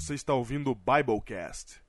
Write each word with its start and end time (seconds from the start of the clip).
Você 0.00 0.14
está 0.14 0.32
ouvindo 0.32 0.70
o 0.70 0.76
Biblecast. 0.76 1.80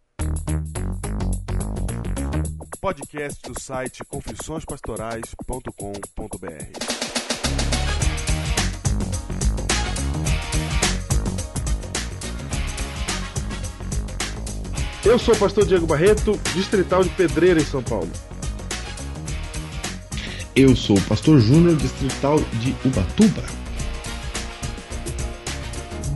Podcast 2.82 3.40
do 3.48 3.62
site 3.62 4.04
confissõespastorais.com.br. 4.04 5.70
Eu 15.06 15.20
sou 15.20 15.36
o 15.36 15.38
pastor 15.38 15.68
Diego 15.68 15.86
Barreto, 15.86 16.32
distrital 16.56 17.04
de 17.04 17.10
Pedreira, 17.12 17.62
em 17.62 17.66
São 17.66 17.84
Paulo. 17.84 18.10
Eu 20.56 20.76
sou 20.76 20.98
o 20.98 21.02
Pastor 21.02 21.40
Júnior, 21.40 21.76
distrital 21.76 22.40
de 22.40 22.76
Ubatuba. 22.84 23.69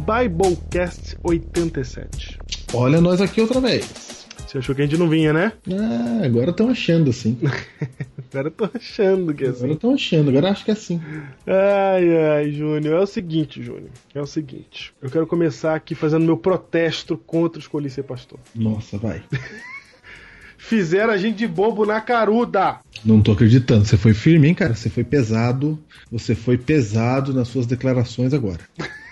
Biblecast 0.06 1.18
87. 1.24 2.38
Olha 2.74 3.00
nós 3.00 3.22
aqui 3.22 3.40
outra 3.40 3.62
vez. 3.62 4.28
Você 4.46 4.58
achou 4.58 4.76
que 4.76 4.82
a 4.82 4.86
gente 4.86 5.00
não 5.00 5.08
vinha, 5.10 5.32
né? 5.32 5.54
Ah, 5.72 6.26
agora 6.26 6.52
estão 6.52 6.70
achando 6.70 7.10
assim. 7.10 7.38
Agora 8.32 8.50
tô 8.50 8.68
achando 8.74 9.32
que 9.34 9.44
é 9.44 9.48
Agora 9.50 9.64
assim. 9.66 9.74
estão 9.74 9.94
achando, 9.94 10.30
agora 10.32 10.50
acho 10.50 10.66
que 10.66 10.72
é 10.72 10.74
assim. 10.74 11.00
Ai, 11.46 12.18
ai, 12.18 12.52
Júnior. 12.52 12.96
É 12.96 13.00
o 13.00 13.06
seguinte, 13.06 13.62
Júnior. 13.62 13.92
É 14.16 14.20
o 14.20 14.26
seguinte. 14.26 14.92
Eu 15.00 15.12
quero 15.12 15.28
começar 15.28 15.76
aqui 15.76 15.94
fazendo 15.94 16.26
meu 16.26 16.36
protesto 16.36 17.16
contra 17.16 17.60
escolher 17.60 17.92
ser 17.92 18.02
pastor. 18.02 18.40
Nossa, 18.56 18.98
vai. 18.98 19.22
Fizeram 20.58 21.14
a 21.14 21.18
gente 21.18 21.38
de 21.38 21.48
bobo 21.48 21.86
na 21.86 22.02
caruda. 22.02 22.80
Não 23.06 23.22
tô 23.22 23.34
acreditando. 23.34 23.86
Você 23.86 23.98
foi 23.98 24.16
firme, 24.16 24.48
hein, 24.48 24.56
cara? 24.56 24.74
Você 24.74 24.90
foi 24.90 25.04
pesado. 25.04 25.78
Você 26.12 26.34
foi 26.34 26.58
pesado 26.58 27.36
nas 27.36 27.50
suas 27.50 27.68
declarações 27.68 28.34
agora. 28.34 28.62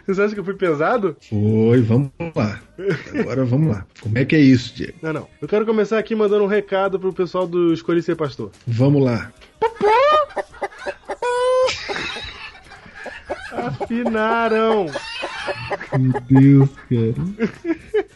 Você 0.06 0.22
acha 0.22 0.34
que 0.34 0.40
eu 0.40 0.44
fui 0.44 0.54
pesado? 0.54 1.16
Foi, 1.28 1.80
vamos 1.80 2.10
lá. 2.34 2.60
Agora 3.18 3.44
vamos 3.44 3.70
lá. 3.70 3.86
Como 4.00 4.16
é 4.18 4.24
que 4.24 4.34
é 4.36 4.40
isso, 4.40 4.74
Diego? 4.74 4.94
Não, 5.02 5.12
não. 5.12 5.28
Eu 5.40 5.48
quero 5.48 5.66
começar 5.66 5.98
aqui 5.98 6.14
mandando 6.14 6.44
um 6.44 6.48
recado 6.48 6.98
pro 6.98 7.12
pessoal 7.12 7.46
do 7.46 7.72
Escolhi 7.72 8.02
Ser 8.02 8.16
Pastor. 8.16 8.50
Vamos 8.66 9.04
lá. 9.04 9.32
Afinaram. 13.52 14.86
Meu 15.98 16.20
Deus, 16.28 16.70
cara. 16.88 18.04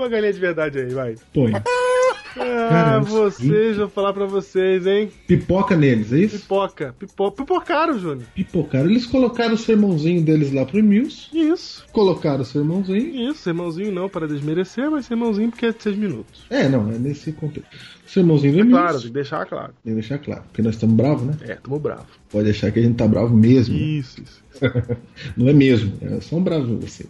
Põe 0.00 0.06
a 0.06 0.10
galinha 0.12 0.32
de 0.32 0.40
verdade 0.40 0.78
aí, 0.78 0.88
vai. 0.94 1.14
Põe. 1.34 1.52
Ah, 1.54 2.68
Caramba, 2.70 3.00
vocês, 3.06 3.76
vou 3.76 3.88
falar 3.88 4.14
pra 4.14 4.24
vocês, 4.24 4.86
hein? 4.86 5.10
Pipoca 5.26 5.76
neles, 5.76 6.10
é 6.10 6.20
isso? 6.20 6.38
Pipoca. 6.38 6.94
Pipo... 6.98 7.30
Pipocaram, 7.32 7.98
Júnior. 7.98 8.26
Pipocaram. 8.34 8.88
Eles 8.88 9.04
colocaram 9.04 9.52
o 9.52 9.58
sermãozinho 9.58 10.22
deles 10.22 10.52
lá 10.54 10.64
pro 10.64 10.78
Emils. 10.78 11.28
Isso. 11.34 11.84
Colocaram 11.92 12.40
o 12.40 12.44
sermãozinho. 12.46 13.30
Isso, 13.30 13.40
sermãozinho 13.42 13.92
não 13.92 14.08
para 14.08 14.26
desmerecer, 14.26 14.90
mas 14.90 15.04
sermãozinho 15.04 15.50
porque 15.50 15.66
é 15.66 15.72
de 15.72 15.82
seis 15.82 15.96
minutos. 15.96 16.46
É, 16.48 16.66
não, 16.66 16.90
é 16.90 16.96
nesse 16.98 17.32
contexto. 17.32 17.68
Sermãozinho 18.06 18.54
do 18.54 18.58
É 18.58 18.62
Emils. 18.62 18.78
claro, 18.78 18.96
tem 18.98 19.06
que 19.08 19.12
deixar 19.12 19.44
claro. 19.46 19.72
Tem 19.84 19.92
que 19.94 20.00
deixar 20.00 20.18
claro. 20.18 20.42
Porque 20.44 20.62
nós 20.62 20.76
estamos 20.76 20.96
bravos, 20.96 21.26
né? 21.26 21.34
É, 21.42 21.54
tamo 21.56 21.78
bravo. 21.78 22.06
Pode 22.30 22.48
achar 22.48 22.72
que 22.72 22.78
a 22.78 22.82
gente 22.82 22.94
tá 22.96 23.06
bravo 23.06 23.36
mesmo. 23.36 23.74
né? 23.76 23.82
Isso, 23.82 24.22
isso. 24.22 24.42
Não 25.36 25.46
é 25.46 25.52
mesmo, 25.52 25.92
é 26.00 26.20
só 26.22 26.36
um 26.36 26.42
bravo 26.42 26.78
você. 26.78 27.04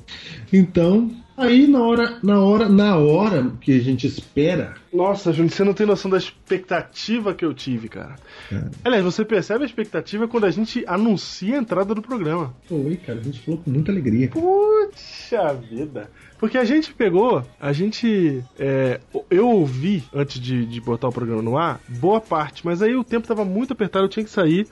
Então, 0.52 1.10
aí 1.40 1.66
na 1.66 1.82
hora, 1.82 2.18
na 2.22 2.40
hora, 2.40 2.68
na 2.68 2.96
hora 2.96 3.52
que 3.60 3.72
a 3.72 3.80
gente 3.80 4.06
espera, 4.06 4.74
Nossa, 4.92 5.32
Júnior, 5.32 5.52
você 5.52 5.64
não 5.64 5.74
tem 5.74 5.86
noção 5.86 6.10
da 6.10 6.18
expectativa 6.18 7.34
que 7.34 7.44
eu 7.44 7.54
tive, 7.54 7.88
cara. 7.88 8.16
cara, 8.48 8.70
Aliás, 8.84 9.04
você 9.04 9.24
percebe 9.24 9.64
a 9.64 9.66
expectativa 9.66 10.28
quando 10.28 10.44
a 10.44 10.50
gente 10.50 10.84
anuncia 10.86 11.56
a 11.56 11.58
entrada 11.58 11.94
do 11.94 12.02
programa. 12.02 12.54
foi, 12.66 12.96
cara, 12.96 13.18
a 13.18 13.22
gente 13.22 13.40
falou 13.40 13.60
com 13.60 13.70
muita 13.70 13.90
alegria. 13.90 14.28
Puxa 14.28 15.54
vida. 15.54 16.10
Porque 16.38 16.56
a 16.56 16.64
gente 16.64 16.94
pegou, 16.94 17.44
a 17.60 17.72
gente. 17.72 18.42
é, 18.58 19.00
eu 19.30 19.48
ouvi, 19.48 20.02
antes 20.12 20.40
de, 20.40 20.64
de 20.64 20.80
botar 20.80 21.08
o 21.08 21.12
programa 21.12 21.42
no 21.42 21.58
ar, 21.58 21.80
boa 21.86 22.20
parte, 22.20 22.64
mas 22.64 22.80
aí 22.80 22.96
o 22.96 23.04
tempo 23.04 23.28
tava 23.28 23.44
muito 23.44 23.72
apertado, 23.74 24.06
eu 24.06 24.08
tinha 24.08 24.24
que 24.24 24.30
sair. 24.30 24.66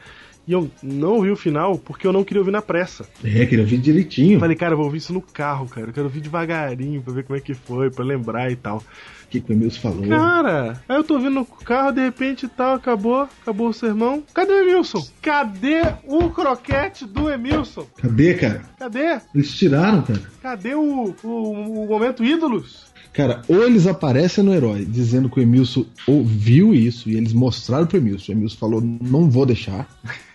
E 0.48 0.53
eu 0.53 0.70
não 0.82 1.16
ouvi 1.16 1.31
o 1.31 1.36
final 1.36 1.76
porque 1.76 2.06
eu 2.06 2.12
não 2.12 2.25
queria 2.25 2.41
ouvir 2.41 2.53
na 2.53 2.62
pressa. 2.62 3.06
É, 3.22 3.44
queria 3.44 3.60
ouvir 3.60 3.76
direitinho. 3.76 4.41
Falei, 4.41 4.56
cara, 4.56 4.72
eu 4.72 4.78
vou 4.78 4.86
ouvir 4.86 4.97
isso 4.97 5.12
no 5.12 5.20
carro, 5.20 5.69
cara. 5.69 5.88
Eu 5.88 5.92
quero 5.92 6.06
ouvir 6.06 6.22
devagarinho 6.22 7.03
pra 7.03 7.12
ver 7.12 7.25
como 7.25 7.38
é 7.38 7.41
que 7.42 7.53
foi, 7.53 7.91
pra 7.91 8.03
lembrar 8.03 8.50
e 8.50 8.56
tal. 8.56 8.78
O 8.78 9.28
que, 9.28 9.42
que 9.42 9.53
o 9.53 9.54
Emilson 9.54 9.78
falou? 9.78 10.08
Cara, 10.08 10.82
aí 10.88 10.97
eu 10.97 11.04
tô 11.04 11.16
ouvindo 11.16 11.34
no 11.34 11.44
carro, 11.44 11.92
de 11.92 12.00
repente 12.00 12.47
e 12.47 12.48
tal, 12.48 12.76
acabou, 12.76 13.28
acabou 13.42 13.69
o 13.69 13.75
sermão. 13.75 14.22
Cadê 14.32 14.53
o 14.53 14.62
Emilson? 14.62 15.06
Cadê 15.20 15.82
o 16.06 16.31
croquete 16.31 17.04
do 17.04 17.28
Emilson? 17.28 17.87
Cadê, 17.98 18.32
cara? 18.32 18.62
Cadê? 18.78 19.20
Eles 19.34 19.54
tiraram, 19.54 20.00
cara. 20.00 20.22
Cadê 20.41 20.75
o, 20.75 21.14
o, 21.22 21.53
o 21.84 21.87
momento 21.87 22.25
ídolos? 22.25 22.87
Cara, 23.12 23.42
ou 23.48 23.64
eles 23.64 23.87
aparecem 23.87 24.42
no 24.42 24.54
herói 24.54 24.87
dizendo 24.87 25.28
que 25.28 25.41
o 25.41 25.42
Emilson 25.42 25.84
ouviu 26.06 26.75
isso 26.75 27.10
e 27.10 27.19
eles 27.19 27.34
mostraram 27.34 27.87
pro 27.87 27.98
Emilson. 27.98 28.32
O 28.32 28.34
Emilson 28.34 28.56
falou, 28.56 28.81
não 28.81 29.28
vou 29.28 29.44
deixar. 29.44 29.87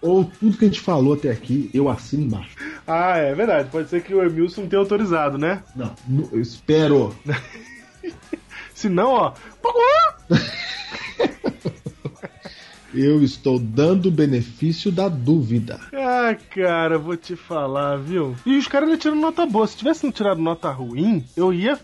ou 0.00 0.24
tudo 0.24 0.56
que 0.56 0.64
a 0.64 0.68
gente 0.68 0.80
falou 0.80 1.14
até 1.14 1.30
aqui, 1.30 1.70
eu 1.72 1.88
assino 1.88 2.24
embaixo. 2.24 2.56
Ah, 2.86 3.16
é 3.16 3.34
verdade. 3.34 3.68
Pode 3.70 3.88
ser 3.88 4.02
que 4.02 4.14
o 4.14 4.22
Emilson 4.22 4.66
tenha 4.66 4.80
autorizado, 4.80 5.38
né? 5.38 5.62
Não, 5.74 5.94
eu 6.32 6.40
espero. 6.40 7.14
Se 8.74 8.88
não, 8.88 9.12
ó. 9.12 9.34
Eu 12.92 13.22
estou 13.22 13.58
dando 13.58 14.06
o 14.06 14.10
benefício 14.10 14.90
da 14.90 15.08
dúvida. 15.08 15.78
Ah, 15.92 16.36
cara, 16.52 16.98
vou 16.98 17.16
te 17.16 17.36
falar, 17.36 17.96
viu? 17.96 18.34
E 18.44 18.56
os 18.56 18.66
caras 18.66 18.88
ainda 18.88 19.00
tiram 19.00 19.14
nota 19.14 19.46
boa. 19.46 19.66
Se 19.66 19.76
tivesse 19.76 20.02
não 20.04 20.10
tirado 20.10 20.40
nota 20.40 20.70
ruim, 20.70 21.24
eu 21.36 21.52
ia. 21.52 21.78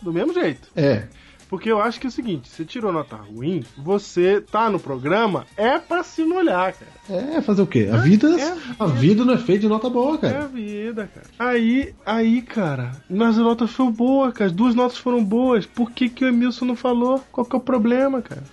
Do 0.00 0.12
mesmo 0.12 0.32
jeito. 0.32 0.68
É, 0.76 1.08
Porque 1.50 1.70
eu 1.70 1.80
acho 1.82 1.98
que 1.98 2.06
é 2.06 2.08
o 2.08 2.12
seguinte: 2.12 2.48
você 2.48 2.64
tirou 2.64 2.92
nota 2.92 3.16
ruim, 3.16 3.64
você 3.76 4.40
tá 4.40 4.70
no 4.70 4.78
programa, 4.78 5.44
é 5.56 5.78
pra 5.80 6.04
se 6.04 6.22
molhar, 6.24 6.72
cara. 6.74 7.22
é 7.36 7.42
fazer 7.42 7.60
o 7.62 7.66
quê? 7.66 7.88
A 7.92 7.96
vida, 7.96 8.28
é 8.40 8.56
a 8.78 8.86
vida 8.86 9.24
não 9.24 9.34
é 9.34 9.38
feita 9.38 9.62
de 9.62 9.68
nota 9.68 9.90
boa, 9.90 10.14
É 10.22 10.28
a 10.28 10.32
cara. 10.32 10.46
vida, 10.46 11.10
cara. 11.12 11.26
Aí, 11.38 11.92
aí, 12.06 12.40
cara, 12.40 12.92
as 13.10 13.36
notas 13.36 13.72
foram 13.72 13.90
boas, 13.90 14.32
cara. 14.32 14.46
As 14.48 14.52
duas 14.56 14.74
notas 14.76 14.96
foram 14.96 15.22
boas. 15.24 15.66
Por 15.66 15.90
que, 15.90 16.08
que 16.08 16.24
o 16.24 16.28
Emilson 16.28 16.64
não 16.66 16.76
falou? 16.76 17.22
Qual 17.32 17.44
que 17.44 17.56
é 17.56 17.58
o 17.58 17.62
problema, 17.62 18.22
cara? 18.22 18.44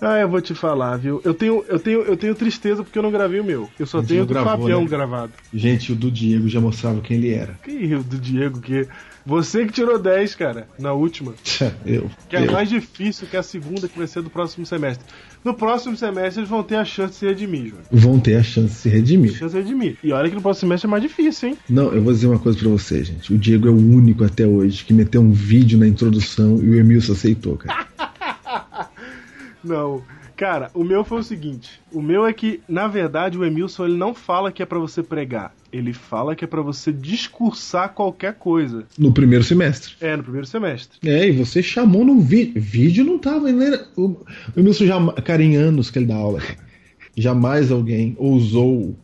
Ah, 0.00 0.18
eu 0.20 0.28
vou 0.28 0.40
te 0.40 0.54
falar, 0.54 0.96
viu? 0.96 1.20
Eu 1.24 1.34
tenho, 1.34 1.64
eu 1.68 1.78
tenho, 1.80 2.02
eu 2.02 2.16
tenho 2.16 2.32
tristeza 2.34 2.84
porque 2.84 2.96
eu 2.98 3.02
não 3.02 3.10
gravei 3.10 3.40
o 3.40 3.44
meu. 3.44 3.68
Eu 3.78 3.84
só 3.86 3.98
A 3.98 4.02
tenho 4.02 4.22
o 4.22 4.26
do 4.26 4.32
gravou, 4.32 4.52
Fabião 4.58 4.82
né? 4.82 4.86
gravado. 4.88 5.32
Gente, 5.52 5.90
o 5.92 5.96
do 5.96 6.08
Diego 6.08 6.48
já 6.48 6.60
mostrava 6.60 7.00
quem 7.00 7.16
ele 7.16 7.34
era. 7.34 7.54
Que 7.64 7.72
rio 7.86 8.02
do 8.02 8.16
Diego, 8.16 8.60
que. 8.60 8.86
Você 9.28 9.66
que 9.66 9.72
tirou 9.74 9.98
10, 9.98 10.34
cara, 10.36 10.66
na 10.78 10.94
última. 10.94 11.34
Eu. 11.84 12.10
Que 12.30 12.36
é 12.36 12.46
eu. 12.46 12.50
mais 12.50 12.66
difícil 12.66 13.28
que 13.28 13.36
a 13.36 13.42
segunda, 13.42 13.86
que 13.86 13.98
vai 13.98 14.06
ser 14.06 14.22
do 14.22 14.30
próximo 14.30 14.64
semestre. 14.64 15.04
No 15.44 15.52
próximo 15.52 15.94
semestre 15.98 16.40
eles 16.40 16.48
vão 16.48 16.62
ter 16.62 16.76
a 16.76 16.84
chance 16.84 17.12
de 17.12 17.18
se 17.18 17.26
redimir, 17.26 17.66
Júnior. 17.66 17.84
Vão 17.92 18.18
ter 18.18 18.36
a 18.36 18.42
chance 18.42 18.68
de 18.68 18.80
se 18.80 18.88
redimir. 18.88 19.34
Chance 19.34 19.54
de 19.54 19.60
redimir. 19.60 19.98
E 20.02 20.12
olha 20.12 20.30
que 20.30 20.34
no 20.34 20.40
próximo 20.40 20.68
semestre 20.68 20.88
é 20.88 20.90
mais 20.90 21.02
difícil, 21.02 21.50
hein? 21.50 21.58
Não, 21.68 21.92
eu 21.92 22.00
vou 22.00 22.10
dizer 22.10 22.26
uma 22.26 22.38
coisa 22.38 22.58
pra 22.58 22.70
você, 22.70 23.04
gente. 23.04 23.34
O 23.34 23.36
Diego 23.36 23.68
é 23.68 23.70
o 23.70 23.76
único 23.76 24.24
até 24.24 24.46
hoje 24.46 24.82
que 24.82 24.94
meteu 24.94 25.20
um 25.20 25.30
vídeo 25.30 25.78
na 25.78 25.86
introdução 25.86 26.58
e 26.62 26.70
o 26.70 26.74
Emilson 26.76 27.12
aceitou, 27.12 27.58
cara. 27.58 27.86
Não. 29.62 30.02
Cara, 30.38 30.70
o 30.72 30.84
meu 30.84 31.04
foi 31.04 31.18
o 31.18 31.22
seguinte. 31.22 31.80
O 31.92 32.00
meu 32.00 32.24
é 32.24 32.32
que, 32.32 32.62
na 32.66 32.88
verdade, 32.88 33.36
o 33.36 33.44
Emilson 33.44 33.84
ele 33.84 33.98
não 33.98 34.14
fala 34.14 34.50
que 34.50 34.62
é 34.62 34.66
pra 34.66 34.78
você 34.78 35.02
pregar. 35.02 35.52
Ele 35.72 35.92
fala 35.92 36.34
que 36.34 36.44
é 36.44 36.48
pra 36.48 36.62
você 36.62 36.92
discursar 36.92 37.90
qualquer 37.90 38.34
coisa. 38.34 38.84
No 38.98 39.12
primeiro 39.12 39.44
semestre. 39.44 39.94
É, 40.00 40.16
no 40.16 40.22
primeiro 40.22 40.46
semestre. 40.46 40.98
É, 41.06 41.28
e 41.28 41.32
você 41.32 41.62
chamou 41.62 42.04
no 42.04 42.20
vídeo. 42.20 42.60
Vídeo 42.60 43.04
não 43.04 43.18
tava. 43.18 43.50
Ele 43.50 43.64
era... 43.64 43.86
O 43.96 44.16
Emilson 44.56 44.86
já. 44.86 45.12
Cara, 45.22 45.42
em 45.42 45.56
anos 45.56 45.90
que 45.90 45.98
ele 45.98 46.06
dá 46.06 46.16
aula. 46.16 46.40
Jamais 47.16 47.70
alguém 47.70 48.16
ousou 48.18 48.96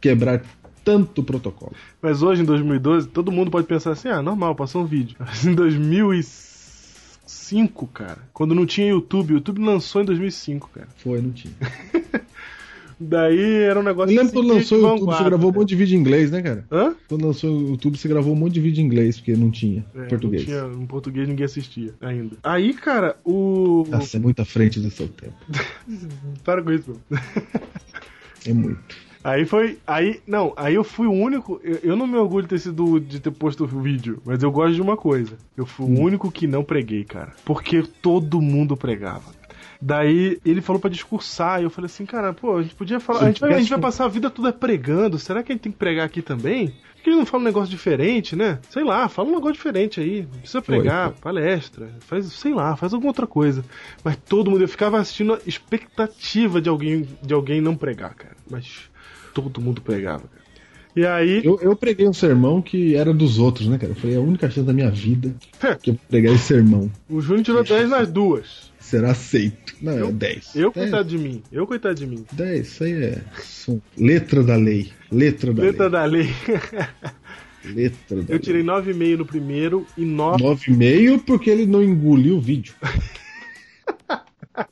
quebrar 0.00 0.42
tanto 0.84 1.22
protocolo. 1.22 1.72
Mas 2.02 2.22
hoje, 2.22 2.42
em 2.42 2.44
2012, 2.44 3.08
todo 3.08 3.32
mundo 3.32 3.50
pode 3.50 3.66
pensar 3.66 3.92
assim, 3.92 4.08
ah, 4.08 4.20
normal, 4.22 4.54
passou 4.54 4.82
um 4.82 4.86
vídeo. 4.86 5.16
Mas 5.20 5.46
em 5.46 5.54
2005, 5.54 7.86
cara, 7.88 8.18
quando 8.32 8.54
não 8.54 8.64
tinha 8.66 8.88
YouTube, 8.88 9.32
o 9.32 9.36
YouTube 9.36 9.62
lançou 9.62 10.02
em 10.02 10.04
2005, 10.04 10.70
cara. 10.74 10.88
Foi, 10.96 11.20
não 11.20 11.30
tinha. 11.30 11.54
Daí 13.00 13.62
era 13.62 13.80
um 13.80 13.82
negócio 13.82 14.12
Eu 14.12 14.18
lembro 14.18 14.32
quando 14.34 14.50
assim, 14.50 14.58
lançou 14.58 14.78
o 14.78 14.82
YouTube, 14.92 15.16
você 15.16 15.24
gravou 15.24 15.50
um 15.50 15.54
monte 15.54 15.68
de 15.70 15.76
vídeo 15.76 15.96
em 15.96 16.00
inglês, 16.00 16.30
né, 16.30 16.42
cara? 16.42 16.64
Hã? 16.70 16.94
Quando 17.08 17.26
lançou 17.26 17.50
o 17.50 17.68
YouTube, 17.70 17.96
você 17.98 18.08
gravou 18.08 18.32
um 18.34 18.36
monte 18.36 18.52
de 18.52 18.60
vídeo 18.60 18.82
em 18.82 18.84
inglês, 18.84 19.16
porque 19.16 19.34
não 19.34 19.50
tinha 19.50 19.84
É, 19.94 20.04
português. 20.04 20.46
Não 20.46 20.70
tinha, 20.70 20.82
em 20.82 20.86
português 20.86 21.26
ninguém 21.26 21.46
assistia 21.46 21.94
ainda. 22.00 22.36
Aí, 22.42 22.74
cara, 22.74 23.16
o. 23.24 23.84
Nossa, 23.88 24.18
é 24.18 24.20
muito 24.20 24.40
à 24.40 24.44
frente 24.44 24.78
do 24.80 24.90
seu 24.90 25.08
tempo. 25.08 25.34
Para 26.44 26.62
com 26.62 26.72
isso, 26.72 26.90
meu. 26.90 27.20
É 28.46 28.52
muito. 28.54 28.80
Aí 29.22 29.44
foi. 29.44 29.78
Aí. 29.86 30.20
Não, 30.26 30.54
aí 30.56 30.74
eu 30.74 30.82
fui 30.82 31.06
o 31.06 31.12
único. 31.12 31.60
Eu, 31.62 31.78
eu 31.82 31.96
não 31.96 32.06
me 32.06 32.16
orgulho 32.16 32.44
de 32.44 32.48
ter 32.48 32.58
sido. 32.58 32.98
de 32.98 33.20
ter 33.20 33.30
posto 33.30 33.64
o 33.64 33.66
vídeo, 33.66 34.20
mas 34.24 34.42
eu 34.42 34.50
gosto 34.50 34.74
de 34.74 34.80
uma 34.80 34.96
coisa. 34.96 35.36
Eu 35.56 35.66
fui 35.66 35.86
o 35.86 36.00
único 36.00 36.30
que 36.30 36.46
não 36.46 36.64
preguei, 36.64 37.04
cara. 37.04 37.34
Porque 37.44 37.82
todo 38.00 38.40
mundo 38.40 38.76
pregava. 38.76 39.39
Daí 39.80 40.38
ele 40.44 40.60
falou 40.60 40.78
pra 40.78 40.90
discursar, 40.90 41.60
e 41.60 41.64
eu 41.64 41.70
falei 41.70 41.86
assim, 41.86 42.04
cara, 42.04 42.32
pô, 42.32 42.58
a 42.58 42.62
gente 42.62 42.74
podia 42.74 43.00
falar. 43.00 43.22
A 43.22 43.26
gente, 43.26 43.40
vai, 43.40 43.54
a 43.54 43.58
gente 43.58 43.70
vai 43.70 43.78
passar 43.78 44.04
a 44.04 44.08
vida 44.08 44.28
toda 44.28 44.52
pregando, 44.52 45.18
será 45.18 45.42
que 45.42 45.52
a 45.52 45.54
gente 45.54 45.62
tem 45.62 45.72
que 45.72 45.78
pregar 45.78 46.04
aqui 46.04 46.20
também? 46.20 46.68
Por 46.68 47.04
que 47.04 47.10
ele 47.10 47.16
não 47.16 47.24
fala 47.24 47.42
um 47.42 47.46
negócio 47.46 47.70
diferente, 47.70 48.36
né? 48.36 48.58
Sei 48.68 48.84
lá, 48.84 49.08
fala 49.08 49.28
um 49.28 49.32
negócio 49.32 49.54
diferente 49.54 50.00
aí. 50.00 50.28
Não 50.30 50.40
precisa 50.40 50.60
pregar, 50.60 51.12
palestra, 51.12 51.88
faz, 52.00 52.26
sei 52.26 52.52
lá, 52.52 52.76
faz 52.76 52.92
alguma 52.92 53.08
outra 53.08 53.26
coisa. 53.26 53.64
Mas 54.04 54.16
todo 54.16 54.50
mundo, 54.50 54.62
eu 54.62 54.68
ficava 54.68 54.98
assistindo 54.98 55.32
a 55.32 55.40
expectativa 55.46 56.60
de 56.60 56.68
alguém, 56.68 57.08
de 57.22 57.32
alguém 57.32 57.62
não 57.62 57.74
pregar, 57.74 58.14
cara. 58.14 58.36
Mas 58.50 58.90
todo 59.32 59.62
mundo 59.62 59.80
pregava, 59.80 60.24
cara. 60.28 60.39
E 60.96 61.06
aí. 61.06 61.40
Eu, 61.44 61.58
eu 61.62 61.76
preguei 61.76 62.08
um 62.08 62.12
sermão 62.12 62.60
que 62.60 62.96
era 62.96 63.12
dos 63.14 63.38
outros, 63.38 63.68
né, 63.68 63.78
cara? 63.78 63.94
Foi 63.94 64.14
a 64.14 64.20
única 64.20 64.50
chance 64.50 64.66
da 64.66 64.72
minha 64.72 64.90
vida 64.90 65.34
que 65.82 65.90
eu 65.90 65.98
pregar 66.08 66.34
esse 66.34 66.44
sermão. 66.44 66.90
O 67.08 67.20
Júnior 67.20 67.44
tirou 67.44 67.62
10 67.64 67.88
nas 67.90 68.10
duas. 68.10 68.70
Será 68.78 69.12
aceito. 69.12 69.76
Não, 69.80 69.92
Eu- 69.92 70.08
é 70.08 70.12
10. 70.12 70.56
Eu, 70.56 70.72
10, 70.72 70.90
coitado 70.90 71.08
de 71.08 71.18
mim. 71.18 71.42
Eu, 71.52 71.66
coitado 71.66 71.94
de 71.94 72.06
mim. 72.06 72.24
10, 72.32 72.66
isso 72.66 72.84
aí 72.84 72.92
é 72.92 73.18
letra 73.96 74.42
da 74.42 74.56
lei. 74.56 74.90
Letra 75.12 75.52
da 75.54 75.62
Letra 75.62 75.82
lei. 75.84 75.90
da 75.92 76.04
lei. 76.04 76.28
Letra 77.74 78.22
da 78.22 78.34
Eu 78.34 78.38
tirei 78.38 78.62
9,5 78.62 79.16
no 79.18 79.26
primeiro 79.26 79.86
e 79.96 80.04
9. 80.04 80.42
9,5 80.42 81.22
porque 81.24 81.50
ele 81.50 81.66
não 81.66 81.84
engoliu 81.84 82.36
o 82.36 82.40
vídeo. 82.40 82.74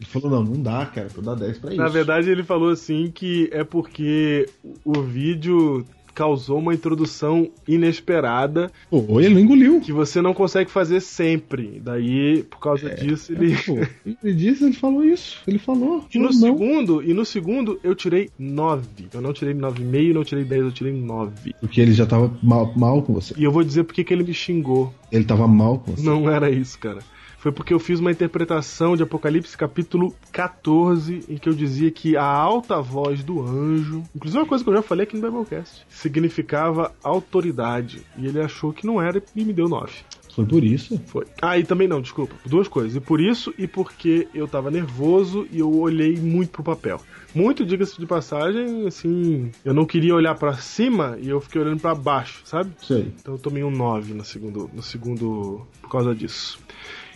Ele 0.00 0.06
falou, 0.08 0.30
não, 0.30 0.42
não 0.54 0.62
dá, 0.62 0.84
cara, 0.86 1.08
eu 1.14 1.22
dar 1.22 1.34
10 1.34 1.58
pra 1.58 1.70
isso. 1.70 1.78
Na 1.80 1.88
verdade, 1.88 2.28
ele 2.30 2.42
falou 2.42 2.70
assim 2.70 3.10
que 3.14 3.48
é 3.52 3.62
porque 3.64 4.48
o 4.84 5.00
vídeo 5.00 5.84
causou 6.18 6.58
uma 6.58 6.74
introdução 6.74 7.48
inesperada 7.66 8.72
Pô, 8.90 9.20
ele 9.20 9.40
engoliu. 9.40 9.80
que 9.80 9.92
você 9.92 10.20
não 10.20 10.34
consegue 10.34 10.68
fazer 10.68 11.00
sempre. 11.00 11.80
Daí, 11.80 12.42
por 12.42 12.58
causa 12.58 12.90
disso, 12.90 13.32
ele. 13.32 13.56
Pô, 13.64 13.78
ele 14.24 14.34
disse, 14.34 14.64
ele 14.64 14.72
falou 14.72 15.04
isso. 15.04 15.38
Ele 15.46 15.60
falou. 15.60 16.04
E 16.12 16.18
no 16.18 16.24
não. 16.24 16.32
segundo, 16.32 17.02
e 17.02 17.14
no 17.14 17.24
segundo 17.24 17.78
eu 17.84 17.94
tirei 17.94 18.30
9. 18.36 19.08
Eu 19.14 19.20
não 19.20 19.32
tirei 19.32 19.54
9,5, 19.54 20.12
não 20.12 20.24
tirei 20.24 20.42
10, 20.44 20.62
eu 20.62 20.72
tirei 20.72 20.92
9. 20.92 21.54
Porque 21.60 21.80
ele 21.80 21.92
já 21.92 22.04
tava 22.06 22.36
mal, 22.42 22.72
mal 22.74 23.00
com 23.02 23.14
você. 23.14 23.34
E 23.36 23.44
eu 23.44 23.52
vou 23.52 23.62
dizer 23.62 23.84
porque 23.84 24.02
que 24.02 24.12
ele 24.12 24.24
me 24.24 24.34
xingou. 24.34 24.92
Ele 25.12 25.24
tava 25.24 25.46
mal 25.46 25.78
com 25.78 25.92
você. 25.92 26.02
Não 26.02 26.28
era 26.28 26.50
isso, 26.50 26.76
cara. 26.78 26.98
Foi 27.38 27.52
porque 27.52 27.72
eu 27.72 27.78
fiz 27.78 28.00
uma 28.00 28.10
interpretação 28.10 28.96
de 28.96 29.04
Apocalipse 29.04 29.56
capítulo 29.56 30.12
14, 30.32 31.24
em 31.28 31.36
que 31.38 31.48
eu 31.48 31.54
dizia 31.54 31.88
que 31.88 32.16
a 32.16 32.24
alta 32.24 32.80
voz 32.82 33.22
do 33.22 33.40
anjo, 33.40 34.02
inclusive 34.14 34.40
uma 34.40 34.46
coisa 34.46 34.64
que 34.64 34.70
eu 34.70 34.74
já 34.74 34.82
falei 34.82 35.04
aqui 35.04 35.16
no 35.16 35.22
Biblecast, 35.22 35.86
significava 35.88 36.92
autoridade. 37.02 38.02
E 38.16 38.26
ele 38.26 38.40
achou 38.40 38.72
que 38.72 38.84
não 38.84 39.00
era 39.00 39.22
e 39.36 39.44
me 39.44 39.52
deu 39.52 39.68
9. 39.68 39.92
Foi 40.34 40.44
por 40.44 40.64
isso. 40.64 41.00
Foi. 41.06 41.26
Ah, 41.40 41.58
e 41.58 41.64
também 41.64 41.86
não, 41.88 42.00
desculpa. 42.00 42.34
Duas 42.44 42.66
coisas. 42.66 42.96
E 42.96 43.00
por 43.00 43.20
isso 43.20 43.54
e 43.56 43.66
porque 43.66 44.28
eu 44.34 44.46
tava 44.46 44.70
nervoso 44.70 45.46
e 45.50 45.60
eu 45.60 45.72
olhei 45.72 46.16
muito 46.16 46.50
pro 46.50 46.62
papel. 46.62 47.00
Muito, 47.34 47.64
diga-se 47.64 47.98
de 47.98 48.06
passagem, 48.06 48.86
assim, 48.86 49.50
eu 49.64 49.74
não 49.74 49.84
queria 49.84 50.14
olhar 50.14 50.34
pra 50.34 50.56
cima 50.56 51.16
e 51.20 51.28
eu 51.28 51.40
fiquei 51.40 51.60
olhando 51.60 51.80
pra 51.80 51.94
baixo, 51.94 52.40
sabe? 52.44 52.72
Aí. 52.90 53.12
Então 53.20 53.34
eu 53.34 53.38
tomei 53.38 53.62
um 53.62 53.70
9 53.70 54.14
no 54.14 54.24
segundo, 54.24 54.70
no 54.72 54.82
segundo 54.82 55.66
por 55.80 55.90
causa 55.90 56.14
disso. 56.14 56.58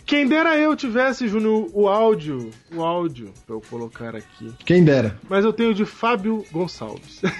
Quem 0.05 0.27
dera 0.27 0.57
eu 0.57 0.75
tivesse, 0.75 1.27
Júnior, 1.27 1.69
o 1.73 1.87
áudio, 1.87 2.49
o 2.75 2.81
áudio 2.83 3.31
pra 3.45 3.55
eu 3.55 3.61
colocar 3.61 4.15
aqui. 4.15 4.51
Quem 4.65 4.83
dera. 4.83 5.17
Mas 5.29 5.45
eu 5.45 5.53
tenho 5.53 5.73
de 5.73 5.85
Fábio 5.85 6.45
Gonçalves. 6.51 7.21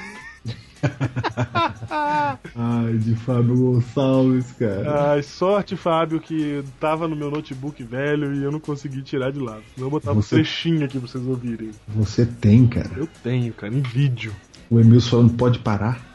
Ai, 2.56 2.98
de 2.98 3.16
Fábio 3.16 3.56
Gonçalves, 3.56 4.52
cara. 4.54 5.12
Ai, 5.14 5.24
sorte, 5.24 5.76
Fábio, 5.76 6.20
que 6.20 6.64
tava 6.80 7.08
no 7.08 7.16
meu 7.16 7.32
notebook 7.32 7.82
velho 7.84 8.34
e 8.34 8.44
eu 8.44 8.52
não 8.52 8.60
consegui 8.60 9.02
tirar 9.02 9.32
de 9.32 9.40
lá. 9.40 9.60
Senão 9.74 9.88
eu 9.88 9.92
botava 9.92 10.22
Você- 10.22 10.36
um 10.36 10.38
trechinho 10.40 10.86
aqui 10.86 11.00
pra 11.00 11.08
vocês 11.08 11.26
ouvirem. 11.26 11.72
Você 11.88 12.26
tem, 12.26 12.68
cara. 12.68 12.92
Eu 12.98 13.08
tenho, 13.24 13.54
cara, 13.54 13.74
em 13.74 13.82
vídeo. 13.82 14.34
O 14.70 14.80
Emilson 14.80 15.10
falando 15.10 15.34
pode 15.36 15.60
parar. 15.60 16.13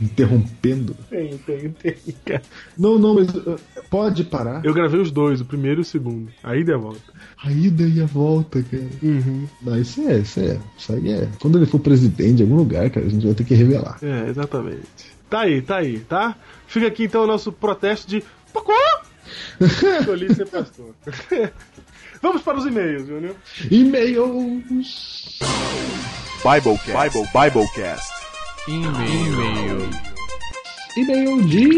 Interrompendo. 0.00 0.94
Tenho, 1.08 1.38
tenho, 1.38 1.72
tenho, 1.72 1.96
cara. 2.24 2.42
Não, 2.76 2.98
não, 2.98 3.14
mas 3.14 3.28
uh, 3.34 3.58
pode 3.88 4.24
parar. 4.24 4.64
Eu 4.64 4.74
gravei 4.74 5.00
os 5.00 5.10
dois, 5.10 5.40
o 5.40 5.44
primeiro 5.44 5.80
e 5.80 5.82
o 5.82 5.84
segundo. 5.84 6.30
Aí 6.42 6.62
deu 6.62 6.76
a 6.76 6.78
volta. 6.78 7.12
A 7.42 7.50
ida 7.50 7.84
e 7.84 8.02
a 8.02 8.06
volta, 8.06 8.62
cara. 8.62 8.84
Uhum. 9.02 9.46
Não, 9.62 9.78
isso 9.80 10.00
é, 10.02 10.18
isso 10.18 10.40
é. 10.40 10.58
Isso 10.76 10.92
aí 10.92 11.12
é. 11.12 11.28
Quando 11.40 11.58
ele 11.58 11.66
for 11.66 11.78
presidente 11.78 12.36
de 12.36 12.42
algum 12.42 12.56
lugar, 12.56 12.90
cara, 12.90 13.06
a 13.06 13.08
gente 13.08 13.24
vai 13.24 13.34
ter 13.34 13.44
que 13.44 13.54
revelar. 13.54 13.98
É, 14.02 14.28
exatamente. 14.28 15.16
Tá 15.30 15.40
aí, 15.40 15.62
tá 15.62 15.78
aí, 15.78 15.98
tá? 16.00 16.36
Fica 16.66 16.86
aqui 16.86 17.04
então 17.04 17.24
o 17.24 17.26
nosso 17.26 17.50
protesto 17.50 18.08
de. 18.08 18.22
Pocô! 18.52 18.72
Escolhi 19.60 20.34
ser 20.34 20.46
pastor. 20.46 20.94
Vamos 22.22 22.42
para 22.42 22.58
os 22.58 22.66
e-mails, 22.66 23.06
Júnior. 23.06 23.34
E-mails. 23.70 25.38
Biblecast. 26.42 26.92
Bible, 26.92 27.28
Biblecast. 27.32 28.15
E-mail. 28.68 29.90
E-mail 30.96 31.40
de. 31.42 31.68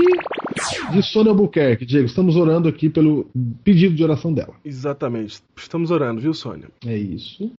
De 0.90 1.02
Sônia 1.02 1.32
Albuquerque. 1.32 1.84
Diego, 1.84 2.06
estamos 2.06 2.34
orando 2.34 2.66
aqui 2.66 2.88
pelo 2.88 3.26
pedido 3.62 3.94
de 3.94 4.02
oração 4.02 4.32
dela. 4.32 4.54
Exatamente. 4.64 5.42
Estamos 5.54 5.90
orando, 5.90 6.18
viu, 6.20 6.32
Sônia? 6.32 6.68
É 6.86 6.96
isso. 6.96 7.52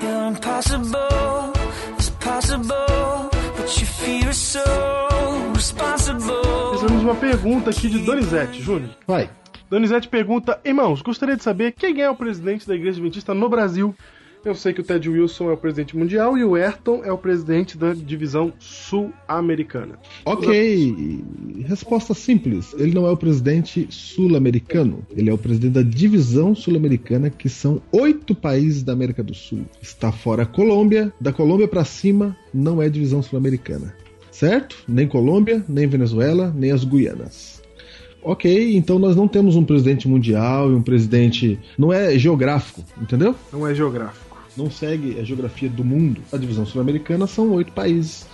You're 0.00 0.28
impossible, 0.30 1.52
it's 1.98 2.10
possible, 2.10 3.28
but 3.56 3.80
you 3.80 3.86
fear 3.86 4.32
so 4.32 4.60
responsible. 5.52 6.72
Recebemos 6.74 7.02
uma 7.02 7.16
pergunta 7.16 7.70
aqui 7.70 7.88
de 7.90 7.98
Donizete, 7.98 8.62
Júnior. 8.62 8.90
Vai. 9.06 9.28
Donizete 9.72 10.06
pergunta: 10.06 10.60
Irmãos, 10.66 11.00
gostaria 11.00 11.34
de 11.34 11.42
saber 11.42 11.72
quem 11.72 12.02
é 12.02 12.10
o 12.10 12.14
presidente 12.14 12.68
da 12.68 12.74
Igreja 12.74 12.98
Adventista 12.98 13.32
no 13.32 13.48
Brasil. 13.48 13.94
Eu 14.44 14.54
sei 14.54 14.74
que 14.74 14.82
o 14.82 14.84
Ted 14.84 15.08
Wilson 15.08 15.48
é 15.48 15.54
o 15.54 15.56
presidente 15.56 15.96
mundial 15.96 16.36
e 16.36 16.44
o 16.44 16.56
Ayrton 16.56 17.00
é 17.02 17.10
o 17.10 17.16
presidente 17.16 17.78
da 17.78 17.94
divisão 17.94 18.52
sul-americana. 18.58 19.98
Ok. 20.26 21.24
Resposta 21.64 22.12
simples. 22.12 22.74
Ele 22.74 22.92
não 22.92 23.06
é 23.06 23.10
o 23.10 23.16
presidente 23.16 23.86
sul-americano. 23.88 25.06
Ele 25.16 25.30
é 25.30 25.32
o 25.32 25.38
presidente 25.38 25.72
da 25.72 25.82
divisão 25.82 26.54
sul-americana, 26.54 27.30
que 27.30 27.48
são 27.48 27.80
oito 27.92 28.34
países 28.34 28.82
da 28.82 28.92
América 28.92 29.22
do 29.22 29.32
Sul. 29.32 29.64
Está 29.80 30.12
fora 30.12 30.42
a 30.42 30.46
Colômbia. 30.46 31.10
Da 31.18 31.32
Colômbia 31.32 31.66
para 31.66 31.84
cima, 31.84 32.36
não 32.52 32.82
é 32.82 32.90
divisão 32.90 33.22
sul-americana. 33.22 33.96
Certo? 34.30 34.76
Nem 34.86 35.08
Colômbia, 35.08 35.64
nem 35.66 35.86
Venezuela, 35.86 36.52
nem 36.54 36.72
as 36.72 36.84
Guianas. 36.84 37.61
Ok, 38.22 38.76
então 38.76 38.98
nós 38.98 39.16
não 39.16 39.26
temos 39.26 39.56
um 39.56 39.64
presidente 39.64 40.06
mundial 40.06 40.70
e 40.70 40.74
um 40.74 40.82
presidente. 40.82 41.58
Não 41.76 41.92
é 41.92 42.16
geográfico, 42.18 42.84
entendeu? 43.00 43.34
Não 43.52 43.66
é 43.66 43.74
geográfico. 43.74 44.36
não 44.56 44.70
segue 44.70 45.18
a 45.18 45.24
geografia 45.24 45.68
do 45.68 45.84
mundo. 45.84 46.20
A 46.32 46.36
divisão 46.36 46.64
sul-americana 46.64 47.26
são 47.26 47.50
oito 47.52 47.72
países. 47.72 48.26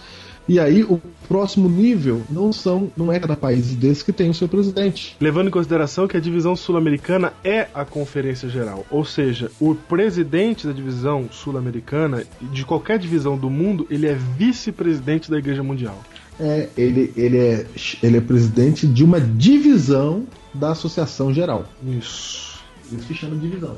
E 0.49 0.59
aí 0.59 0.83
o 0.83 0.99
próximo 1.29 1.69
nível 1.69 2.23
não 2.31 2.51
são, 2.55 2.91
não 2.97 3.13
é 3.13 3.21
cada 3.21 3.37
país 3.37 3.75
desse 3.75 4.03
que 4.03 4.15
tem 4.15 4.31
o 4.31 4.35
seu 4.35 4.49
presidente. 4.49 5.15
Levando 5.21 5.49
em 5.49 5.51
consideração 5.51 6.09
que 6.09 6.17
a 6.17 6.21
divisão 6.21 6.57
sul-americana 6.57 7.35
é 7.45 7.69
a 7.75 7.85
Conferência 7.85 8.49
Geral, 8.49 8.87
ou 8.91 9.05
seja, 9.05 9.51
o 9.61 9.75
presidente 9.75 10.67
da 10.67 10.73
divisão 10.73 11.29
sul-americana, 11.31 12.25
de 12.41 12.65
qualquer 12.65 12.99
divisão 12.99 13.37
do 13.37 13.51
mundo, 13.51 13.87
ele 13.91 14.07
é 14.07 14.15
vice-presidente 14.15 15.31
da 15.31 15.37
Igreja 15.37 15.63
Mundial. 15.63 16.03
É, 16.41 16.69
ele, 16.77 17.13
ele 17.17 17.39
é 17.39 17.67
ele 18.03 18.17
é 18.17 18.21
presidente 18.21 18.87
de 18.87 19.03
uma 19.03 19.21
divisão 19.21 20.25
da 20.55 20.71
Associação 20.71 21.33
Geral. 21.33 21.65
Isso. 21.85 22.61
Isso 22.93 23.07
se 23.07 23.15
chama 23.15 23.37
divisão. 23.37 23.77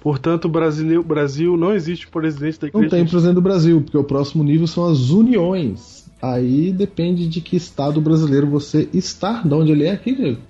Portanto, 0.00 0.44
o 0.44 0.48
Brasil, 0.48 1.02
Brasil 1.02 1.56
não 1.56 1.72
existe 1.72 2.06
presidente 2.06 2.60
da 2.60 2.68
Não 2.72 2.80
Igreja. 2.80 2.96
tem 2.96 3.06
presidente 3.06 3.34
do 3.34 3.40
Brasil, 3.40 3.80
porque 3.80 3.96
o 3.96 4.04
próximo 4.04 4.44
nível 4.44 4.66
são 4.66 4.86
as 4.86 5.10
uniões. 5.10 6.04
Aí 6.20 6.72
depende 6.72 7.26
de 7.26 7.40
que 7.40 7.56
estado 7.56 8.00
brasileiro 8.00 8.46
você 8.46 8.88
está, 8.92 9.42
de 9.42 9.52
onde 9.52 9.72
ele 9.72 9.84
é 9.84 9.92
aqui, 9.92 10.14
Diego. 10.14 10.40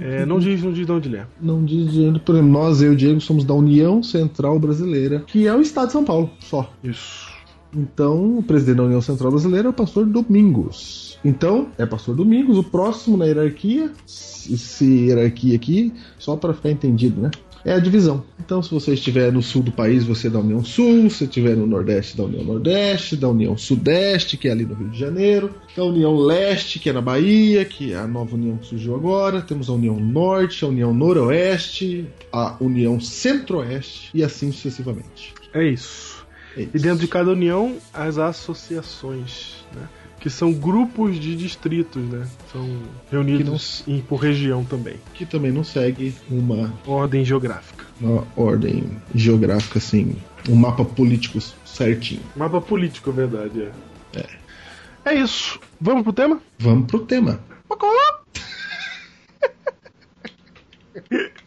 É, 0.00 0.24
não 0.24 0.38
diz, 0.38 0.62
não 0.62 0.72
diz 0.72 0.86
de 0.86 0.92
onde 0.92 1.08
ele 1.08 1.16
é. 1.16 1.26
Não 1.40 1.64
diz 1.64 1.92
de 1.92 2.00
onde, 2.06 2.20
por 2.20 2.34
exemplo, 2.34 2.52
nós, 2.52 2.82
eu 2.82 2.92
e 2.92 2.94
o 2.94 2.96
Diego, 2.96 3.20
somos 3.20 3.44
da 3.44 3.54
União 3.54 4.02
Central 4.02 4.58
Brasileira, 4.58 5.24
que 5.26 5.46
é 5.46 5.54
o 5.54 5.60
estado 5.60 5.86
de 5.86 5.92
São 5.92 6.04
Paulo, 6.04 6.30
só. 6.40 6.72
Isso. 6.84 7.28
Então, 7.74 8.38
o 8.38 8.42
presidente 8.42 8.76
da 8.76 8.84
União 8.84 9.00
Central 9.00 9.30
Brasileira 9.30 9.68
é 9.68 9.70
o 9.70 9.74
pastor 9.74 10.06
Domingos. 10.06 11.18
Então, 11.24 11.68
é 11.76 11.84
pastor 11.84 12.14
Domingos, 12.14 12.56
o 12.56 12.64
próximo 12.64 13.16
na 13.16 13.26
hierarquia, 13.26 13.92
hierarquia 14.80 15.56
aqui, 15.56 15.92
só 16.18 16.36
para 16.36 16.54
ficar 16.54 16.70
entendido, 16.70 17.20
né? 17.20 17.30
É 17.64 17.72
a 17.72 17.78
divisão. 17.78 18.24
Então, 18.38 18.62
se 18.62 18.70
você 18.70 18.94
estiver 18.94 19.32
no 19.32 19.42
sul 19.42 19.62
do 19.62 19.72
país, 19.72 20.04
você 20.04 20.28
é 20.28 20.30
da 20.30 20.38
União 20.38 20.64
Sul, 20.64 21.10
se 21.10 21.24
estiver 21.24 21.56
no 21.56 21.66
Nordeste, 21.66 22.16
da 22.16 22.24
União 22.24 22.44
Nordeste, 22.44 23.16
da 23.16 23.28
União 23.28 23.56
Sudeste, 23.56 24.36
que 24.36 24.48
é 24.48 24.52
ali 24.52 24.64
no 24.64 24.74
Rio 24.74 24.88
de 24.88 24.98
Janeiro, 24.98 25.50
da 25.76 25.84
União 25.84 26.16
Leste, 26.16 26.78
que 26.78 26.88
é 26.88 26.92
na 26.92 27.02
Bahia, 27.02 27.64
que 27.64 27.92
é 27.92 27.96
a 27.96 28.06
nova 28.06 28.36
união 28.36 28.56
que 28.56 28.66
surgiu 28.66 28.94
agora, 28.94 29.42
temos 29.42 29.68
a 29.68 29.72
União 29.72 29.98
Norte, 29.98 30.64
a 30.64 30.68
União 30.68 30.94
Noroeste, 30.94 32.08
a 32.32 32.56
União 32.60 32.98
Centro-Oeste 33.00 34.10
e 34.14 34.22
assim 34.22 34.52
sucessivamente. 34.52 35.34
É 35.52 35.68
isso. 35.68 36.17
É 36.56 36.62
isso. 36.62 36.70
E 36.74 36.78
dentro 36.78 36.98
de 37.00 37.08
cada 37.08 37.30
união, 37.30 37.76
as 37.92 38.18
associações. 38.18 39.64
Né? 39.74 39.88
que 40.20 40.28
são 40.28 40.52
grupos 40.52 41.18
de 41.18 41.36
distritos, 41.36 42.02
né? 42.02 42.26
São 42.52 42.82
reunidos 43.10 43.84
em, 43.86 44.00
por 44.00 44.16
região 44.16 44.64
também. 44.64 44.96
Que 45.14 45.24
também 45.24 45.52
não 45.52 45.62
segue 45.62 46.12
uma, 46.28 46.72
Ordem 46.84 47.24
geográfica. 47.24 47.84
uma 48.00 48.26
ordem 48.36 48.90
geográfica, 49.14 49.78
assim, 49.78 50.16
um 50.48 50.56
mapa 50.56 50.84
político 50.84 51.38
certinho. 51.64 52.22
Mapa 52.34 52.60
político, 52.60 53.10
é 53.10 53.12
verdade, 53.12 53.62
é. 53.62 53.72
É 55.04 55.14
isso. 55.14 55.58
Vamos 55.80 56.02
pro 56.02 56.12
tema? 56.12 56.40
Vamos 56.58 56.86
pro 56.86 57.00
tema. 57.00 57.40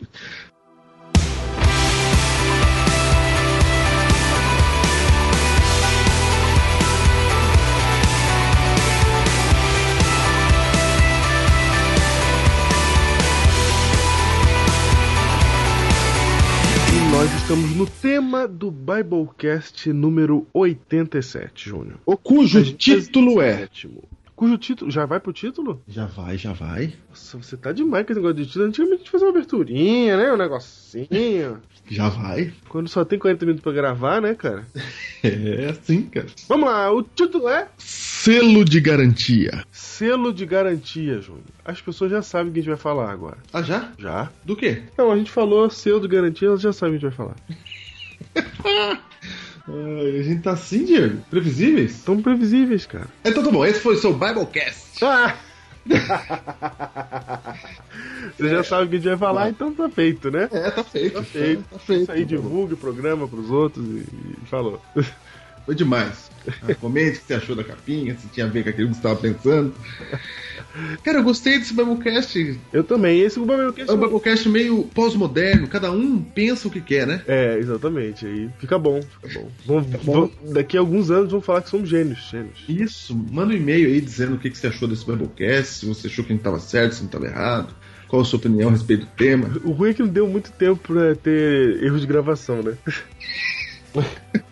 estamos 17.52 17.76
no 17.76 17.86
tema 17.86 18.48
do 18.48 18.72
Biblecast 18.72 19.88
número 19.88 20.48
87, 20.54 21.68
Júnior. 21.70 22.00
O 22.06 22.16
cujo 22.16 22.64
título 22.78 23.42
é. 23.42 23.68
Cujo 24.42 24.58
título. 24.58 24.90
Já 24.90 25.06
vai 25.06 25.20
pro 25.20 25.32
título? 25.32 25.84
Já 25.88 26.08
vai, 26.08 26.36
já 26.36 26.52
vai. 26.52 26.96
Nossa, 27.08 27.38
você 27.38 27.56
tá 27.56 27.72
demais 27.72 28.04
com 28.08 28.12
esse 28.12 28.20
negócio 28.20 28.38
de 28.38 28.48
título. 28.48 28.66
Antigamente 28.66 28.96
a 28.96 28.98
gente 28.98 29.12
fazia 29.12 29.28
uma 29.28 29.34
aberturinha, 29.34 30.18
né? 30.18 30.34
Um 30.34 30.38
negocinho. 30.38 31.62
Já 31.88 32.10
vai. 32.10 32.52
Quando 32.70 32.88
só 32.88 33.04
tem 33.06 33.20
40 33.20 33.46
minutos 33.46 33.64
pra 33.64 33.72
gravar, 33.72 34.20
né, 34.20 34.34
cara? 34.34 34.66
É 35.24 35.68
assim, 35.70 36.04
cara. 36.04 36.26
Vamos 36.50 36.68
lá, 36.68 36.92
o 36.92 37.04
título 37.04 37.48
é 37.48 37.68
Selo 37.78 38.66
de 38.66 38.80
garantia. 38.80 39.64
Selo 39.72 40.34
de 40.34 40.48
Garantia, 40.48 41.22
Júnior. 41.22 41.44
As 41.64 41.80
pessoas 41.80 42.10
já 42.10 42.24
sabem 42.24 42.50
o 42.50 42.54
que 42.54 42.60
a 42.60 42.62
gente 42.64 42.70
vai 42.70 42.80
falar 42.80 43.12
agora. 43.12 43.38
Ah, 43.54 43.62
já? 43.62 43.92
Já? 44.00 44.32
Do 44.44 44.56
quê? 44.56 44.82
Não, 44.98 45.12
a 45.12 45.18
gente 45.18 45.30
falou 45.30 45.70
selo 45.70 46.00
de 46.00 46.08
garantia, 46.08 46.48
elas 46.48 46.62
já 46.62 46.74
sabem 46.74 46.96
o 46.96 47.00
que 47.00 47.06
a 47.06 47.10
gente 47.10 47.18
vai 47.18 47.28
falar. 47.28 48.98
Ai, 49.68 50.20
a 50.20 50.24
gente 50.24 50.42
tá 50.42 50.52
assim, 50.52 50.86
Diego? 50.86 51.22
Previsíveis? 51.30 52.02
Tão 52.04 52.22
previsíveis, 52.22 52.86
cara. 52.86 53.08
Então 53.24 53.44
tá 53.44 53.52
bom, 53.52 53.66
esse 53.66 53.80
foi 53.80 53.96
o 53.96 53.98
seu 53.98 54.14
Biblecast. 54.14 55.04
Ah! 55.04 55.36
Você 58.38 58.50
já 58.50 58.64
sabe 58.64 58.86
o 58.86 58.90
que 58.90 58.96
a 58.96 59.00
gente 59.00 59.10
vai 59.10 59.18
falar, 59.18 59.50
então 59.50 59.74
tá 59.74 59.90
feito, 59.90 60.30
né? 60.30 60.48
É, 60.52 60.70
tá 60.70 60.84
feito. 60.84 61.14
Tá 61.16 61.24
feito. 61.24 61.64
Tá 61.72 61.80
feito. 61.80 62.02
Isso 62.04 62.12
aí 62.12 62.24
divulgue 62.26 62.76
o 62.76 62.78
programa 62.78 63.28
pros 63.28 63.50
outros 63.50 63.84
e, 63.86 64.06
e 64.44 64.46
falou. 64.46 64.80
Foi 65.66 65.76
demais. 65.76 66.30
Ah, 66.48 66.74
Comente 66.76 67.18
o 67.18 67.22
que 67.22 67.28
você 67.28 67.34
achou 67.36 67.56
da 67.56 67.64
capinha, 67.64 68.16
se 68.18 68.28
tinha 68.28 68.46
a 68.46 68.50
ver 68.50 68.64
com 68.64 68.70
aquilo 68.70 68.90
que 68.90 68.94
você 68.96 69.00
estava 69.00 69.16
pensando. 69.16 69.74
Cara, 71.04 71.20
eu 71.20 71.24
gostei 71.24 71.60
desse 71.60 71.74
Biblecast. 71.74 72.60
Eu 72.72 72.84
também. 72.84 73.20
Esse 73.22 73.38
é 73.38 73.42
o 73.42 73.46
Biblecast 73.46 73.90
É 73.92 73.94
um 73.94 74.00
Biblecast 74.00 74.50
meio 74.50 74.84
pós-moderno, 74.94 75.68
cada 75.68 75.92
um 75.92 76.22
pensa 76.22 76.68
o 76.68 76.72
que 76.72 76.82
quer, 76.82 77.06
né? 77.06 77.22
É, 77.28 77.58
exatamente. 77.58 78.26
Aí 78.26 78.50
fica 78.60 78.78
bom, 78.80 79.02
fica 79.02 79.40
bom. 79.40 79.50
Vamos- 79.66 79.88
bom. 80.04 80.14
vamos- 80.14 80.54
daqui 80.54 80.78
a 80.78 80.80
alguns 80.80 81.12
anos 81.12 81.32
vão 81.32 81.42
falar 81.42 81.62
que 81.62 81.70
somos 81.70 81.90
gênios. 81.90 82.30
gênios. 82.32 82.58
Isso, 82.68 83.16
manda 83.32 83.54
um 83.54 83.58
e-mail 83.58 83.88
aí 83.88 84.02
dizendo 84.02 84.36
o 84.36 84.40
que 84.40 84.50
que 84.50 84.58
você 84.58 84.68
achou 84.68 84.88
desse 84.88 85.06
Biblecast, 85.06 85.80
se 85.80 85.86
você 85.86 86.08
achou 86.08 86.24
que 86.24 86.32
gente 86.32 86.40
estava 86.40 86.60
certo, 86.60 86.94
se 86.94 87.02
não 87.02 87.08
estava 87.08 87.26
errado, 87.26 87.74
qual 88.08 88.22
a 88.22 88.26
sua 88.26 88.40
opinião 88.40 88.70
a 88.70 88.72
respeito 88.72 89.06
do 89.06 89.12
tema. 89.12 89.50
O 89.64 89.72
ruim 89.72 89.90
é 89.92 89.94
que 89.94 90.02
não 90.04 90.10
deu 90.10 90.28
muito 90.28 90.52
tempo 90.52 90.80
pra 90.88 91.16
ter 91.16 91.84
erros 91.84 92.02
de 92.02 92.08
gravação, 92.08 92.62
né? 92.62 92.74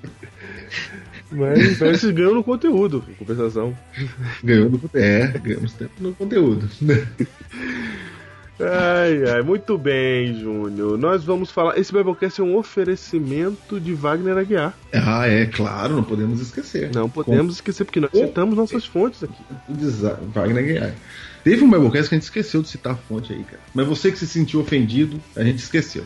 Mas 1.31 1.77
parece 1.77 2.07
que 2.07 2.13
ganhou 2.13 2.33
no 2.35 2.43
conteúdo, 2.43 3.03
em 3.09 3.13
compensação. 3.13 3.77
Ganhou 4.43 4.69
no, 4.69 4.81
é, 4.93 5.27
ganhamos 5.27 5.73
tempo 5.73 5.91
no 5.99 6.13
conteúdo. 6.13 6.67
Ai, 8.61 9.23
ai, 9.35 9.41
muito 9.41 9.77
bem, 9.77 10.33
Júnior. 10.37 10.97
Nós 10.97 11.23
vamos 11.23 11.49
falar. 11.49 11.77
Esse 11.77 11.93
Biblecast 11.93 12.41
é 12.41 12.43
um 12.43 12.57
oferecimento 12.57 13.79
de 13.79 13.93
Wagner 13.93 14.37
Aguiar. 14.37 14.77
ah, 14.93 15.25
é, 15.25 15.45
claro, 15.45 15.95
não 15.95 16.03
podemos 16.03 16.41
esquecer. 16.41 16.91
Não 16.93 17.09
podemos 17.09 17.55
esquecer, 17.55 17.85
porque 17.85 18.01
nós 18.01 18.11
citamos 18.11 18.57
nossas 18.57 18.85
fontes 18.85 19.23
aqui. 19.23 19.41
O 19.69 19.73
desa- 19.73 20.19
Wagner 20.33 20.65
Guiar. 20.65 20.93
Teve 21.41 21.63
um 21.63 21.71
Biblecast 21.71 22.09
que 22.09 22.15
a 22.15 22.17
gente 22.17 22.23
esqueceu 22.25 22.61
de 22.61 22.67
citar 22.67 22.93
a 22.93 22.97
fonte 22.97 23.31
aí, 23.31 23.43
cara. 23.45 23.61
Mas 23.73 23.87
você 23.87 24.11
que 24.11 24.19
se 24.19 24.27
sentiu 24.27 24.59
ofendido, 24.59 25.21
a 25.37 25.43
gente 25.43 25.59
esqueceu. 25.59 26.03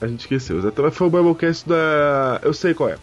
A 0.00 0.06
gente 0.06 0.20
esqueceu. 0.20 0.58
Exatamente. 0.58 0.94
Foi 0.94 1.08
o 1.08 1.10
Biblecast 1.10 1.68
da. 1.68 2.40
Eu 2.44 2.54
sei 2.54 2.74
qual 2.74 2.90
é. 2.90 2.96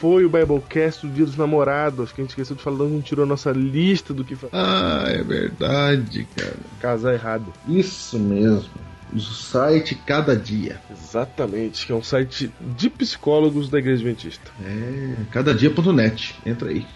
Foi 0.00 0.24
o 0.24 0.30
Biblecast 0.30 1.06
do 1.06 1.12
Dia 1.12 1.26
dos 1.26 1.36
Namorados, 1.36 2.10
que 2.10 2.20
a 2.20 2.24
gente 2.24 2.30
esqueceu 2.30 2.56
de 2.56 2.62
falar, 2.62 2.78
não 2.88 3.02
tirou 3.02 3.24
a 3.24 3.28
nossa 3.28 3.50
lista 3.52 4.14
do 4.14 4.24
que 4.24 4.34
fa- 4.34 4.48
Ah, 4.50 5.04
é 5.08 5.22
verdade, 5.22 6.26
cara. 6.34 6.56
casar 6.80 7.12
errado. 7.12 7.52
Isso 7.68 8.18
mesmo. 8.18 8.70
O 9.12 9.18
site 9.20 9.94
Cada 10.06 10.34
Dia. 10.36 10.80
Exatamente, 10.90 11.84
que 11.84 11.92
é 11.92 11.94
um 11.94 12.02
site 12.02 12.50
de 12.60 12.88
psicólogos 12.88 13.68
da 13.68 13.78
Igreja 13.78 13.96
Adventista. 14.02 14.50
É, 14.64 15.16
cadadia.net. 15.30 16.34
Entra 16.46 16.70
aí. 16.70 16.86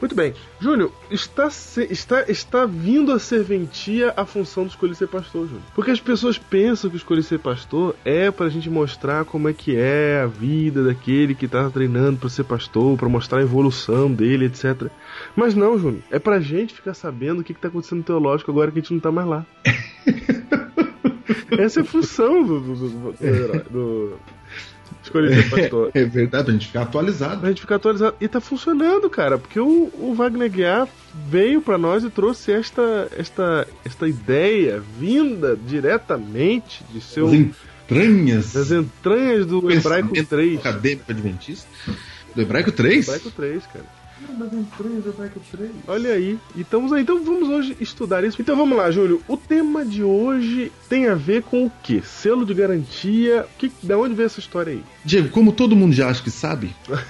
Muito 0.00 0.14
bem. 0.14 0.32
Júnior, 0.58 0.90
está, 1.10 1.50
se- 1.50 1.86
está, 1.90 2.22
está 2.28 2.64
vindo 2.64 3.12
a 3.12 3.18
serventia 3.18 4.14
a 4.16 4.24
função 4.24 4.64
do 4.64 4.70
escolher 4.70 4.94
ser 4.94 5.08
pastor, 5.08 5.46
Júnior. 5.46 5.62
Porque 5.74 5.90
as 5.90 6.00
pessoas 6.00 6.38
pensam 6.38 6.88
que 6.88 6.96
escolher 6.96 7.22
ser 7.22 7.38
pastor 7.38 7.94
é 8.04 8.30
pra 8.30 8.48
gente 8.48 8.70
mostrar 8.70 9.26
como 9.26 9.48
é 9.48 9.52
que 9.52 9.76
é 9.76 10.22
a 10.22 10.26
vida 10.26 10.82
daquele 10.84 11.34
que 11.34 11.46
tá 11.46 11.68
treinando 11.68 12.16
pra 12.18 12.30
ser 12.30 12.44
pastor, 12.44 12.96
pra 12.96 13.08
mostrar 13.10 13.40
a 13.40 13.42
evolução 13.42 14.10
dele, 14.10 14.46
etc. 14.46 14.88
Mas 15.36 15.54
não, 15.54 15.78
Júnior. 15.78 16.02
É 16.10 16.18
pra 16.18 16.40
gente 16.40 16.72
ficar 16.72 16.94
sabendo 16.94 17.40
o 17.40 17.44
que, 17.44 17.52
que 17.52 17.60
tá 17.60 17.68
acontecendo 17.68 17.98
no 17.98 18.04
teológico 18.04 18.50
agora 18.50 18.70
que 18.72 18.78
a 18.78 18.82
gente 18.82 18.94
não 18.94 19.00
tá 19.00 19.12
mais 19.12 19.28
lá. 19.28 19.44
Essa 21.58 21.80
é 21.80 21.82
a 21.82 21.86
função 21.86 22.42
do, 22.42 22.60
do, 22.60 22.74
do, 22.76 23.12
do- 23.70 24.16
do 25.02 25.50
pastor. 25.50 25.90
É 25.94 26.04
verdade, 26.04 26.44
pra 26.44 26.52
gente 26.52 26.66
ficar 26.66 26.82
atualizado. 26.82 27.40
Pra 27.40 27.48
gente 27.48 27.60
ficar 27.60 27.76
atualizado. 27.76 28.16
E 28.20 28.28
tá 28.28 28.40
funcionando, 28.40 29.08
cara, 29.10 29.38
porque 29.38 29.58
o, 29.58 29.90
o 29.98 30.14
Wagner 30.14 30.50
Guiar 30.50 30.88
veio 31.28 31.60
pra 31.60 31.76
nós 31.78 32.04
e 32.04 32.10
trouxe 32.10 32.52
esta, 32.52 33.08
esta, 33.16 33.66
esta 33.84 34.08
ideia 34.08 34.82
vinda 34.98 35.56
diretamente 35.56 36.84
de 36.92 37.00
seu, 37.00 37.28
As 37.28 37.34
entranhas 37.34 38.52
das 38.52 38.70
entranhas 38.70 39.46
do 39.46 39.60
do 39.60 39.70
Hebraico 39.70 40.08
pensamento 40.08 40.28
3. 40.28 40.58
acadêmico 40.58 41.10
adventista. 41.10 41.68
Do 42.34 42.42
Hebraico 42.42 42.70
3? 42.70 43.08
Hebraico 43.08 43.30
3, 43.30 43.66
cara. 43.66 43.99
Entranhas 44.28 45.04
do 45.04 45.10
Hebraico 45.10 45.40
3. 45.50 45.70
Olha 45.88 46.12
aí. 46.12 46.38
E 46.54 46.60
estamos 46.60 46.92
aí. 46.92 47.02
Então 47.02 47.22
vamos 47.24 47.48
hoje 47.48 47.76
estudar 47.80 48.22
isso. 48.24 48.40
Então 48.40 48.56
vamos 48.56 48.76
lá, 48.76 48.90
Júlio. 48.90 49.22
O 49.26 49.36
tema 49.36 49.84
de 49.84 50.02
hoje 50.02 50.70
tem 50.88 51.08
a 51.08 51.14
ver 51.14 51.42
com 51.42 51.66
o 51.66 51.72
quê? 51.82 52.02
Selo 52.04 52.44
de 52.44 52.54
garantia. 52.54 53.46
Que, 53.58 53.70
da 53.82 53.96
onde 53.98 54.14
veio 54.14 54.26
essa 54.26 54.40
história 54.40 54.72
aí? 54.72 54.82
Diego, 55.04 55.28
como 55.30 55.52
todo 55.52 55.74
mundo 55.76 55.92
já 55.94 56.08
acha 56.08 56.22
que 56.22 56.30
sabe, 56.30 56.74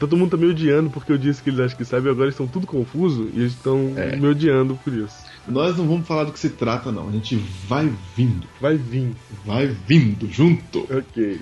Todo 0.00 0.16
mundo 0.16 0.32
tá 0.32 0.36
me 0.36 0.46
odiando 0.46 0.90
porque 0.90 1.12
eu 1.12 1.16
disse 1.18 1.40
que 1.40 1.50
eles 1.50 1.60
acham 1.60 1.76
que 1.78 1.84
sabem, 1.84 2.10
agora 2.10 2.24
eles 2.24 2.34
estão 2.34 2.48
tudo 2.48 2.66
confuso 2.66 3.30
e 3.32 3.38
eles 3.38 3.52
estão 3.52 3.92
É. 3.96 4.16
me 4.16 4.26
odiando 4.26 4.74
por 4.82 4.92
isso. 4.92 5.14
nós 5.46 5.76
não 5.78 5.86
vamos 5.86 6.04
falar 6.04 6.24
do 6.24 6.32
que 6.32 6.38
se 6.40 6.50
trata, 6.50 6.90
não. 6.90 7.08
A 7.08 7.12
gente 7.12 7.36
vai 7.68 7.88
vindo. 8.16 8.44
Vai 8.60 8.76
vir. 8.76 9.14
Vai 9.46 9.68
vindo 9.68 10.28
junto. 10.32 10.80
Ok. 10.90 11.40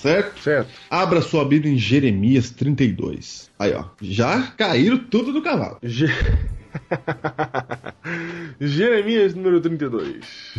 Certo? 0.00 0.38
Certo. 0.40 0.70
Abra 0.90 1.20
sua 1.22 1.44
Bíblia 1.44 1.72
em 1.72 1.78
Jeremias 1.78 2.50
32. 2.50 3.50
Aí, 3.58 3.72
ó. 3.74 3.84
Já 4.00 4.42
caíram 4.56 4.98
tudo 4.98 5.32
do 5.32 5.42
cavalo. 5.42 5.78
Je... 5.82 6.06
Jeremias 8.60 9.34
número 9.34 9.60
32. 9.60 10.54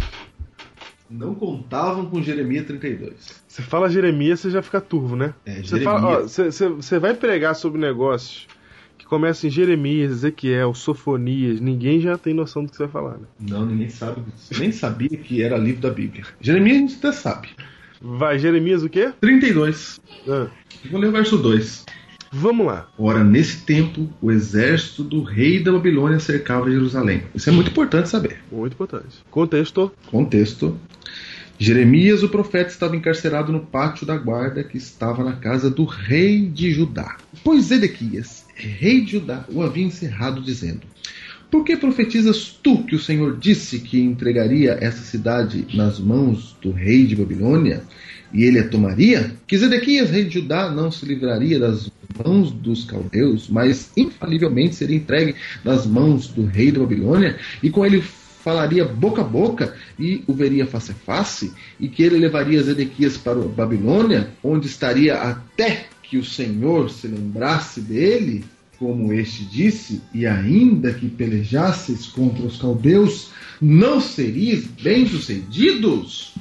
Não 1.10 1.34
contavam 1.36 2.06
com 2.08 2.22
Jeremias 2.22 2.65
32. 2.65 3.41
Você 3.48 3.62
fala 3.62 3.89
Jeremias, 3.89 4.39
você 4.41 4.50
já 4.51 4.62
fica 4.62 4.82
turvo, 4.82 5.15
né? 5.15 5.34
É, 5.46 5.62
Você 5.62 5.79
fala, 5.82 6.06
ó, 6.06 6.27
Jeremias. 6.27 6.60
você- 6.82 7.00
vai 7.00 7.13
pregar 7.13 7.56
sobre 7.56 7.79
negócios 7.79 8.46
que 8.98 9.06
começam 9.06 9.48
em 9.48 9.51
Jeremias, 9.51 10.12
Ezequiel, 10.12 10.74
Sofonias, 10.74 11.62
ninguém 11.62 12.01
já 12.01 12.17
tem 12.17 12.34
noção 12.34 12.65
do 12.65 12.70
que 12.72 12.75
você 12.75 12.84
vai 12.84 12.91
falar, 12.91 13.17
né? 13.20 13.27
Não, 13.39 13.65
ninguém 13.65 13.89
sabe. 13.89 14.22
Nem 14.60 14.72
sabia 14.72 15.08
que 15.10 15.41
era 15.41 15.58
livro 15.58 15.82
da 15.82 15.89
Bíblia. 15.91 16.25
Jeremias 16.41 16.75
a 16.75 16.79
gente 16.82 16.96
até 16.98 17.12
sabe. 17.13 17.48
Vai, 18.01 18.38
Jeremias 18.39 18.84
o 18.84 18.89
quê? 18.89 19.12
32. 19.22 20.00
Ah, 20.27 20.48
Vou 20.92 21.00
ler 21.00 21.08
o 21.08 21.12
verso 21.12 21.38
2. 21.38 21.86
vamos 22.32 22.66
lá. 22.68 22.88
Ora, 22.98 23.24
nesse 23.24 23.62
tempo, 23.66 24.08
o 24.22 24.32
exército 24.32 25.04
do 25.04 25.24
rei 25.24 25.62
da 25.63 25.72
Babilônia 25.72 26.20
cercava 26.20 26.70
Jerusalém. 26.70 27.24
Isso 27.34 27.50
é 27.50 27.54
muito 27.54 27.72
importante 27.72 28.10
saber. 28.10 28.38
Muito 28.51 28.74
importante. 28.74 29.24
Contexto. 29.32 29.92
Contexto. 30.08 30.77
Jeremias, 31.60 32.22
o 32.22 32.30
profeta, 32.30 32.70
estava 32.70 32.96
encarcerado 32.96 33.51
no 33.51 33.62
pátio 33.62 34.06
da 34.06 34.16
guarda 34.16 34.63
que 34.63 34.77
estava 34.77 35.24
na 35.24 35.34
casa 35.34 35.72
do 35.72 35.86
rei 35.86 36.46
de 36.48 36.72
Judá. 36.72 37.18
Pois 37.44 37.66
Zedequias, 37.66 38.46
rei 38.54 39.01
de 39.04 39.13
Judá, 39.13 39.44
o 39.50 39.63
havia 39.63 39.84
encerrado, 39.84 40.39
dizendo: 40.39 40.82
Por 41.50 41.63
que 41.63 41.77
profetizas 41.77 42.58
tu 42.62 42.84
que 42.84 42.96
o 42.96 43.00
Senhor 43.00 43.38
disse 43.38 43.80
que 43.80 44.00
entregaria 44.00 44.77
essa 44.82 45.01
cidade 45.01 45.66
nas 45.74 46.00
mãos 46.00 46.56
do 46.62 46.72
rei 46.72 47.06
de 47.06 47.16
Babilônia? 47.16 47.84
e 48.34 48.44
ele 48.44 48.60
a 48.60 48.68
tomaria? 48.68 49.36
Que 49.46 49.58
Zedequias, 49.58 50.10
rei 50.10 50.25
de 50.25 50.36
Judá, 50.36 50.70
não 50.70 50.92
se 50.92 51.06
livraria 51.06 51.60
das 51.60 51.92
mãos 52.24 52.51
dos 52.51 52.86
caldeus, 52.86 53.48
mas 53.50 53.92
infalivelmente 53.96 54.75
seria 54.75 54.96
entregue 54.96 55.36
nas 55.63 55.86
mãos 55.86 56.27
do 56.27 56.46
rei 56.46 56.72
da 56.72 56.80
Babilônia, 56.80 57.38
e 57.62 57.70
com 57.70 57.86
ele 57.86 58.01
falaria 58.01 58.86
boca 58.86 59.22
a 59.22 59.25
boca 59.25 59.75
e 60.00 60.24
o 60.27 60.34
veria 60.34 60.66
face 60.66 60.92
a 60.92 60.96
face, 60.96 61.54
e 61.80 61.88
que 61.88 62.04
ele 62.04 62.18
levaria 62.18 62.63
Zedequias 62.63 63.18
para 63.18 63.36
Babilônia, 63.36 64.30
onde 64.44 64.68
estaria 64.68 65.16
até 65.16 65.86
que 66.01 66.18
o 66.18 66.24
Senhor 66.24 66.89
se 66.89 67.08
lembrasse 67.08 67.82
dele, 67.82 68.46
como 68.79 69.13
este 69.13 69.46
disse, 69.46 70.01
e 70.13 70.25
ainda 70.25 70.93
que 70.93 71.07
pelejasses 71.07 72.07
contra 72.07 72.46
os 72.46 72.57
caldeus, 72.57 73.31
não 73.62 74.00
serias 74.00 74.65
bem-sucedidos? 74.65 76.36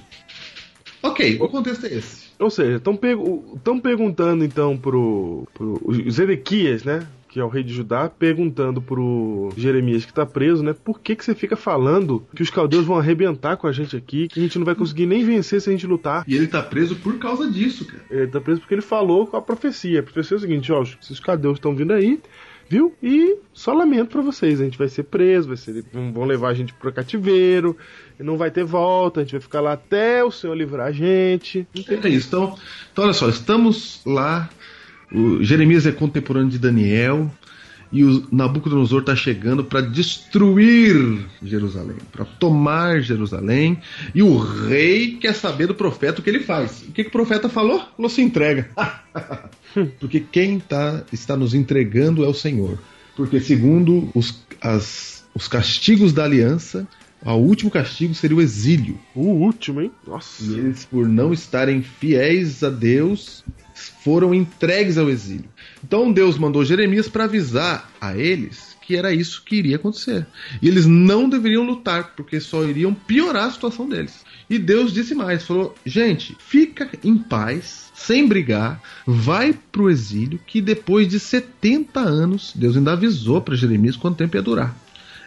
Ok, 1.02 1.38
o 1.40 1.49
contexto 1.49 1.87
é 1.87 1.95
esse. 1.95 2.26
Ou 2.38 2.50
seja, 2.50 2.76
estão 2.76 3.81
perguntando 3.81 4.45
então 4.45 4.76
pro, 4.76 5.47
pro 5.55 5.81
o 5.83 6.11
Zedequias, 6.11 6.85
né? 6.85 7.07
Que 7.37 7.40
é 7.40 7.45
o 7.45 7.49
rei 7.49 7.62
de 7.62 7.75
Judá, 7.75 8.09
perguntando 8.09 8.81
pro 8.81 9.52
Jeremias 9.59 10.07
que 10.07 10.12
tá 10.14 10.25
preso, 10.25 10.62
né? 10.62 10.73
Por 10.73 10.99
que, 10.99 11.14
que 11.14 11.23
você 11.23 11.35
fica 11.35 11.55
falando 11.55 12.26
que 12.35 12.43
os 12.43 12.49
caldeus 12.49 12.87
vão 12.87 12.97
arrebentar 12.97 13.59
com 13.59 13.66
a 13.66 13.73
gente 13.73 13.95
aqui, 13.95 14.26
que 14.26 14.40
a 14.40 14.43
gente 14.43 14.59
não 14.59 14.64
vai 14.64 14.75
conseguir 14.75 15.05
nem 15.05 15.23
vencer 15.23 15.61
se 15.61 15.69
a 15.69 15.73
gente 15.73 15.87
lutar? 15.87 16.25
E 16.26 16.35
ele 16.35 16.47
tá 16.47 16.62
preso 16.62 16.97
por 16.97 17.19
causa 17.19 17.47
disso, 17.50 17.85
cara. 17.85 18.02
Ele 18.11 18.28
tá 18.28 18.40
preso 18.40 18.62
porque 18.62 18.73
ele 18.73 18.81
falou 18.81 19.26
com 19.26 19.37
a 19.37 19.43
profecia. 19.43 20.00
A 20.00 20.02
profecia 20.02 20.35
é 20.35 20.38
o 20.38 20.40
seguinte, 20.40 20.73
ó, 20.73 20.83
se 20.83 21.12
os 21.12 21.21
caldeus 21.21 21.59
estão 21.59 21.76
vindo 21.76 21.93
aí, 21.93 22.19
viu? 22.71 22.95
E 23.02 23.37
só 23.52 23.75
lamento 23.75 24.12
para 24.12 24.23
vocês, 24.23 24.59
a 24.59 24.64
gente 24.64 24.78
vai 24.78 24.88
ser 24.88 25.02
preso, 25.02 25.49
vai 25.49 25.59
ser, 25.59 25.85
vão 25.93 26.25
levar 26.25 26.49
a 26.49 26.55
gente 26.55 26.73
pro 26.73 26.90
cativeiro, 26.90 27.76
não 28.19 28.38
vai 28.38 28.50
ter 28.50 28.64
volta, 28.64 29.21
a 29.21 29.25
gente 29.25 29.33
vai 29.33 29.43
ficar 29.43 29.61
lá 29.61 29.75
até 29.75 30.25
o 30.25 30.31
Senhor 30.31 30.55
livrar 30.55 30.87
a 30.87 30.93
gente. 30.93 31.69
É 31.75 32.09
isso. 32.09 32.28
Então, 32.28 32.57
então 32.90 33.05
olha 33.05 33.12
só, 33.12 33.28
estamos 33.28 34.00
lá. 34.07 34.49
O 35.13 35.43
Jeremias 35.43 35.87
é 35.87 35.93
contemporâneo 35.93 36.51
de 36.51 36.59
Daniel 36.59 37.31
e 37.93 38.05
o 38.05 38.27
Nabucodonosor 38.33 39.01
está 39.01 39.15
chegando 39.15 39.65
para 39.65 39.81
destruir 39.81 41.25
Jerusalém, 41.43 41.97
para 42.11 42.25
tomar 42.25 43.01
Jerusalém. 43.01 43.79
E 44.15 44.23
o 44.23 44.37
rei 44.39 45.17
quer 45.17 45.35
saber 45.35 45.67
do 45.67 45.75
profeta 45.75 46.21
o 46.21 46.23
que 46.23 46.31
ele 46.31 46.41
faz. 46.41 46.83
O 46.83 46.93
que, 46.93 47.05
que 47.05 47.09
o 47.09 47.13
profeta 47.13 47.49
falou? 47.49 47.85
Falou: 47.97 48.11
se 48.11 48.23
entrega. 48.23 48.71
Porque 50.01 50.21
quem 50.21 50.59
tá, 50.59 51.05
está 51.13 51.37
nos 51.37 51.55
entregando 51.55 52.25
é 52.25 52.29
o 52.29 52.35
Senhor. 52.35 52.79
Porque, 53.15 53.41
segundo 53.41 54.11
os, 54.15 54.43
as, 54.61 55.25
os 55.35 55.49
castigos 55.49 56.13
da 56.13 56.25
aliança, 56.25 56.87
o 57.25 57.33
último 57.33 57.71
castigo 57.71 58.15
seria 58.15 58.37
o 58.37 58.43
exílio. 58.43 58.99
O 59.15 59.29
último, 59.29 59.81
hein? 59.81 59.91
Nossa. 60.07 60.43
E 60.45 60.59
eles, 60.59 60.85
por 60.85 61.09
não 61.09 61.33
estarem 61.33 61.83
fiéis 61.83 62.63
a 62.63 62.69
Deus, 62.69 63.43
foram 64.07 64.33
entregues 64.33 64.99
ao 64.99 65.11
exílio. 65.11 65.51
Então 65.83 66.13
Deus 66.13 66.39
mandou 66.39 66.65
Jeremias 66.65 67.09
para 67.09 67.25
avisar 67.25 67.91
a 68.01 68.17
eles 68.17 68.77
que 68.81 68.95
era 68.95 69.13
isso 69.13 69.43
que 69.45 69.57
iria 69.57 69.75
acontecer. 69.75 70.25
E 70.63 70.69
eles 70.69 70.87
não 70.87 71.29
deveriam 71.29 71.67
lutar, 71.67 72.13
porque 72.15 72.39
só 72.39 72.63
iriam 72.63 72.95
piorar 72.95 73.47
a 73.47 73.51
situação 73.51 73.89
deles. 73.89 74.25
E 74.49 74.61
Deus 74.61 74.95
disse 74.95 75.13
mais: 75.13 75.43
falou, 75.43 75.75
gente, 75.85 76.37
fica 76.39 76.89
em 77.03 77.19
paz, 77.19 77.91
sem 77.97 78.29
brigar, 78.29 78.81
vai 79.05 79.53
pro 79.73 79.91
exílio, 79.91 80.39
que 80.47 80.61
depois 80.61 81.09
de 81.09 81.19
70 81.19 81.99
anos, 81.99 82.53
Deus 82.55 82.77
ainda 82.77 82.93
avisou 82.93 83.41
para 83.41 83.57
Jeremias 83.57 83.97
quanto 83.97 84.19
tempo 84.19 84.37
ia 84.37 84.43
durar. 84.43 84.79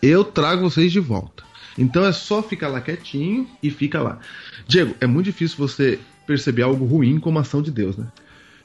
Eu 0.02 0.24
trago 0.24 0.70
vocês 0.70 0.90
de 0.90 1.02
volta. 1.02 1.44
Então 1.78 2.06
é 2.06 2.14
só 2.14 2.42
ficar 2.42 2.70
lá 2.70 2.80
quietinho 2.80 3.46
e 3.62 3.70
fica 3.70 4.02
lá. 4.02 4.20
Diego, 4.66 4.96
é 5.02 5.06
muito 5.06 5.26
difícil 5.26 5.58
você 5.58 6.00
perceber 6.26 6.62
algo 6.62 6.86
ruim 6.86 7.20
como 7.20 7.40
ação 7.40 7.62
de 7.62 7.72
Deus, 7.72 7.98
né? 7.98 8.08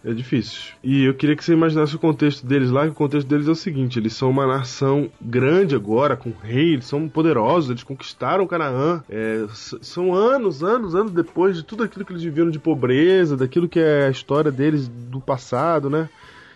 É 0.05 0.13
difícil. 0.13 0.75
E 0.83 1.05
eu 1.05 1.15
queria 1.15 1.35
que 1.35 1.43
você 1.43 1.55
imaginasse 1.55 1.97
o 1.97 1.99
contexto 1.99 2.47
deles 2.47 2.71
lá, 2.71 2.85
que 2.85 2.91
o 2.91 2.95
contexto 2.95 3.27
deles 3.27 3.49
é 3.49 3.51
o 3.51 3.55
seguinte: 3.55 3.99
eles 3.99 4.13
são 4.13 4.29
uma 4.29 4.47
nação 4.47 5.11
grande 5.19 5.75
agora, 5.75 6.15
com 6.15 6.31
rei, 6.31 6.75
eles 6.75 6.85
são 6.85 7.09
poderosos, 7.09 7.71
eles 7.71 7.83
conquistaram 7.83 8.47
Canaã. 8.47 9.03
É, 9.09 9.47
são 9.81 10.15
anos, 10.15 10.63
anos, 10.63 10.95
anos 10.95 11.11
depois 11.11 11.57
de 11.57 11.63
tudo 11.63 11.83
aquilo 11.83 12.05
que 12.05 12.13
eles 12.13 12.23
viveram 12.23 12.51
de 12.51 12.59
pobreza, 12.59 13.35
daquilo 13.35 13.67
que 13.67 13.81
é 13.81 14.07
a 14.07 14.11
história 14.11 14.53
deles 14.53 14.89
do 14.89 15.21
passado, 15.21 15.89
né? 15.89 16.11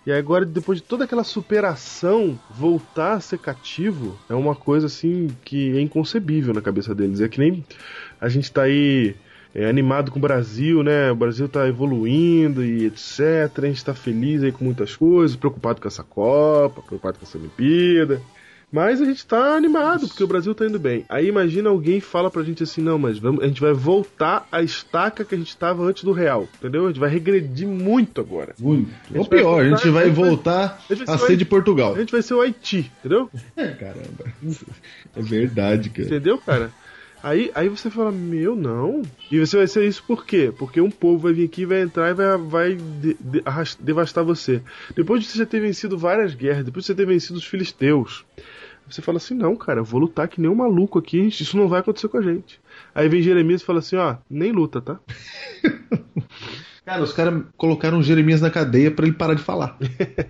E 0.07 0.13
agora, 0.13 0.45
depois 0.45 0.79
de 0.79 0.85
toda 0.85 1.05
aquela 1.05 1.25
superação, 1.25 2.39
voltar 2.51 3.15
a 3.15 3.21
ser 3.21 3.39
cativo 3.39 4.19
é 4.29 4.35
uma 4.35 4.55
coisa 4.55 4.87
assim 4.87 5.29
que 5.43 5.77
é 5.77 5.81
inconcebível 5.81 6.53
na 6.53 6.61
cabeça 6.61 6.95
deles. 6.95 7.23
É 7.23 7.29
que 7.29 7.39
nem 7.39 7.65
a 8.21 8.29
gente 8.29 8.53
tá 8.53 8.63
aí 8.63 9.15
é, 9.55 9.69
animado 9.69 10.11
com 10.11 10.19
o 10.19 10.23
Brasil, 10.23 10.83
né? 10.83 11.11
O 11.11 11.17
Brasil 11.17 11.47
está 11.47 11.67
evoluindo 11.67 12.65
e 12.65 12.87
etc. 12.87 13.51
A 13.59 13.67
gente 13.67 13.77
está 13.77 13.95
feliz 13.95 14.43
aí 14.43 14.53
com 14.53 14.65
muitas 14.65 14.95
coisas, 14.95 15.37
preocupado 15.37 15.81
com 15.81 15.89
essa 15.89 16.03
Copa, 16.03 16.83
preocupado 16.83 17.19
com 17.19 17.25
essa 17.25 17.39
Olimpíada. 17.39 18.21
Mas 18.71 19.01
a 19.01 19.05
gente 19.07 19.19
está 19.19 19.57
animado, 19.57 20.07
porque 20.07 20.23
o 20.23 20.27
Brasil 20.27 20.53
está 20.53 20.67
indo 20.67 20.79
bem. 20.79 21.05
Aí 21.09 21.27
imagina 21.27 21.71
alguém 21.71 22.01
fala 22.01 22.31
pra 22.31 22.43
gente 22.43 22.63
assim, 22.63 22.83
não, 22.83 22.99
mas 22.99 23.19
vamos, 23.19 23.43
a 23.43 23.47
gente 23.47 23.63
vai 23.63 23.73
voltar 23.73 24.47
à 24.53 24.63
estaca 24.63 25.25
que 25.25 25.35
a 25.35 25.39
gente 25.39 25.49
estava 25.49 25.83
antes 25.83 26.05
do 26.05 26.13
real, 26.13 26.47
entendeu? 26.59 26.85
A 26.85 26.89
gente 26.89 27.01
vai 27.01 27.09
regredir 27.09 27.67
muito 27.67 28.21
agora. 28.21 28.55
Muito. 28.59 28.91
Ou 29.15 29.25
pior, 29.25 29.65
a 29.65 29.69
gente 29.71 29.89
vai 29.89 30.11
voltar 30.11 30.85
a, 30.91 30.95
vai 30.95 31.15
a 31.15 31.19
ser 31.19 31.39
de 31.39 31.47
Portugal. 31.47 31.95
A 31.95 31.99
gente 31.99 32.13
vai 32.13 32.21
ser 32.21 32.35
o 32.35 32.43
Haiti, 32.43 32.93
entendeu? 33.01 33.31
É, 33.57 33.69
caramba. 33.69 34.25
É 35.17 35.23
verdade, 35.23 35.91
cara. 35.91 36.07
Entendeu, 36.07 36.39
cara? 36.39 36.71
Aí, 37.23 37.51
aí 37.55 37.69
você 37.69 37.91
fala, 37.91 38.13
meu, 38.13 38.55
não. 38.55 39.03
E 39.31 39.39
você 39.39 39.57
vai 39.57 39.67
ser 39.67 39.87
isso 39.87 40.03
por 40.05 40.25
quê? 40.25 40.53
Porque 40.57 40.81
um 40.81 40.91
povo 40.91 41.19
vai 41.19 41.33
vir 41.33 41.45
aqui, 41.45 41.67
vai 41.67 41.83
entrar 41.83 42.11
e 42.11 42.15
vai, 42.15 42.39
vai 42.39 42.75
de, 42.75 43.15
de, 43.15 43.43
devastar 43.81 44.25
você. 44.25 44.63
Depois 44.95 45.23
de 45.23 45.29
você 45.29 45.45
ter 45.45 45.61
vencido 45.61 45.99
várias 45.99 46.35
guerras, 46.35 46.65
depois 46.65 46.85
de 46.85 46.87
você 46.87 46.95
ter 46.95 47.07
vencido 47.07 47.39
os 47.39 47.45
filisteus, 47.45 48.25
você 48.89 49.03
fala 49.03 49.19
assim, 49.19 49.35
não, 49.35 49.57
cara, 49.57 49.81
eu 49.81 49.85
vou 49.85 50.01
lutar 50.01 50.29
que 50.29 50.41
nem 50.41 50.51
um 50.51 50.55
maluco 50.55 50.99
aqui, 50.99 51.27
isso 51.27 51.57
não 51.57 51.69
vai 51.69 51.81
acontecer 51.81 52.09
com 52.09 52.19
a 52.19 52.23
gente. 52.23 52.61
Aí 52.95 53.09
vem 53.09 53.21
Jeremias 53.21 53.61
e 53.61 53.65
fala 53.65 53.81
assim, 53.81 53.97
ó, 53.97 54.17
nem 54.31 54.53
luta, 54.53 54.81
tá? 54.81 54.99
Cara, 56.89 57.03
os 57.03 57.13
caras 57.13 57.43
colocaram 57.55 58.03
Jeremias 58.03 58.41
na 58.41 58.51
cadeia 58.51 58.91
para 58.91 59.07
ele 59.07 59.15
parar 59.15 59.35
de 59.35 59.43
falar. 59.43 59.77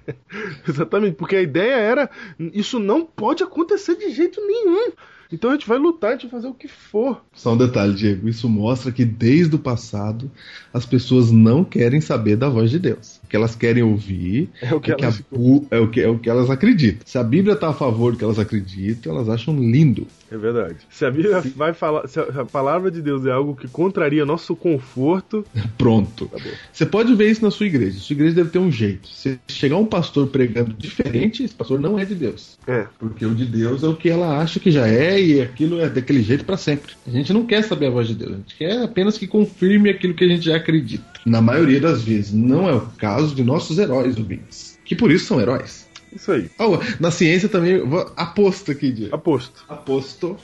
Exatamente, 0.69 1.15
porque 1.15 1.37
a 1.37 1.41
ideia 1.41 1.75
era: 1.75 2.11
isso 2.53 2.81
não 2.81 3.07
pode 3.07 3.45
acontecer 3.45 3.95
de 3.95 4.11
jeito 4.11 4.45
nenhum. 4.45 4.91
Então 5.31 5.51
a 5.51 5.53
gente 5.55 5.69
vai 5.69 5.79
lutar, 5.79 6.11
a 6.11 6.13
gente 6.15 6.23
vai 6.23 6.31
fazer 6.31 6.49
o 6.49 6.55
que 6.55 6.69
for. 6.69 7.23
Só 7.35 7.53
um 7.53 7.57
detalhe, 7.57 7.95
Diego. 7.95 8.29
Isso 8.29 8.49
mostra 8.49 8.91
que 8.91 9.05
desde 9.05 9.55
o 9.57 9.59
passado 9.59 10.31
as 10.73 10.87
pessoas 10.87 11.31
não 11.31 11.65
querem 11.65 12.01
saber 12.01 12.37
da 12.37 12.49
voz 12.49 12.71
de 12.71 12.79
Deus. 12.79 13.18
Que 13.29 13.37
elas 13.37 13.55
querem 13.55 13.83
ouvir 13.83 14.49
é 14.63 14.75
o 14.75 14.81
que, 14.81 14.91
é, 14.91 14.97
elas... 14.99 15.19
que 15.19 15.25
a... 15.71 15.77
é, 15.77 15.81
o 15.81 15.89
que, 15.89 16.01
é 16.01 16.09
o 16.09 16.19
que 16.19 16.31
elas 16.31 16.51
acreditam. 16.51 17.01
Se 17.05 17.19
a 17.19 17.23
Bíblia 17.23 17.55
está 17.55 17.69
a 17.69 17.75
favor 17.75 18.13
do 18.13 18.19
que 18.19 18.25
elas 18.25 18.39
acreditam, 18.39 19.15
elas 19.15 19.29
acham 19.29 19.57
lindo. 19.59 20.07
É 20.31 20.37
verdade. 20.37 20.77
Se 20.91 21.05
a 21.05 21.11
Bíblia 21.11 21.41
Sim. 21.41 21.53
vai 21.57 21.73
falar, 21.73 22.07
se 22.07 22.21
a 22.21 22.45
palavra 22.45 22.91
de 22.91 23.01
Deus 23.01 23.25
é 23.25 23.31
algo 23.31 23.57
que 23.57 23.67
contraria 23.67 24.27
nosso 24.27 24.55
conforto, 24.55 25.45
pronto. 25.79 26.27
Tá 26.27 26.39
Você 26.73 26.85
pode 26.85 27.15
ver 27.15 27.31
isso 27.31 27.43
na 27.43 27.51
sua 27.51 27.67
igreja. 27.67 27.99
Sua 27.99 28.15
igreja 28.15 28.35
deve 28.35 28.51
ter 28.51 28.59
um 28.59 28.71
jeito. 28.71 29.09
Se 29.09 29.39
chegar 29.49 29.77
um 29.77 29.87
pastor 29.87 30.27
pregando 30.29 30.75
diferente, 30.75 31.43
esse 31.43 31.55
pastor 31.55 31.81
não 31.81 31.99
é 31.99 32.05
de 32.05 32.15
Deus. 32.15 32.59
É. 32.67 32.87
Porque 32.99 33.25
o 33.25 33.35
de 33.35 33.47
Deus 33.47 33.83
é 33.83 33.89
o 33.89 33.97
que 33.97 34.11
ela 34.11 34.39
acha 34.39 34.61
que 34.61 34.71
já 34.71 34.87
é 34.87 35.21
e 35.21 35.41
aquilo 35.41 35.81
é 35.81 35.89
daquele 35.89 36.23
jeito 36.23 36.45
para 36.45 36.57
sempre. 36.57 36.93
A 37.07 37.11
gente 37.11 37.33
não 37.33 37.47
quer 37.47 37.63
saber 37.65 37.87
a 37.87 37.91
voz 37.91 38.09
de 38.09 38.15
Deus. 38.15 38.33
A 38.33 38.37
gente 38.37 38.57
quer 38.57 38.83
apenas 38.83 39.17
que 39.17 39.27
confirme 39.27 39.89
aquilo 39.89 40.15
que 40.15 40.25
a 40.25 40.29
gente 40.29 40.45
já 40.45 40.57
acredita. 40.57 41.05
Na 41.25 41.41
maioria 41.41 41.81
das 41.81 42.03
vezes, 42.03 42.33
não 42.33 42.69
é 42.69 42.75
o 42.75 42.81
caso 42.81 43.18
de 43.35 43.43
nossos 43.43 43.79
heróis 43.79 44.17
ouvintes. 44.17 44.79
Que 44.85 44.97
por 44.97 45.11
isso 45.11 45.27
são 45.27 45.41
heróis. 45.41 45.89
Isso 46.15 46.33
aí. 46.33 46.51
Oh, 46.59 46.79
na 46.99 47.11
ciência 47.11 47.49
também. 47.49 47.83
Aposto 48.17 48.73
aqui, 48.73 48.91
Diego. 48.91 49.15
Aposto. 49.15 49.65
Aposto. 49.69 50.37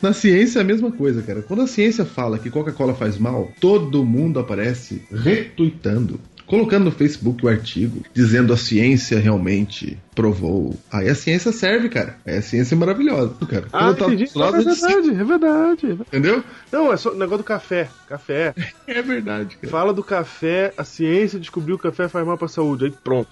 Na 0.00 0.12
ciência 0.12 0.60
é 0.60 0.62
a 0.62 0.64
mesma 0.64 0.92
coisa, 0.92 1.22
cara. 1.22 1.42
Quando 1.42 1.62
a 1.62 1.66
ciência 1.66 2.04
fala 2.04 2.38
que 2.38 2.50
Coca-Cola 2.50 2.94
faz 2.94 3.18
mal, 3.18 3.50
todo 3.60 4.04
mundo 4.04 4.38
aparece 4.38 5.02
retuitando 5.10 6.20
colocando 6.46 6.84
no 6.84 6.90
Facebook 6.90 7.44
o 7.44 7.48
artigo 7.48 8.02
dizendo 8.12 8.52
a 8.52 8.56
ciência 8.56 9.18
realmente 9.18 9.98
provou. 10.14 10.76
Aí 10.90 11.08
a 11.08 11.14
ciência 11.14 11.52
serve, 11.52 11.88
cara. 11.88 12.16
Aí 12.26 12.36
a 12.36 12.42
ciência 12.42 12.74
é 12.74 12.78
maravilhosa, 12.78 13.34
cara. 13.48 13.66
Ah, 13.72 13.94
tá 13.94 14.06
entendi. 14.06 14.30
Lado, 14.34 14.56
é 14.56 14.64
verdade, 14.64 15.10
é 15.10 15.24
verdade. 15.24 15.86
Entendeu? 15.92 16.44
Não, 16.70 16.92
é 16.92 16.96
só 16.96 17.10
o 17.10 17.16
negócio 17.16 17.38
do 17.38 17.44
café. 17.44 17.88
Café. 18.08 18.54
É 18.86 19.00
verdade, 19.00 19.56
cara. 19.56 19.70
Fala 19.70 19.92
do 19.92 20.02
café, 20.02 20.74
a 20.76 20.84
ciência 20.84 21.38
descobriu 21.38 21.78
que 21.78 21.86
o 21.86 21.90
café 21.90 22.08
faz 22.08 22.26
mal 22.26 22.36
pra 22.36 22.48
saúde. 22.48 22.84
Aí 22.84 22.90
pronto. 22.90 23.28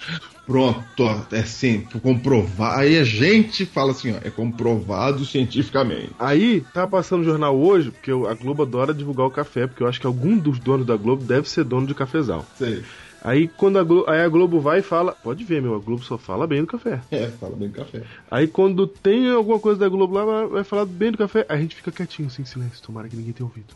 Pronto, 0.50 1.26
é 1.30 1.44
sim, 1.44 1.86
comprovado. 2.02 2.80
Aí 2.80 2.98
a 2.98 3.04
gente 3.04 3.64
fala 3.64 3.92
assim, 3.92 4.12
ó, 4.12 4.16
é 4.20 4.30
comprovado 4.30 5.24
cientificamente. 5.24 6.10
Aí, 6.18 6.62
tá 6.74 6.88
passando 6.88 7.20
o 7.20 7.24
jornal 7.24 7.56
hoje, 7.56 7.92
porque 7.92 8.10
a 8.10 8.34
Globo 8.34 8.64
adora 8.64 8.92
divulgar 8.92 9.28
o 9.28 9.30
café, 9.30 9.68
porque 9.68 9.80
eu 9.80 9.86
acho 9.86 10.00
que 10.00 10.08
algum 10.08 10.36
dos 10.36 10.58
donos 10.58 10.84
da 10.84 10.96
Globo 10.96 11.22
deve 11.22 11.48
ser 11.48 11.62
dono 11.62 11.86
de 11.86 11.94
cafezal. 11.94 12.44
Sei. 12.58 12.82
Aí 13.22 13.46
quando 13.46 13.78
a 13.78 13.84
Globo, 13.84 14.10
aí 14.10 14.22
a 14.22 14.28
Globo 14.28 14.58
vai 14.58 14.80
e 14.80 14.82
fala, 14.82 15.12
pode 15.12 15.44
ver, 15.44 15.62
meu, 15.62 15.76
a 15.76 15.78
Globo 15.78 16.02
só 16.02 16.18
fala 16.18 16.48
bem 16.48 16.62
do 16.62 16.66
café. 16.66 17.00
É, 17.12 17.28
fala 17.28 17.54
bem 17.54 17.68
do 17.68 17.74
café. 17.74 18.02
Aí 18.28 18.48
quando 18.48 18.88
tem 18.88 19.30
alguma 19.30 19.60
coisa 19.60 19.78
da 19.78 19.88
Globo 19.88 20.14
lá, 20.14 20.46
vai 20.46 20.64
falar 20.64 20.84
bem 20.84 21.12
do 21.12 21.18
café, 21.18 21.46
a 21.48 21.56
gente 21.58 21.76
fica 21.76 21.92
quietinho, 21.92 22.26
assim, 22.26 22.42
em 22.42 22.46
silêncio, 22.46 22.82
tomara 22.82 23.08
que 23.08 23.16
ninguém 23.16 23.32
tenha 23.32 23.46
ouvido. 23.46 23.72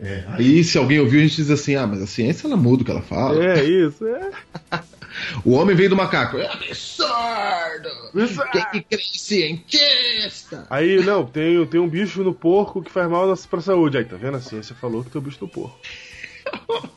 É, 0.00 0.24
aí 0.28 0.64
se 0.64 0.76
alguém 0.76 1.00
ouviu, 1.00 1.20
a 1.20 1.22
gente 1.22 1.36
diz 1.36 1.50
assim, 1.50 1.76
ah, 1.76 1.86
mas 1.86 2.02
a 2.02 2.06
ciência 2.06 2.46
ela 2.46 2.56
muda 2.56 2.82
o 2.82 2.84
que 2.84 2.90
ela 2.90 3.02
fala. 3.02 3.44
É 3.44 3.64
isso, 3.64 4.06
é. 4.06 4.30
O 5.44 5.52
homem 5.52 5.76
veio 5.76 5.90
do 5.90 5.96
macaco. 5.96 6.38
É 6.38 6.46
absurdo! 6.46 7.88
Absurdo! 8.12 8.50
Quem 8.50 8.64
que 8.72 8.82
crê 8.82 9.02
em 9.02 9.18
cientista? 9.18 10.66
Aí, 10.68 11.04
não, 11.04 11.24
tem, 11.24 11.64
tem 11.66 11.80
um 11.80 11.88
bicho 11.88 12.22
no 12.24 12.34
porco 12.34 12.82
que 12.82 12.90
faz 12.90 13.08
mal 13.08 13.32
pra 13.48 13.60
saúde. 13.60 13.96
Aí, 13.96 14.04
tá 14.04 14.16
vendo? 14.16 14.36
A 14.36 14.40
ciência 14.40 14.74
falou 14.74 15.04
que 15.04 15.10
tem 15.10 15.20
o 15.20 15.24
bicho 15.24 15.38
no 15.40 15.48
porco. 15.48 15.78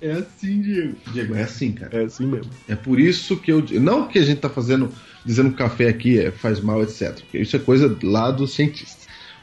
É 0.00 0.12
assim, 0.12 0.60
Diego. 0.60 0.96
Diego, 1.12 1.34
é 1.34 1.42
assim, 1.42 1.72
cara. 1.72 2.02
É 2.02 2.04
assim 2.04 2.26
mesmo. 2.26 2.50
É 2.68 2.76
por 2.76 3.00
isso 3.00 3.36
que 3.36 3.50
eu. 3.50 3.64
Não 3.80 4.06
que 4.06 4.18
a 4.18 4.22
gente 4.22 4.40
tá 4.40 4.48
fazendo, 4.48 4.92
dizendo 5.24 5.48
que 5.48 5.56
o 5.56 5.58
café 5.58 5.88
aqui 5.88 6.18
é, 6.18 6.30
faz 6.30 6.60
mal, 6.60 6.82
etc. 6.82 7.14
Porque 7.14 7.38
isso 7.38 7.56
é 7.56 7.58
coisa 7.58 7.94
lá 8.02 8.30
dos 8.30 8.54
cientistas. 8.54 8.97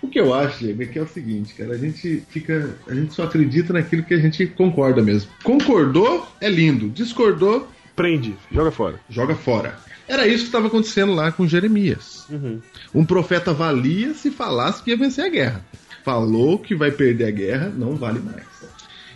O 0.05 0.07
que 0.07 0.19
eu 0.19 0.35
acho, 0.35 0.59
Diego, 0.59 0.83
é 0.83 0.85
que 0.85 0.99
é 0.99 1.01
o 1.01 1.07
seguinte, 1.07 1.55
cara, 1.55 1.73
a 1.73 1.77
gente 1.77 2.23
fica. 2.29 2.77
A 2.87 2.93
gente 2.93 3.11
só 3.11 3.23
acredita 3.23 3.73
naquilo 3.73 4.03
que 4.03 4.13
a 4.13 4.19
gente 4.19 4.45
concorda 4.45 5.01
mesmo. 5.01 5.31
Concordou, 5.43 6.27
é 6.39 6.47
lindo. 6.47 6.89
Discordou, 6.89 7.67
Prende, 7.95 8.35
joga 8.51 8.69
fora. 8.69 8.99
joga 9.09 9.33
fora. 9.33 9.79
Era 10.07 10.27
isso 10.27 10.43
que 10.43 10.49
estava 10.49 10.67
acontecendo 10.67 11.11
lá 11.15 11.31
com 11.31 11.47
Jeremias. 11.47 12.27
Uhum. 12.29 12.61
Um 12.93 13.03
profeta 13.03 13.51
valia 13.51 14.13
se 14.13 14.29
falasse 14.29 14.83
que 14.83 14.91
ia 14.91 14.97
vencer 14.97 15.25
a 15.25 15.29
guerra. 15.29 15.65
Falou 16.03 16.59
que 16.59 16.75
vai 16.75 16.91
perder 16.91 17.25
a 17.25 17.31
guerra, 17.31 17.73
não 17.75 17.95
vale 17.95 18.19
mais. 18.19 18.45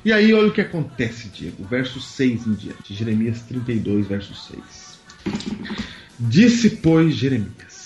E 0.04 0.12
aí, 0.12 0.34
olha 0.34 0.48
o 0.48 0.52
que 0.52 0.62
acontece, 0.62 1.28
Diego. 1.28 1.64
Verso 1.66 2.02
6 2.02 2.48
em 2.48 2.54
diante. 2.54 2.96
Jeremias 2.96 3.44
32, 3.44 4.08
verso 4.08 4.34
6. 4.34 5.00
Disse, 6.18 6.72
pois, 6.72 7.14
Jeremias. 7.14 7.79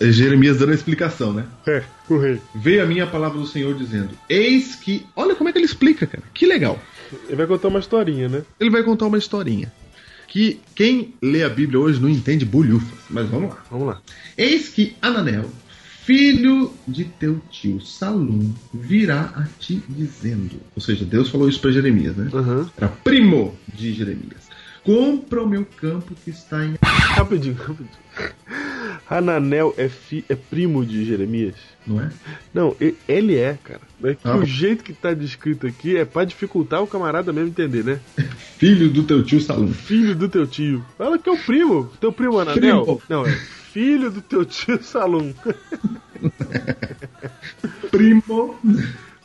É 0.00 0.10
Jeremias 0.12 0.58
dando 0.58 0.72
a 0.72 0.74
explicação, 0.74 1.32
né? 1.32 1.44
É, 1.66 1.82
correr. 2.06 2.40
Veio 2.54 2.82
a 2.82 2.86
minha 2.86 3.06
palavra 3.06 3.38
do 3.38 3.46
Senhor 3.46 3.74
dizendo: 3.74 4.10
Eis 4.28 4.76
que. 4.76 5.06
Olha 5.16 5.34
como 5.34 5.48
é 5.48 5.52
que 5.52 5.58
ele 5.58 5.66
explica, 5.66 6.06
cara. 6.06 6.24
Que 6.32 6.46
legal. 6.46 6.78
Ele 7.26 7.36
vai 7.36 7.46
contar 7.46 7.68
uma 7.68 7.78
historinha, 7.80 8.28
né? 8.28 8.42
Ele 8.60 8.70
vai 8.70 8.82
contar 8.82 9.06
uma 9.06 9.18
historinha. 9.18 9.72
Que 10.26 10.60
quem 10.74 11.14
lê 11.22 11.42
a 11.42 11.48
Bíblia 11.48 11.80
hoje 11.80 12.00
não 12.00 12.08
entende 12.08 12.44
bolhufas. 12.44 12.98
Mas 13.08 13.28
vamos 13.28 13.50
lá. 13.50 13.64
Vamos 13.70 13.86
lá. 13.86 14.00
Eis 14.36 14.68
que 14.68 14.94
Ananel, 15.00 15.50
filho 16.04 16.72
de 16.86 17.04
teu 17.04 17.40
tio 17.50 17.80
Salum, 17.80 18.52
virá 18.72 19.32
a 19.34 19.44
ti 19.58 19.82
dizendo. 19.88 20.60
Ou 20.76 20.82
seja, 20.82 21.04
Deus 21.04 21.30
falou 21.30 21.48
isso 21.48 21.60
para 21.60 21.70
Jeremias, 21.70 22.14
né? 22.14 22.28
Uhum. 22.32 22.68
Era 22.76 22.88
primo 22.88 23.56
de 23.74 23.94
Jeremias. 23.94 24.47
Compra 24.88 25.42
o 25.42 25.46
meu 25.46 25.66
campo 25.76 26.14
que 26.24 26.30
está 26.30 26.64
em. 26.64 26.76
Rapidinho, 26.82 27.54
rapidinho. 27.54 27.90
Hananel 29.10 29.74
é, 29.76 29.86
fi, 29.86 30.24
é 30.30 30.34
primo 30.34 30.82
de 30.84 31.04
Jeremias? 31.04 31.56
Não 31.86 32.00
é? 32.00 32.10
Não, 32.54 32.74
ele 33.06 33.36
é, 33.36 33.58
cara. 33.62 33.82
Mas 34.00 34.16
que 34.16 34.26
Ah. 34.26 34.36
o 34.36 34.46
jeito 34.46 34.82
que 34.82 34.94
tá 34.94 35.12
descrito 35.12 35.66
aqui 35.66 35.98
é 35.98 36.06
pra 36.06 36.24
dificultar 36.24 36.82
o 36.82 36.86
camarada 36.86 37.34
mesmo 37.34 37.50
entender, 37.50 37.84
né? 37.84 38.00
Filho 38.56 38.88
do 38.88 39.02
teu 39.02 39.22
tio 39.22 39.40
Salum. 39.42 39.70
Filho 39.72 40.14
do 40.14 40.26
teu 40.26 40.46
tio. 40.46 40.82
Fala 40.96 41.18
que 41.18 41.28
é 41.28 41.32
o 41.32 41.38
primo. 41.38 41.90
Teu 42.00 42.10
primo 42.10 42.38
Hananel? 42.38 42.82
Primo. 42.84 43.02
Não, 43.10 43.26
é 43.26 43.32
filho 43.72 44.10
do 44.10 44.22
teu 44.22 44.42
tio 44.46 44.82
Salum. 44.82 45.34
Primo. 47.90 48.58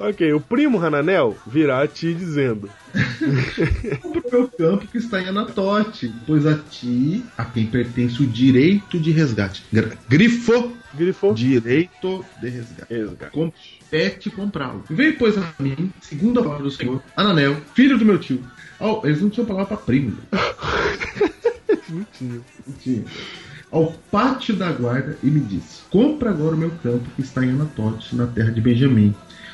Ok, 0.09 0.33
o 0.33 0.39
primo 0.39 0.83
Hananel 0.83 1.37
virá 1.47 1.81
a 1.81 1.87
ti 1.87 2.13
dizendo. 2.13 2.69
Compra 4.01 4.21
o 4.21 4.31
meu 4.31 4.47
campo 4.47 4.87
que 4.87 4.97
está 4.97 5.21
em 5.21 5.27
Anatote, 5.27 6.13
pois 6.27 6.45
a 6.45 6.57
ti, 6.57 7.23
a 7.37 7.45
quem 7.45 7.65
pertence 7.65 8.21
o 8.21 8.27
direito 8.27 8.99
de 8.99 9.11
resgate. 9.11 9.63
Grifo. 10.07 10.73
Grifou. 10.93 11.33
Direito 11.33 12.23
de 12.41 12.49
resgate. 12.49 12.93
Resgate. 12.93 13.31
compete 13.31 14.29
comprá-lo. 14.29 14.83
Veio, 14.89 15.17
pois, 15.17 15.37
a 15.37 15.53
mim, 15.59 15.91
segundo 16.01 16.39
a 16.39 16.43
palavra 16.43 16.63
do 16.63 16.71
Senhor, 16.71 17.01
Ananel, 17.15 17.55
filho 17.73 17.97
do 17.97 18.05
meu 18.05 18.19
tio. 18.19 18.43
Oh, 18.79 19.01
eles 19.03 19.21
não 19.21 19.29
tinham 19.29 19.47
palavra 19.47 19.75
para 19.75 19.85
primo. 19.85 20.17
Não 21.89 22.05
tinha. 22.17 22.41
Não 22.65 22.75
tinha. 22.75 23.03
Ao 23.69 23.91
pátio 24.09 24.55
da 24.55 24.71
guarda 24.71 25.17
e 25.21 25.27
me 25.27 25.39
disse: 25.39 25.81
Compra 25.91 26.29
agora 26.31 26.55
o 26.55 26.57
meu 26.57 26.71
campo 26.81 27.07
que 27.15 27.21
está 27.21 27.45
em 27.45 27.51
Anatote, 27.51 28.15
na 28.15 28.25
terra 28.25 28.51
de 28.51 28.61
Benjamim, 28.61 29.13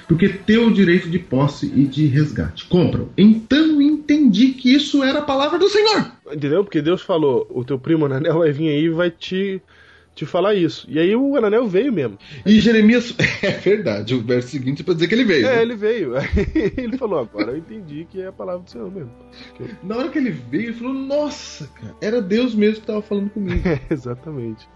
porque 0.10 0.28
teu 0.28 0.65
o 0.65 0.74
direito 0.74 1.08
de 1.08 1.19
posse 1.19 1.67
e 1.67 1.86
de 1.86 2.08
resgate. 2.08 2.65
Compra-o. 2.65 3.12
Então 3.15 3.80
entendi 3.80 4.50
que 4.54 4.74
isso 4.74 5.04
era 5.04 5.19
a 5.19 5.22
palavra 5.22 5.60
do 5.60 5.69
Senhor. 5.69 6.12
Entendeu? 6.32 6.63
Porque 6.63 6.82
Deus 6.82 7.04
falou, 7.04 7.45
o 7.48 7.63
teu 7.63 7.78
primo 7.78 8.08
Hananel 8.08 8.39
vai 8.39 8.52
vir 8.52 8.69
aí 8.69 8.86
e 8.86 8.89
vai 8.89 9.12
te, 9.12 9.62
te 10.15 10.26
falar 10.26 10.56
isso. 10.56 10.88
E 10.89 10.98
aí 10.98 11.15
o 11.15 11.38
Hananel 11.38 11.67
veio 11.67 11.93
mesmo. 11.93 12.17
E 12.43 12.60
Jeremias, 12.60 13.13
é 13.43 13.52
verdade, 13.52 14.15
o 14.15 14.22
verso 14.24 14.48
seguinte 14.48 14.82
é 14.82 14.84
para 14.84 14.95
dizer 14.95 15.08
que 15.08 15.13
ele 15.13 15.26
veio. 15.26 15.45
É, 15.45 15.58
né? 15.58 15.62
ele 15.62 15.76
veio. 15.76 16.17
Aí 16.17 16.74
ele 16.76 16.98
falou, 16.98 17.19
agora 17.19 17.52
eu 17.52 17.58
entendi 17.58 18.08
que 18.10 18.19
é 18.19 18.28
a 18.28 18.32
palavra 18.32 18.63
do 18.63 18.72
Senhor 18.72 18.91
mesmo. 18.91 19.12
Na 19.84 19.95
hora 19.95 20.10
que 20.10 20.17
ele 20.17 20.32
veio, 20.32 20.69
ele 20.69 20.74
falou: 20.74 20.93
Nossa, 20.93 21.67
cara, 21.80 21.95
era 22.02 22.19
Deus 22.19 22.56
mesmo 22.56 22.78
que 22.78 22.82
estava 22.82 23.02
falando 23.04 23.30
comigo. 23.30 23.62
É, 23.67 23.80
exatamente. 23.93 24.67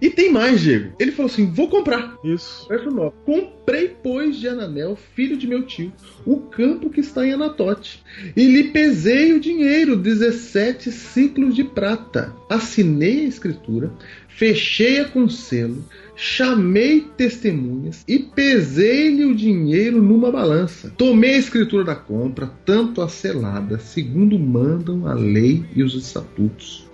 E 0.00 0.10
tem 0.10 0.30
mais, 0.30 0.60
Diego. 0.60 0.92
Ele 0.98 1.12
falou 1.12 1.30
assim: 1.30 1.46
vou 1.46 1.68
comprar. 1.68 2.18
Isso. 2.22 2.66
Verso 2.68 2.90
9. 2.90 3.14
Comprei, 3.24 3.96
pois, 4.02 4.36
de 4.36 4.48
Ananel, 4.48 4.98
filho 5.14 5.36
de 5.36 5.46
meu 5.46 5.62
tio, 5.62 5.92
o 6.26 6.36
campo 6.36 6.90
que 6.90 7.00
está 7.00 7.26
em 7.26 7.32
Anatote. 7.32 8.02
E 8.36 8.46
lhe 8.46 8.64
pesei 8.64 9.32
o 9.32 9.40
dinheiro, 9.40 9.96
17 9.96 10.92
ciclos 10.92 11.54
de 11.54 11.64
prata. 11.64 12.34
Assinei 12.50 13.20
a 13.20 13.28
escritura, 13.28 13.90
fechei-a 14.28 15.06
com 15.06 15.28
selo, 15.28 15.84
chamei 16.14 17.06
testemunhas 17.16 18.04
e 18.06 18.18
pesei-lhe 18.18 19.24
o 19.24 19.34
dinheiro 19.34 20.02
numa 20.02 20.30
balança. 20.30 20.92
Tomei 20.96 21.36
a 21.36 21.38
escritura 21.38 21.84
da 21.84 21.94
compra, 21.94 22.46
tanto 22.66 23.00
a 23.00 23.08
selada, 23.08 23.78
segundo 23.78 24.38
mandam 24.38 25.06
a 25.06 25.14
lei 25.14 25.64
e 25.74 25.82
os 25.82 25.94
estatutos 25.94 26.84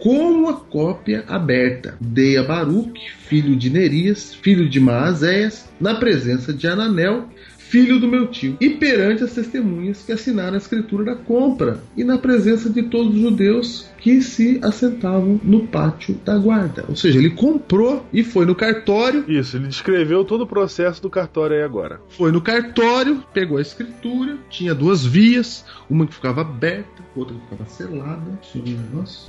como 0.00 0.48
a 0.48 0.54
cópia 0.54 1.24
aberta. 1.28 1.96
Dei 2.00 2.36
a 2.36 2.42
Baruque, 2.42 3.10
filho 3.28 3.54
de 3.54 3.70
Nerias, 3.70 4.34
filho 4.34 4.68
de 4.68 4.80
Maazéias, 4.80 5.68
na 5.78 5.94
presença 5.94 6.52
de 6.52 6.66
Ananel, 6.66 7.28
filho 7.70 8.00
do 8.00 8.08
meu 8.08 8.26
tio, 8.26 8.56
e 8.60 8.70
perante 8.70 9.22
as 9.22 9.32
testemunhas 9.32 10.02
que 10.02 10.10
assinaram 10.10 10.54
a 10.54 10.58
escritura 10.58 11.04
da 11.04 11.14
compra, 11.14 11.80
e 11.96 12.02
na 12.02 12.18
presença 12.18 12.68
de 12.68 12.82
todos 12.82 13.14
os 13.14 13.20
judeus 13.20 13.86
que 13.98 14.20
se 14.20 14.58
assentavam 14.60 15.40
no 15.44 15.68
pátio 15.68 16.18
da 16.24 16.36
guarda. 16.36 16.84
Ou 16.88 16.96
seja, 16.96 17.18
ele 17.18 17.30
comprou 17.30 18.04
e 18.12 18.24
foi 18.24 18.44
no 18.44 18.56
cartório, 18.56 19.24
Isso, 19.28 19.56
ele 19.56 19.68
descreveu 19.68 20.24
todo 20.24 20.42
o 20.42 20.46
processo 20.46 21.00
do 21.00 21.08
cartório 21.08 21.56
aí 21.56 21.62
agora. 21.62 22.00
foi 22.08 22.32
no 22.32 22.40
cartório, 22.40 23.22
pegou 23.32 23.58
a 23.58 23.62
escritura, 23.62 24.36
tinha 24.48 24.74
duas 24.74 25.06
vias, 25.06 25.64
uma 25.88 26.06
que 26.06 26.14
ficava 26.14 26.40
aberta, 26.40 27.04
outra 27.14 27.36
que 27.36 27.42
ficava 27.42 27.70
selada. 27.70 28.40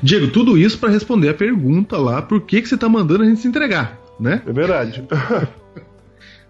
Diego, 0.01 0.29
tudo 0.29 0.57
isso 0.57 0.79
para 0.79 0.89
responder 0.89 1.29
a 1.29 1.33
pergunta 1.33 1.95
lá, 1.97 2.21
por 2.23 2.41
que, 2.41 2.61
que 2.61 2.67
você 2.67 2.77
tá 2.77 2.89
mandando 2.89 3.21
a 3.21 3.25
gente 3.27 3.41
se 3.41 3.47
entregar, 3.47 3.99
né? 4.19 4.41
É 4.47 4.51
verdade. 4.51 5.03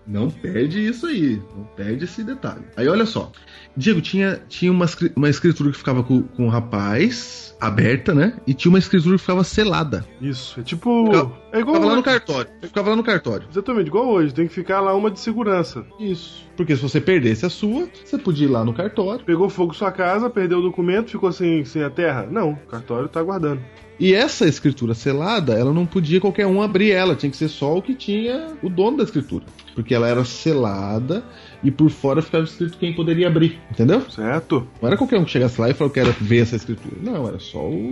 Não 0.07 0.29
perde 0.29 0.85
isso 0.85 1.05
aí, 1.05 1.41
não 1.55 1.63
perde 1.75 2.05
esse 2.05 2.23
detalhe. 2.23 2.63
Aí 2.75 2.87
olha 2.87 3.05
só, 3.05 3.31
Diego, 3.75 4.01
tinha, 4.01 4.41
tinha 4.49 4.71
uma, 4.71 4.85
uma 5.15 5.29
escritura 5.29 5.71
que 5.71 5.77
ficava 5.77 6.03
com, 6.03 6.21
com 6.23 6.45
o 6.45 6.49
rapaz, 6.49 7.55
aberta, 7.59 8.13
né? 8.13 8.33
E 8.45 8.53
tinha 8.53 8.69
uma 8.69 8.79
escritura 8.79 9.15
que 9.15 9.21
ficava 9.21 9.43
selada. 9.43 10.05
Isso, 10.19 10.59
é 10.59 10.63
tipo. 10.63 11.05
Ficava- 11.05 11.37
É 11.53 11.59
igual. 11.59 11.75
Ficava 11.75 11.91
lá 11.91 11.95
no 11.95 12.03
cartório. 12.03 12.51
Ficava 12.61 12.89
lá 12.89 12.95
no 12.95 13.03
cartório. 13.03 13.47
Exatamente, 13.49 13.87
igual 13.87 14.07
hoje. 14.09 14.33
Tem 14.33 14.47
que 14.47 14.53
ficar 14.53 14.81
lá 14.81 14.93
uma 14.93 15.09
de 15.09 15.19
segurança. 15.19 15.85
Isso. 15.99 16.45
Porque 16.57 16.75
se 16.75 16.81
você 16.81 16.99
perdesse 16.99 17.45
a 17.45 17.49
sua, 17.49 17.87
você 18.03 18.17
podia 18.17 18.45
ir 18.47 18.51
lá 18.51 18.65
no 18.65 18.73
cartório. 18.73 19.23
Pegou 19.23 19.49
fogo 19.49 19.73
sua 19.73 19.91
casa, 19.91 20.29
perdeu 20.29 20.59
o 20.59 20.61
documento, 20.63 21.09
ficou 21.11 21.31
sem, 21.31 21.63
sem 21.63 21.83
a 21.83 21.89
terra? 21.89 22.27
Não, 22.29 22.51
o 22.51 22.67
cartório 22.67 23.07
tá 23.07 23.21
guardando. 23.23 23.61
E 23.99 24.13
essa 24.15 24.47
escritura 24.47 24.95
selada, 24.95 25.53
ela 25.53 25.71
não 25.71 25.85
podia 25.85 26.19
qualquer 26.19 26.47
um 26.47 26.59
abrir 26.61 26.89
ela, 26.91 27.15
tinha 27.15 27.29
que 27.29 27.37
ser 27.37 27.49
só 27.49 27.77
o 27.77 27.81
que 27.83 27.93
tinha 27.93 28.47
o 28.63 28.67
dono 28.69 28.97
da 28.97 29.03
escritura. 29.03 29.45
Porque 29.75 29.93
ela 29.93 30.07
era 30.07 30.25
selada 30.25 31.23
e 31.63 31.69
por 31.69 31.89
fora 31.89 32.21
ficava 32.21 32.43
escrito 32.43 32.77
quem 32.77 32.93
poderia 32.93 33.27
abrir, 33.27 33.59
entendeu? 33.69 34.01
Certo? 34.09 34.67
Não 34.81 34.87
era 34.87 34.97
qualquer 34.97 35.19
um 35.19 35.25
que 35.25 35.31
chegasse 35.31 35.59
lá 35.59 35.69
e 35.69 35.73
falou 35.73 35.93
que 35.93 35.99
era 35.99 36.11
ver 36.19 36.39
essa 36.39 36.55
escritura. 36.55 36.95
Não, 37.01 37.27
era 37.27 37.39
só 37.39 37.59
o, 37.59 37.89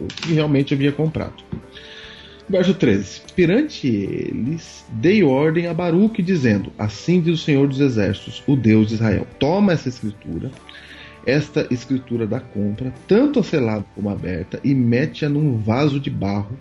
o 0.00 0.06
que 0.06 0.32
realmente 0.32 0.74
havia 0.74 0.92
comprado. 0.92 1.42
Verso 2.48 2.74
13. 2.74 3.22
Perante 3.36 3.86
eles, 3.86 4.84
dei 4.88 5.22
ordem 5.22 5.68
a 5.68 5.74
Baruque, 5.74 6.20
dizendo: 6.20 6.72
Assim 6.76 7.20
diz 7.20 7.40
o 7.40 7.44
Senhor 7.44 7.68
dos 7.68 7.78
Exércitos, 7.78 8.42
o 8.44 8.56
Deus 8.56 8.88
de 8.88 8.94
Israel: 8.94 9.24
Toma 9.38 9.72
essa 9.72 9.88
escritura, 9.88 10.50
esta 11.24 11.66
escritura 11.70 12.26
da 12.26 12.40
compra, 12.40 12.92
tanto 13.06 13.38
a 13.38 13.44
selada 13.44 13.84
como 13.94 14.10
aberta, 14.10 14.58
e 14.64 14.74
mete-a 14.74 15.28
num 15.28 15.58
vaso 15.58 16.00
de 16.00 16.10
barro, 16.10 16.58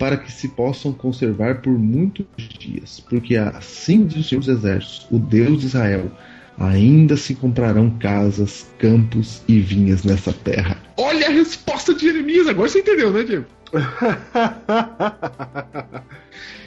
para 0.00 0.16
que 0.16 0.32
se 0.32 0.48
possam 0.48 0.94
conservar 0.94 1.60
por 1.60 1.78
muitos 1.78 2.24
dias. 2.58 3.00
Porque 3.00 3.36
assim 3.36 4.06
diz 4.06 4.24
o 4.24 4.28
Senhor 4.28 4.40
dos 4.40 4.48
Exércitos, 4.48 5.06
o 5.10 5.18
Deus 5.18 5.60
de 5.60 5.66
Israel: 5.66 6.10
Ainda 6.58 7.18
se 7.18 7.34
comprarão 7.34 7.90
casas, 7.98 8.66
campos 8.78 9.42
e 9.46 9.60
vinhas 9.60 10.02
nessa 10.02 10.32
terra. 10.32 10.82
Olha 10.96 11.28
a 11.28 11.30
resposta 11.30 11.94
de 11.94 12.00
Jeremias, 12.00 12.48
agora 12.48 12.70
você 12.70 12.78
entendeu, 12.78 13.12
né, 13.12 13.22
Diego? 13.24 13.44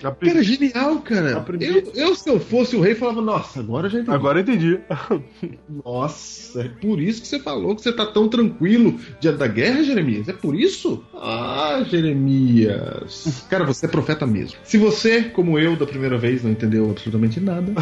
A 0.03 0.11
pri- 0.11 0.29
Cara, 0.31 0.43
genial, 0.43 0.99
cara. 0.99 1.45
Eu, 1.61 1.91
eu, 1.95 2.13
se 2.15 2.29
eu 2.29 2.37
fosse 2.39 2.75
o 2.75 2.81
rei, 2.81 2.93
falava, 2.93 3.21
nossa, 3.21 3.61
agora 3.61 3.89
já 3.89 3.99
entendi. 3.99 4.13
Agora 4.15 4.39
eu 4.39 4.43
entendi. 4.43 4.79
Nossa, 5.85 6.61
é 6.61 6.67
por 6.69 6.99
isso 6.99 7.21
que 7.21 7.27
você 7.27 7.39
falou 7.39 7.73
que 7.75 7.81
você 7.81 7.93
tá 7.93 8.05
tão 8.05 8.27
tranquilo 8.27 8.99
diante 9.21 9.37
da 9.37 9.47
guerra, 9.47 9.81
Jeremias? 9.83 10.27
É 10.27 10.33
por 10.33 10.55
isso? 10.59 11.03
Ah, 11.13 11.83
Jeremias. 11.89 13.45
Cara, 13.49 13.63
você 13.63 13.85
é 13.85 13.89
profeta 13.89 14.25
mesmo. 14.27 14.57
Se 14.65 14.77
você, 14.77 15.21
como 15.23 15.57
eu, 15.57 15.75
da 15.77 15.85
primeira 15.85 16.17
vez, 16.17 16.43
não 16.43 16.51
entendeu 16.51 16.89
absolutamente 16.91 17.39
nada. 17.39 17.71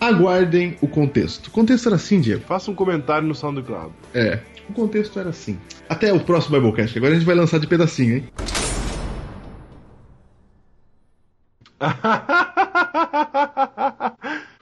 Aguardem 0.00 0.76
o 0.80 0.88
contexto. 0.88 1.46
O 1.46 1.50
contexto 1.50 1.86
era 1.86 1.96
assim, 1.96 2.20
Diego. 2.20 2.42
Faça 2.46 2.70
um 2.70 2.74
comentário 2.74 3.26
no 3.26 3.34
SoundCloud. 3.34 3.92
É. 4.14 4.40
O 4.68 4.72
contexto 4.72 5.18
era 5.18 5.30
assim. 5.30 5.58
Até 5.88 6.12
o 6.12 6.20
próximo 6.20 6.56
Biblecast, 6.56 6.92
que 6.92 6.98
agora 6.98 7.12
a 7.12 7.16
gente 7.16 7.26
vai 7.26 7.34
lançar 7.34 7.60
de 7.60 7.66
pedacinho, 7.66 8.16
hein? 8.16 8.28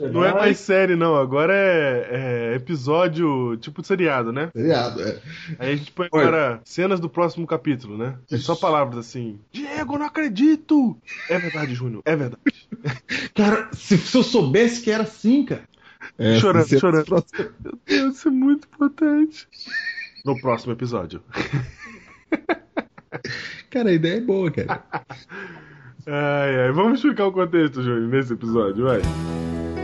Não 0.00 0.24
é 0.24 0.32
mais 0.32 0.58
série, 0.58 0.96
não. 0.96 1.14
Agora 1.14 1.54
é, 1.54 2.52
é 2.52 2.56
episódio 2.56 3.56
tipo 3.58 3.80
de 3.80 3.86
seriado, 3.86 4.32
né? 4.32 4.50
Seriado, 4.52 5.00
é. 5.00 5.20
Aí 5.58 5.72
a 5.72 5.76
gente 5.76 5.92
põe 5.92 6.08
Olha. 6.10 6.26
agora 6.26 6.60
cenas 6.64 6.98
do 6.98 7.08
próximo 7.08 7.46
capítulo, 7.46 7.96
né? 7.96 8.16
É 8.30 8.36
só 8.36 8.56
palavras 8.56 8.98
assim. 8.98 9.38
Diego, 9.52 9.96
não 9.96 10.06
acredito! 10.06 10.96
É 11.30 11.38
verdade, 11.38 11.74
Júnior. 11.74 12.02
É 12.04 12.16
verdade. 12.16 12.42
Cara, 13.34 13.68
se, 13.72 13.96
se 13.96 14.16
eu 14.16 14.24
soubesse 14.24 14.82
que 14.82 14.90
era 14.90 15.04
assim, 15.04 15.44
cara. 15.44 15.62
É, 16.18 16.38
Chorando, 16.38 16.66
se- 16.68 16.78
chorando. 16.78 17.24
Meu 17.60 17.78
Deus, 17.86 18.16
isso 18.16 18.28
é 18.28 18.30
muito 18.30 18.68
importante. 18.72 19.48
No 20.24 20.40
próximo 20.40 20.72
episódio. 20.72 21.20
Cara, 23.70 23.90
a 23.90 23.92
ideia 23.92 24.18
é 24.18 24.20
boa, 24.20 24.50
cara. 24.50 24.82
Ai, 26.06 26.60
ai. 26.66 26.72
Vamos 26.72 26.98
explicar 27.00 27.26
o 27.26 27.32
contexto, 27.32 27.82
Júnior, 27.82 28.08
nesse 28.08 28.32
episódio, 28.32 28.84
vai. 28.84 29.00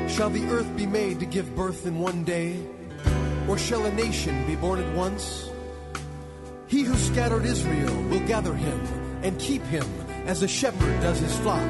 Shall 0.09 0.31
the 0.31 0.45
earth 0.53 0.69
be 0.77 0.87
made 0.87 1.17
to 1.17 1.27
give 1.31 1.49
birth 1.57 1.87
in 1.87 2.01
one 2.01 2.23
day? 2.25 2.57
Or 3.49 3.59
shall 3.59 3.85
a 3.87 3.91
nation 3.91 4.35
be 4.47 4.55
born 4.57 4.81
at 4.81 4.97
once? 4.97 5.51
He 6.69 6.83
who 6.85 6.95
scattered 6.97 7.45
Israel 7.45 7.93
will 8.11 8.25
gather 8.27 8.55
him 8.55 8.81
and 9.25 9.37
keep 9.39 9.63
him 9.65 9.85
as 10.27 10.43
a 10.43 10.49
shepherd 10.49 11.01
does 11.01 11.19
his 11.19 11.37
flock. 11.39 11.61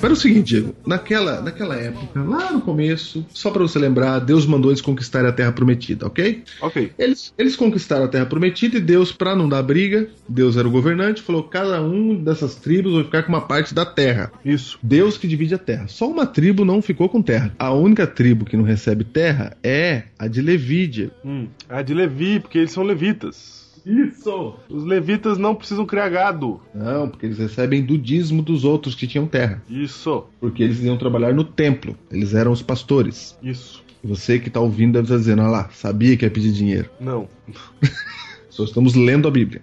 Mas 0.00 0.10
é 0.10 0.12
o 0.12 0.16
seguinte, 0.16 0.46
Diego, 0.46 0.74
naquela, 0.86 1.40
naquela 1.40 1.74
época, 1.74 2.22
lá 2.22 2.52
no 2.52 2.60
começo, 2.60 3.26
só 3.30 3.50
pra 3.50 3.62
você 3.62 3.78
lembrar, 3.78 4.18
Deus 4.20 4.46
mandou 4.46 4.70
eles 4.70 4.80
conquistarem 4.80 5.28
a 5.28 5.32
Terra 5.32 5.52
Prometida, 5.52 6.06
ok? 6.06 6.44
Ok. 6.60 6.92
Eles, 6.98 7.32
eles 7.36 7.56
conquistaram 7.56 8.04
a 8.04 8.08
Terra 8.08 8.26
Prometida 8.26 8.76
e 8.76 8.80
Deus, 8.80 9.10
pra 9.10 9.34
não 9.34 9.48
dar 9.48 9.62
briga, 9.62 10.08
Deus 10.28 10.56
era 10.56 10.68
o 10.68 10.70
governante, 10.70 11.22
falou: 11.22 11.42
cada 11.44 11.82
um 11.82 12.14
dessas 12.14 12.54
tribos 12.56 12.94
vai 12.94 13.04
ficar 13.04 13.22
com 13.22 13.30
uma 13.30 13.40
parte 13.40 13.74
da 13.74 13.86
terra. 13.86 14.30
Isso. 14.44 14.78
Deus 14.82 15.16
que 15.16 15.26
divide 15.26 15.54
a 15.54 15.58
terra. 15.58 15.88
Só 15.88 16.08
uma 16.08 16.26
tribo 16.26 16.64
não 16.64 16.82
ficou 16.82 17.08
com 17.08 17.22
terra. 17.22 17.52
A 17.58 17.72
única 17.72 18.06
tribo 18.06 18.44
que 18.44 18.56
não 18.56 18.64
recebe 18.64 19.02
terra 19.02 19.56
é 19.62 20.04
a 20.18 20.28
de 20.28 20.42
Levi, 20.42 20.86
Diego. 20.86 21.12
Hum. 21.24 21.48
A 21.68 21.82
de 21.82 21.94
Levi, 21.94 22.38
porque 22.38 22.58
eles 22.58 22.70
são 22.70 22.82
levitas. 22.82 23.65
Isso! 23.86 24.54
Os 24.68 24.84
levitas 24.84 25.38
não 25.38 25.54
precisam 25.54 25.86
criar 25.86 26.08
gado. 26.08 26.60
Não, 26.74 27.08
porque 27.08 27.24
eles 27.24 27.38
recebem 27.38 27.84
do 27.84 27.96
dízimo 27.96 28.42
dos 28.42 28.64
outros 28.64 28.96
que 28.96 29.06
tinham 29.06 29.28
terra. 29.28 29.62
Isso. 29.70 30.24
Porque 30.40 30.64
eles 30.64 30.82
iam 30.82 30.96
trabalhar 30.98 31.32
no 31.32 31.44
templo. 31.44 31.96
Eles 32.10 32.34
eram 32.34 32.50
os 32.50 32.62
pastores. 32.62 33.38
Isso. 33.40 33.84
E 34.02 34.06
você 34.08 34.40
que 34.40 34.50
tá 34.50 34.58
ouvindo 34.58 34.94
deve 34.94 35.04
estar 35.04 35.16
dizendo, 35.16 35.42
ah 35.42 35.48
lá, 35.48 35.68
sabia 35.72 36.16
que 36.16 36.24
ia 36.24 36.30
pedir 36.30 36.52
dinheiro. 36.52 36.90
Não. 36.98 37.28
Só 38.56 38.64
estamos 38.64 38.94
lendo 38.94 39.28
a 39.28 39.30
Bíblia. 39.30 39.60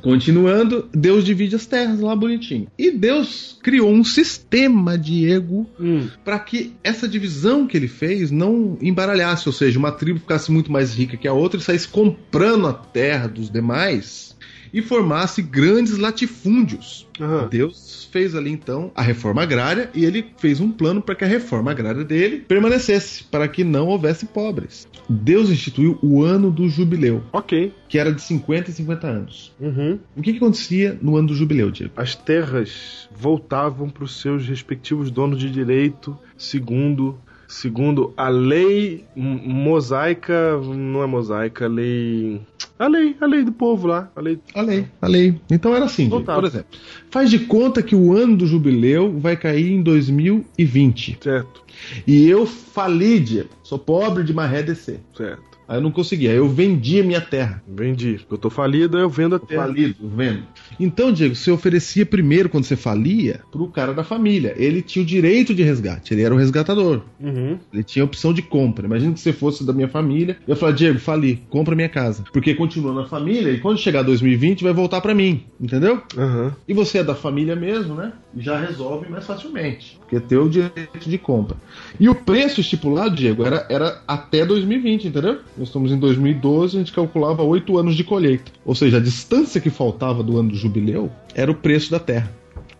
Continuando, 0.00 0.88
Deus 0.92 1.24
divide 1.24 1.56
as 1.56 1.66
terras 1.66 2.00
lá 2.00 2.14
bonitinho. 2.14 2.68
E 2.78 2.90
Deus 2.90 3.58
criou 3.62 3.90
um 3.90 4.04
sistema, 4.04 4.96
Diego, 4.96 5.66
Hum. 5.78 6.08
para 6.24 6.38
que 6.38 6.72
essa 6.82 7.08
divisão 7.08 7.66
que 7.66 7.76
ele 7.76 7.88
fez 7.88 8.30
não 8.30 8.78
embaralhasse, 8.80 9.48
ou 9.48 9.52
seja, 9.52 9.78
uma 9.78 9.90
tribo 9.92 10.20
ficasse 10.20 10.50
muito 10.52 10.70
mais 10.70 10.94
rica 10.94 11.16
que 11.16 11.26
a 11.28 11.32
outra 11.32 11.58
e 11.58 11.62
saísse 11.62 11.88
comprando 11.88 12.66
a 12.68 12.72
terra 12.72 13.26
dos 13.26 13.50
demais 13.50 14.33
e 14.74 14.82
formasse 14.82 15.40
grandes 15.40 15.96
latifúndios. 15.96 17.06
Aham. 17.20 17.46
Deus 17.48 18.08
fez 18.10 18.34
ali 18.34 18.50
então 18.50 18.90
a 18.94 19.02
reforma 19.02 19.42
agrária 19.42 19.88
e 19.94 20.04
ele 20.04 20.26
fez 20.36 20.60
um 20.60 20.70
plano 20.70 21.00
para 21.00 21.14
que 21.14 21.24
a 21.24 21.28
reforma 21.28 21.70
agrária 21.70 22.02
dele 22.04 22.40
permanecesse, 22.40 23.22
para 23.22 23.46
que 23.46 23.62
não 23.62 23.86
houvesse 23.86 24.26
pobres. 24.26 24.88
Deus 25.08 25.48
instituiu 25.48 25.96
o 26.02 26.24
ano 26.24 26.50
do 26.50 26.68
jubileu, 26.68 27.22
Ok. 27.32 27.72
que 27.88 27.98
era 27.98 28.12
de 28.12 28.20
50 28.20 28.70
e 28.70 28.74
50 28.74 29.06
anos. 29.06 29.54
Uhum. 29.60 30.00
O 30.16 30.20
que, 30.22 30.32
que 30.32 30.38
acontecia 30.38 30.98
no 31.00 31.16
ano 31.16 31.28
do 31.28 31.34
jubileu, 31.36 31.70
Diego? 31.70 31.92
As 31.96 32.16
terras 32.16 33.08
voltavam 33.16 33.88
para 33.88 34.02
os 34.02 34.20
seus 34.20 34.44
respectivos 34.48 35.08
donos 35.08 35.38
de 35.38 35.50
direito, 35.50 36.18
segundo 36.36 37.16
segundo 37.46 38.12
a 38.16 38.28
lei 38.28 39.04
mosaica, 39.14 40.56
não 40.58 41.02
é 41.02 41.06
mosaica, 41.06 41.66
a 41.66 41.68
lei 41.68 42.40
a 42.78 42.86
lei, 42.88 43.16
a 43.20 43.26
lei 43.26 43.44
do 43.44 43.52
povo 43.52 43.86
lá, 43.86 44.10
a 44.16 44.20
lei 44.20 44.38
A 44.54 44.60
lei, 44.62 44.86
a 45.00 45.06
lei. 45.06 45.40
Então 45.50 45.74
era 45.74 45.84
assim. 45.84 46.08
Voltava. 46.08 46.40
por 46.40 46.46
exemplo. 46.48 46.78
Faz 47.10 47.30
de 47.30 47.38
conta 47.40 47.82
que 47.82 47.94
o 47.94 48.12
ano 48.16 48.36
do 48.36 48.46
jubileu 48.46 49.18
vai 49.18 49.36
cair 49.36 49.70
em 49.72 49.82
2020. 49.82 51.18
certo, 51.20 51.62
E 52.06 52.26
eu 52.28 52.46
fali, 52.46 53.20
Diego. 53.20 53.48
Sou 53.62 53.78
pobre 53.78 54.24
de 54.24 54.32
maré 54.34 54.62
descer. 54.62 55.00
certo. 55.16 55.53
Aí 55.68 55.78
eu 55.78 55.80
não 55.80 55.90
conseguia. 55.90 56.30
Aí 56.30 56.36
eu 56.36 56.48
vendi 56.48 57.00
a 57.00 57.04
minha 57.04 57.20
terra. 57.20 57.62
Vendi. 57.66 58.20
Eu 58.30 58.38
tô 58.38 58.50
falido, 58.50 58.98
eu 58.98 59.08
vendo 59.08 59.36
a 59.36 59.38
terra. 59.38 59.66
Falido, 59.66 60.08
vendo? 60.08 60.42
Então, 60.78 61.12
Diego, 61.12 61.34
você 61.34 61.50
oferecia 61.50 62.04
primeiro, 62.04 62.48
quando 62.48 62.64
você 62.64 62.76
falia, 62.76 63.40
pro 63.50 63.68
cara 63.68 63.92
da 63.94 64.04
família. 64.04 64.54
Ele 64.56 64.82
tinha 64.82 65.02
o 65.02 65.06
direito 65.06 65.54
de 65.54 65.62
resgate, 65.62 66.12
ele 66.12 66.22
era 66.22 66.34
o 66.34 66.38
resgatador. 66.38 67.02
Uhum. 67.20 67.58
Ele 67.72 67.82
tinha 67.82 68.02
a 68.02 68.06
opção 68.06 68.32
de 68.32 68.42
compra. 68.42 68.86
Imagina 68.86 69.12
que 69.12 69.20
você 69.20 69.32
fosse 69.32 69.64
da 69.64 69.72
minha 69.72 69.88
família. 69.88 70.36
Eu 70.46 70.56
falar, 70.56 70.72
Diego, 70.72 70.98
fali, 70.98 71.42
compra 71.48 71.74
minha 71.74 71.88
casa. 71.88 72.24
Porque 72.32 72.54
continua 72.54 72.92
na 72.92 73.06
família 73.06 73.50
e 73.50 73.60
quando 73.60 73.78
chegar 73.78 74.02
2020 74.02 74.62
vai 74.62 74.72
voltar 74.72 75.00
pra 75.00 75.14
mim. 75.14 75.44
Entendeu? 75.60 76.02
Aham. 76.16 76.54
E 76.68 76.74
você 76.74 76.98
é 76.98 77.04
da 77.04 77.14
família 77.14 77.56
mesmo, 77.56 77.94
né? 77.94 78.12
Já 78.36 78.58
resolve 78.58 79.08
mais 79.08 79.24
facilmente. 79.26 79.98
Porque 80.00 80.20
tem 80.20 80.38
o 80.38 80.48
direito 80.48 81.08
de 81.08 81.18
compra. 81.18 81.56
E 81.98 82.08
o 82.08 82.14
preço 82.14 82.60
estipulado, 82.60 83.14
Diego, 83.14 83.44
era, 83.44 83.66
era 83.70 84.02
até 84.06 84.44
2020, 84.44 85.08
entendeu? 85.08 85.38
Nós 85.56 85.68
estamos 85.68 85.92
em 85.92 85.98
2012, 85.98 86.76
a 86.76 86.80
gente 86.80 86.92
calculava 86.92 87.42
oito 87.42 87.78
anos 87.78 87.94
de 87.94 88.02
colheita. 88.02 88.50
Ou 88.64 88.74
seja, 88.74 88.96
a 88.96 89.00
distância 89.00 89.60
que 89.60 89.70
faltava 89.70 90.22
do 90.22 90.38
ano 90.38 90.50
do 90.50 90.56
jubileu 90.56 91.10
era 91.34 91.50
o 91.50 91.54
preço 91.54 91.90
da 91.90 92.00
terra. 92.00 92.30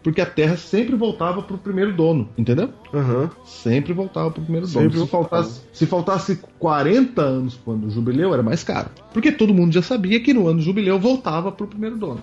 Porque 0.03 0.21
a 0.21 0.27
terra 0.27 0.57
sempre 0.57 0.95
voltava 0.97 1.41
pro 1.41 1.57
primeiro 1.57 1.91
dono, 1.91 2.29
entendeu? 2.37 2.69
Aham. 2.93 3.31
Sempre 3.45 3.95
voltava 3.95 4.31
pro 4.31 4.43
primeiro 4.43 4.67
Sempre 4.67 4.91
dono. 4.91 5.07
Se 5.07 5.11
voltava. 5.11 5.29
faltasse, 5.29 5.61
se 5.73 5.87
faltasse 5.87 6.41
40 6.59 7.23
anos 7.23 7.59
quando 7.65 7.87
o 7.87 7.91
jubileu, 7.91 8.35
era 8.35 8.43
mais 8.43 8.63
caro. 8.63 8.91
Porque 9.15 9.33
todo 9.33 9.55
mundo 9.55 9.73
já 9.73 9.81
sabia 9.81 10.21
que 10.21 10.35
no 10.35 10.47
ano 10.47 10.59
do 10.59 10.65
jubileu 10.65 10.99
voltava 10.99 11.51
pro 11.51 11.67
primeiro 11.67 11.97
dono. 11.97 12.21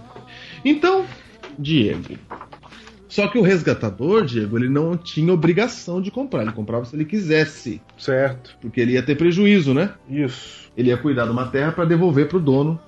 Então, 0.63 1.05
Diego. 1.57 2.19
Só 3.11 3.27
que 3.27 3.37
o 3.37 3.41
resgatador, 3.41 4.23
Diego, 4.23 4.57
ele 4.57 4.69
não 4.69 4.95
tinha 4.95 5.33
obrigação 5.33 6.01
de 6.01 6.09
comprar. 6.09 6.43
Ele 6.43 6.53
comprava 6.53 6.85
se 6.85 6.95
ele 6.95 7.03
quisesse. 7.03 7.81
Certo. 7.97 8.55
Porque 8.61 8.79
ele 8.79 8.93
ia 8.93 9.03
ter 9.03 9.17
prejuízo, 9.17 9.73
né? 9.73 9.93
Isso. 10.09 10.71
Ele 10.77 10.91
ia 10.91 10.97
cuidar 10.97 11.25
de 11.25 11.31
uma 11.31 11.45
terra 11.47 11.73
para 11.73 11.83
devolver 11.83 12.29
pro 12.29 12.39
dono 12.39 12.79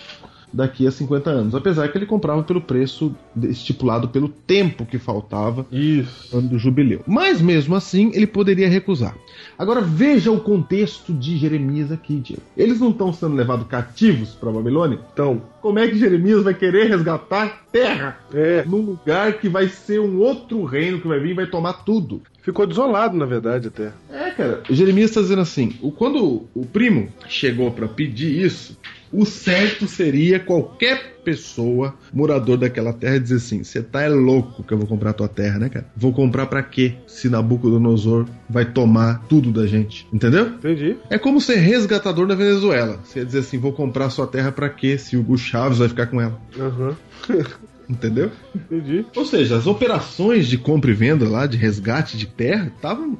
daqui 0.53 0.85
a 0.87 0.91
50 0.91 1.29
anos. 1.29 1.55
Apesar 1.55 1.87
que 1.87 1.97
ele 1.97 2.05
comprava 2.05 2.43
pelo 2.43 2.61
preço 2.61 3.15
estipulado 3.43 4.07
pelo 4.09 4.29
tempo 4.29 4.85
que 4.85 4.97
faltava 4.99 5.65
Isso. 5.71 6.37
ano 6.37 6.47
do 6.49 6.59
jubileu. 6.59 7.01
Mas 7.07 7.41
mesmo 7.41 7.75
assim, 7.75 8.11
ele 8.13 8.27
poderia 8.27 8.69
recusar. 8.69 9.15
Agora 9.57 9.81
veja 9.81 10.31
o 10.31 10.39
contexto 10.39 11.13
de 11.13 11.37
Jeremias 11.37 11.91
aqui, 11.91 12.15
Diego. 12.19 12.41
Eles 12.55 12.79
não 12.79 12.89
estão 12.91 13.11
sendo 13.11 13.35
levados 13.35 13.67
cativos 13.67 14.29
para 14.31 14.51
Babilônia? 14.51 14.99
Então, 15.13 15.41
Como 15.61 15.79
é 15.79 15.87
que 15.87 15.97
Jeremias 15.97 16.43
vai 16.43 16.53
querer 16.53 16.87
resgatar 16.89 17.63
terra 17.71 18.19
é, 18.33 18.63
num 18.65 18.81
lugar 18.81 19.33
que 19.39 19.47
vai 19.49 19.67
ser 19.67 19.99
um 19.99 20.19
outro 20.19 20.63
reino 20.65 20.99
que 20.99 21.07
vai 21.07 21.19
vir 21.19 21.31
e 21.31 21.35
vai 21.35 21.47
tomar 21.47 21.73
tudo? 21.83 22.21
ficou 22.43 22.67
desolado 22.67 23.15
na 23.15 23.25
verdade 23.25 23.69
até. 23.69 23.93
É, 24.11 24.29
cara. 24.31 24.61
Jeremias 24.69 25.11
está 25.11 25.21
dizendo 25.21 25.41
assim: 25.41 25.75
o- 25.81 25.91
quando 25.91 26.43
o 26.53 26.65
primo 26.65 27.07
chegou 27.29 27.71
para 27.71 27.87
pedir 27.87 28.43
isso, 28.45 28.77
o 29.13 29.25
certo 29.25 29.87
seria 29.87 30.39
qualquer 30.39 31.13
pessoa, 31.23 31.95
morador 32.11 32.57
daquela 32.57 32.91
terra, 32.91 33.19
dizer 33.19 33.35
assim: 33.35 33.63
você 33.63 33.81
tá 33.81 34.01
é 34.01 34.09
louco 34.09 34.63
que 34.63 34.73
eu 34.73 34.77
vou 34.77 34.87
comprar 34.87 35.13
tua 35.13 35.27
terra, 35.27 35.59
né, 35.59 35.69
cara? 35.69 35.85
Vou 35.95 36.11
comprar 36.11 36.47
pra 36.47 36.61
quê? 36.61 36.95
Se 37.07 37.29
Nabucodonosor 37.29 38.25
vai 38.49 38.65
tomar 38.65 39.25
tudo 39.29 39.51
da 39.51 39.65
gente, 39.65 40.07
entendeu? 40.11 40.47
Entendi. 40.47 40.97
É 41.09 41.17
como 41.17 41.39
ser 41.39 41.57
resgatador 41.57 42.27
da 42.27 42.35
Venezuela. 42.35 42.99
Você 43.03 43.19
ia 43.19 43.25
dizer 43.25 43.39
assim: 43.39 43.57
vou 43.57 43.71
comprar 43.71 44.09
sua 44.09 44.27
terra 44.27 44.51
pra 44.51 44.69
quê? 44.69 44.97
Se 44.97 45.15
o 45.15 45.21
Hugo 45.21 45.37
Chaves 45.37 45.77
vai 45.77 45.87
ficar 45.87 46.07
com 46.07 46.19
ela. 46.19 46.39
Aham. 46.59 46.97
Entendeu? 47.89 48.31
Entendi. 48.55 49.05
Ou 49.15 49.25
seja, 49.25 49.57
as 49.57 49.67
operações 49.67 50.47
de 50.47 50.57
compra 50.57 50.91
e 50.91 50.93
venda 50.93 51.27
lá, 51.27 51.45
de 51.45 51.57
resgate 51.57 52.17
de 52.17 52.27
terra, 52.27 52.71
estavam 52.75 53.17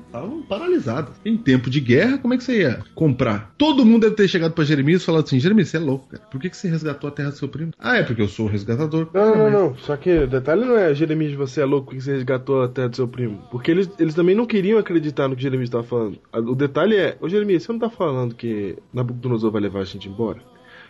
paralisadas. 0.48 1.16
Em 1.26 1.38
tempo 1.38 1.70
de 1.70 1.80
guerra, 1.80 2.18
como 2.18 2.34
é 2.34 2.38
que 2.38 2.44
você 2.44 2.62
ia 2.62 2.80
comprar? 2.96 3.54
Todo 3.58 3.86
mundo 3.86 4.04
deve 4.04 4.16
ter 4.16 4.28
chegado 4.28 4.54
pra 4.54 4.64
Jeremias 4.64 5.02
e 5.02 5.06
falado 5.06 5.26
assim: 5.26 5.40
Jeremias, 5.40 5.70
você 5.70 5.78
é 5.78 5.80
louco, 5.80 6.08
cara. 6.08 6.24
Por 6.32 6.40
que, 6.40 6.50
que 6.50 6.58
você 6.58 6.68
resgatou 6.68 7.08
a 7.08 7.12
terra 7.12 7.30
do 7.30 7.38
seu 7.38 7.48
primo? 7.48 7.72
Ah, 7.80 7.98
é 7.98 8.04
porque 8.04 8.22
eu 8.22 8.28
sou 8.28 8.46
o 8.46 8.50
resgatador. 8.50 9.08
Não, 9.14 9.36
não, 9.36 9.52
não. 9.52 9.76
Só 9.78 9.96
que 9.98 10.10
o 10.20 10.28
detalhe 10.28 10.66
não 10.66 10.78
é 10.78 10.94
Jeremias, 10.94 11.34
você 11.34 11.62
é 11.62 11.66
louco 11.66 11.92
que 11.94 12.02
você 12.02 12.14
resgatou 12.14 12.64
a 12.64 12.68
terra 12.68 12.90
do 12.90 12.96
seu 12.96 13.08
primo. 13.08 13.44
Porque 13.52 13.72
eles, 13.72 13.90
eles 14.00 14.14
também 14.14 14.36
não 14.36 14.46
queriam 14.46 14.80
acreditar 14.80 15.28
no 15.28 15.36
que 15.36 15.44
Jeremias 15.44 15.68
estava 15.68 15.84
falando. 15.84 16.20
O 16.34 16.56
detalhe 16.56 16.96
é, 16.96 17.18
ô 17.20 17.28
Jeremias, 17.28 17.64
você 17.64 17.72
não 17.72 17.80
tá 17.80 17.90
falando 17.90 18.36
que 18.36 18.78
Nabucodonosor 18.94 19.52
vai 19.52 19.62
levar 19.62 19.82
a 19.82 19.86
gente 19.86 20.08
embora? 20.08 20.40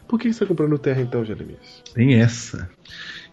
Por 0.07 0.19
que 0.19 0.31
você 0.31 0.39
tá 0.39 0.45
comprando 0.45 0.77
terra 0.77 1.01
então, 1.01 1.25
Jeremias? 1.25 1.81
Tem 1.93 2.15
essa. 2.15 2.69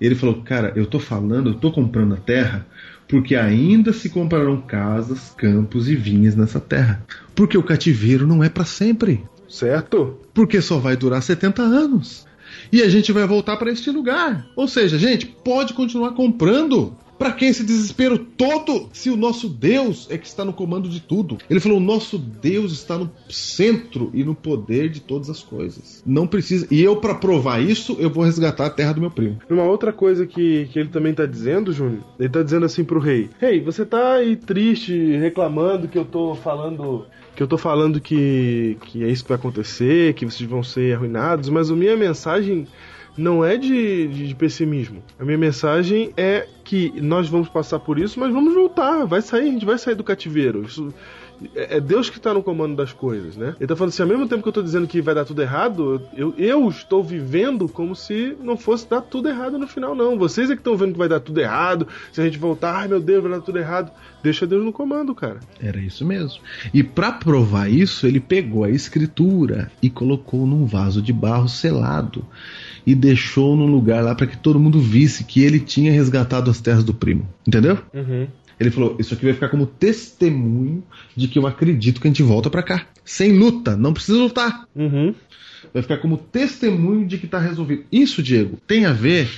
Ele 0.00 0.14
falou, 0.14 0.42
cara, 0.42 0.72
eu 0.76 0.86
tô 0.86 0.98
falando, 0.98 1.50
eu 1.50 1.54
tô 1.54 1.70
comprando 1.70 2.14
a 2.14 2.18
terra 2.18 2.66
porque 3.10 3.34
ainda 3.34 3.92
se 3.92 4.08
comprarão 4.08 4.60
casas, 4.60 5.34
campos 5.36 5.88
e 5.88 5.96
vinhas 5.96 6.36
nessa 6.36 6.60
terra. 6.60 7.04
Porque 7.34 7.58
o 7.58 7.62
cativeiro 7.62 8.24
não 8.24 8.42
é 8.42 8.48
pra 8.48 8.64
sempre. 8.64 9.24
Certo? 9.48 10.16
Porque 10.32 10.62
só 10.62 10.78
vai 10.78 10.96
durar 10.96 11.20
70 11.20 11.60
anos. 11.60 12.24
E 12.72 12.80
a 12.82 12.88
gente 12.88 13.10
vai 13.10 13.26
voltar 13.26 13.56
para 13.56 13.72
este 13.72 13.90
lugar. 13.90 14.46
Ou 14.54 14.68
seja, 14.68 14.96
gente, 14.96 15.26
pode 15.26 15.74
continuar 15.74 16.12
comprando. 16.12 16.96
Pra 17.20 17.32
que 17.32 17.44
esse 17.44 17.62
desespero 17.62 18.16
todo? 18.18 18.88
Se 18.94 19.10
o 19.10 19.16
nosso 19.16 19.46
Deus 19.46 20.08
é 20.10 20.16
que 20.16 20.26
está 20.26 20.42
no 20.42 20.54
comando 20.54 20.88
de 20.88 21.02
tudo. 21.02 21.36
Ele 21.50 21.60
falou: 21.60 21.76
o 21.76 21.80
nosso 21.80 22.16
Deus 22.16 22.72
está 22.72 22.96
no 22.96 23.10
centro 23.28 24.10
e 24.14 24.24
no 24.24 24.34
poder 24.34 24.88
de 24.88 25.02
todas 25.02 25.28
as 25.28 25.42
coisas. 25.42 26.02
Não 26.06 26.26
precisa. 26.26 26.66
E 26.70 26.82
eu, 26.82 26.96
pra 26.96 27.14
provar 27.14 27.60
isso, 27.60 27.94
eu 28.00 28.08
vou 28.08 28.24
resgatar 28.24 28.64
a 28.64 28.70
terra 28.70 28.94
do 28.94 29.02
meu 29.02 29.10
primo. 29.10 29.38
Uma 29.50 29.64
outra 29.64 29.92
coisa 29.92 30.26
que, 30.26 30.66
que 30.72 30.78
ele 30.78 30.88
também 30.88 31.12
tá 31.12 31.26
dizendo, 31.26 31.74
Júnior, 31.74 32.02
ele 32.18 32.30
tá 32.30 32.42
dizendo 32.42 32.64
assim 32.64 32.84
pro 32.84 32.98
rei: 32.98 33.28
Rei, 33.38 33.60
você 33.60 33.84
tá 33.84 34.14
aí 34.14 34.34
triste, 34.34 35.18
reclamando 35.18 35.88
que 35.88 35.98
eu 35.98 36.06
tô 36.06 36.34
falando. 36.34 37.04
Que 37.36 37.42
eu 37.42 37.46
tô 37.46 37.58
falando 37.58 38.00
que, 38.00 38.78
que 38.86 39.04
é 39.04 39.08
isso 39.08 39.24
que 39.24 39.28
vai 39.28 39.38
acontecer, 39.38 40.14
que 40.14 40.24
vocês 40.24 40.48
vão 40.48 40.62
ser 40.62 40.94
arruinados, 40.96 41.50
mas 41.50 41.70
a 41.70 41.76
minha 41.76 41.96
mensagem 41.98 42.66
não 43.20 43.44
é 43.44 43.56
de, 43.56 44.08
de, 44.08 44.28
de 44.28 44.34
pessimismo. 44.34 45.02
A 45.18 45.24
minha 45.24 45.38
mensagem 45.38 46.12
é 46.16 46.48
que 46.64 46.92
nós 47.00 47.28
vamos 47.28 47.48
passar 47.48 47.78
por 47.78 47.98
isso, 47.98 48.18
mas 48.18 48.32
vamos 48.32 48.54
voltar. 48.54 49.04
Vai 49.04 49.20
sair, 49.20 49.48
a 49.48 49.52
gente 49.52 49.66
vai 49.66 49.76
sair 49.76 49.94
do 49.94 50.02
cativeiro. 50.04 50.62
Isso, 50.62 50.92
é 51.54 51.76
é 51.76 51.80
Deus 51.80 52.10
que 52.10 52.16
está 52.16 52.34
no 52.34 52.42
comando 52.42 52.76
das 52.76 52.92
coisas, 52.92 53.36
né? 53.36 53.54
Ele 53.58 53.66
tá 53.66 53.76
falando 53.76 53.90
assim, 53.90 54.02
ao 54.02 54.08
mesmo 54.08 54.26
tempo 54.26 54.42
que 54.42 54.48
eu 54.48 54.52
tô 54.52 54.62
dizendo 54.62 54.86
que 54.86 55.00
vai 55.00 55.14
dar 55.14 55.24
tudo 55.24 55.40
errado, 55.42 56.02
eu, 56.14 56.34
eu 56.36 56.68
estou 56.68 57.02
vivendo 57.02 57.68
como 57.68 57.94
se 57.94 58.36
não 58.40 58.56
fosse 58.56 58.88
dar 58.88 59.00
tudo 59.00 59.28
errado 59.28 59.58
no 59.58 59.66
final, 59.66 59.94
não. 59.94 60.18
Vocês 60.18 60.50
é 60.50 60.54
que 60.54 60.60
estão 60.60 60.76
vendo 60.76 60.92
que 60.92 60.98
vai 60.98 61.08
dar 61.08 61.20
tudo 61.20 61.40
errado. 61.40 61.86
Se 62.12 62.20
a 62.20 62.24
gente 62.24 62.38
voltar, 62.38 62.74
ai 62.74 62.88
meu 62.88 63.00
Deus, 63.00 63.22
vai 63.22 63.32
dar 63.32 63.40
tudo 63.40 63.58
errado. 63.58 63.92
Deixa 64.22 64.46
Deus 64.46 64.64
no 64.64 64.72
comando, 64.72 65.14
cara. 65.14 65.40
Era 65.60 65.78
isso 65.78 66.04
mesmo. 66.04 66.40
E 66.72 66.82
para 66.82 67.12
provar 67.12 67.70
isso, 67.70 68.06
ele 68.06 68.20
pegou 68.20 68.64
a 68.64 68.70
escritura 68.70 69.70
e 69.82 69.88
colocou 69.88 70.46
num 70.46 70.66
vaso 70.66 71.00
de 71.00 71.12
barro 71.12 71.48
selado 71.48 72.24
e 72.86 72.94
deixou 72.94 73.56
num 73.56 73.66
lugar 73.66 74.02
lá 74.02 74.14
para 74.14 74.26
que 74.26 74.36
todo 74.36 74.60
mundo 74.60 74.80
visse 74.80 75.24
que 75.24 75.42
ele 75.42 75.60
tinha 75.60 75.92
resgatado 75.92 76.50
as 76.50 76.60
terras 76.60 76.84
do 76.84 76.94
primo. 76.94 77.28
Entendeu? 77.46 77.78
Uhum. 77.94 78.26
Ele 78.58 78.70
falou: 78.70 78.96
Isso 78.98 79.14
aqui 79.14 79.24
vai 79.24 79.34
ficar 79.34 79.48
como 79.48 79.66
testemunho 79.66 80.82
de 81.16 81.28
que 81.28 81.38
eu 81.38 81.46
acredito 81.46 82.00
que 82.00 82.06
a 82.06 82.10
gente 82.10 82.22
volta 82.22 82.50
para 82.50 82.62
cá. 82.62 82.86
Sem 83.04 83.32
luta, 83.32 83.76
não 83.76 83.94
precisa 83.94 84.18
lutar. 84.18 84.66
Uhum. 84.76 85.14
Vai 85.72 85.82
ficar 85.82 85.98
como 85.98 86.16
testemunho 86.16 87.06
de 87.06 87.16
que 87.18 87.26
tá 87.26 87.38
resolvido. 87.38 87.84
Isso, 87.90 88.22
Diego, 88.22 88.58
tem 88.66 88.84
a 88.84 88.92
ver 88.92 89.30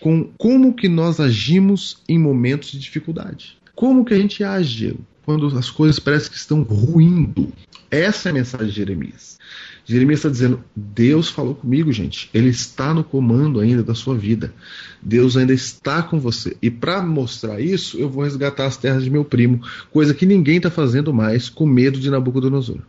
com 0.00 0.28
como 0.36 0.74
que 0.74 0.88
nós 0.88 1.20
agimos 1.20 2.02
em 2.08 2.18
momentos 2.18 2.72
de 2.72 2.78
dificuldade. 2.78 3.56
Como 3.74 4.04
que 4.04 4.14
a 4.14 4.18
gente 4.18 4.42
age, 4.42 4.76
Diego, 4.76 5.00
quando 5.24 5.46
as 5.56 5.70
coisas 5.70 5.98
parecem 5.98 6.30
que 6.30 6.36
estão 6.36 6.62
ruindo. 6.62 7.52
Essa 7.94 8.28
é 8.28 8.30
a 8.30 8.34
mensagem 8.34 8.66
de 8.66 8.74
Jeremias. 8.74 9.38
Jeremias 9.84 10.18
está 10.18 10.28
dizendo: 10.28 10.64
Deus 10.74 11.28
falou 11.28 11.54
comigo, 11.54 11.92
gente. 11.92 12.28
Ele 12.34 12.48
está 12.48 12.92
no 12.92 13.04
comando 13.04 13.60
ainda 13.60 13.84
da 13.84 13.94
sua 13.94 14.16
vida. 14.16 14.52
Deus 15.00 15.36
ainda 15.36 15.52
está 15.52 16.02
com 16.02 16.18
você. 16.18 16.56
E 16.60 16.72
para 16.72 17.00
mostrar 17.02 17.60
isso, 17.60 17.96
eu 17.96 18.10
vou 18.10 18.24
resgatar 18.24 18.66
as 18.66 18.76
terras 18.76 19.04
de 19.04 19.10
meu 19.10 19.24
primo, 19.24 19.60
coisa 19.92 20.12
que 20.12 20.26
ninguém 20.26 20.56
está 20.56 20.70
fazendo 20.70 21.14
mais 21.14 21.48
com 21.48 21.66
medo 21.66 22.00
de 22.00 22.10
Nabucodonosor. 22.10 22.80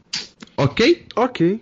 Ok? 0.57 1.05
Ok. 1.15 1.61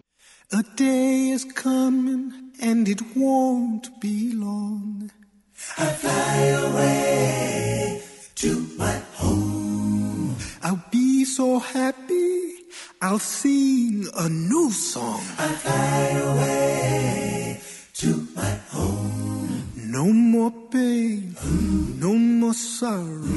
A 0.53 0.61
day 0.77 1.33
is 1.33 1.43
coming 1.43 2.31
and 2.61 2.87
it 2.87 3.03
won't 3.13 3.91
be 3.99 4.31
long. 4.33 5.09
I 5.77 5.87
fly 5.87 6.49
away 6.67 8.01
to 8.35 8.67
my 8.77 9.01
home. 9.17 10.35
I'll 10.63 10.81
be 10.91 11.25
so 11.25 11.59
happy. 11.59 12.32
I'll 13.03 13.19
sing 13.19 14.07
a 14.15 14.29
new 14.29 14.71
song. 14.71 15.19
I 15.37 15.47
fly 15.63 16.07
away 16.23 17.59
to 17.95 18.27
my 18.33 18.53
home. 18.71 19.63
No 19.75 20.05
more 20.05 20.53
pain, 20.71 21.35
no 21.99 22.13
more 22.15 22.53
sorrow, 22.53 23.27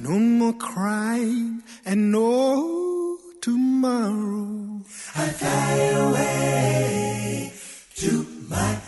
no 0.00 0.18
more 0.18 0.54
crying, 0.54 1.62
and 1.84 2.10
no 2.10 3.18
tomorrow. 3.42 4.80
I 5.14 5.28
fly 5.28 5.72
away 6.00 7.52
to 7.96 8.26
my 8.48 8.78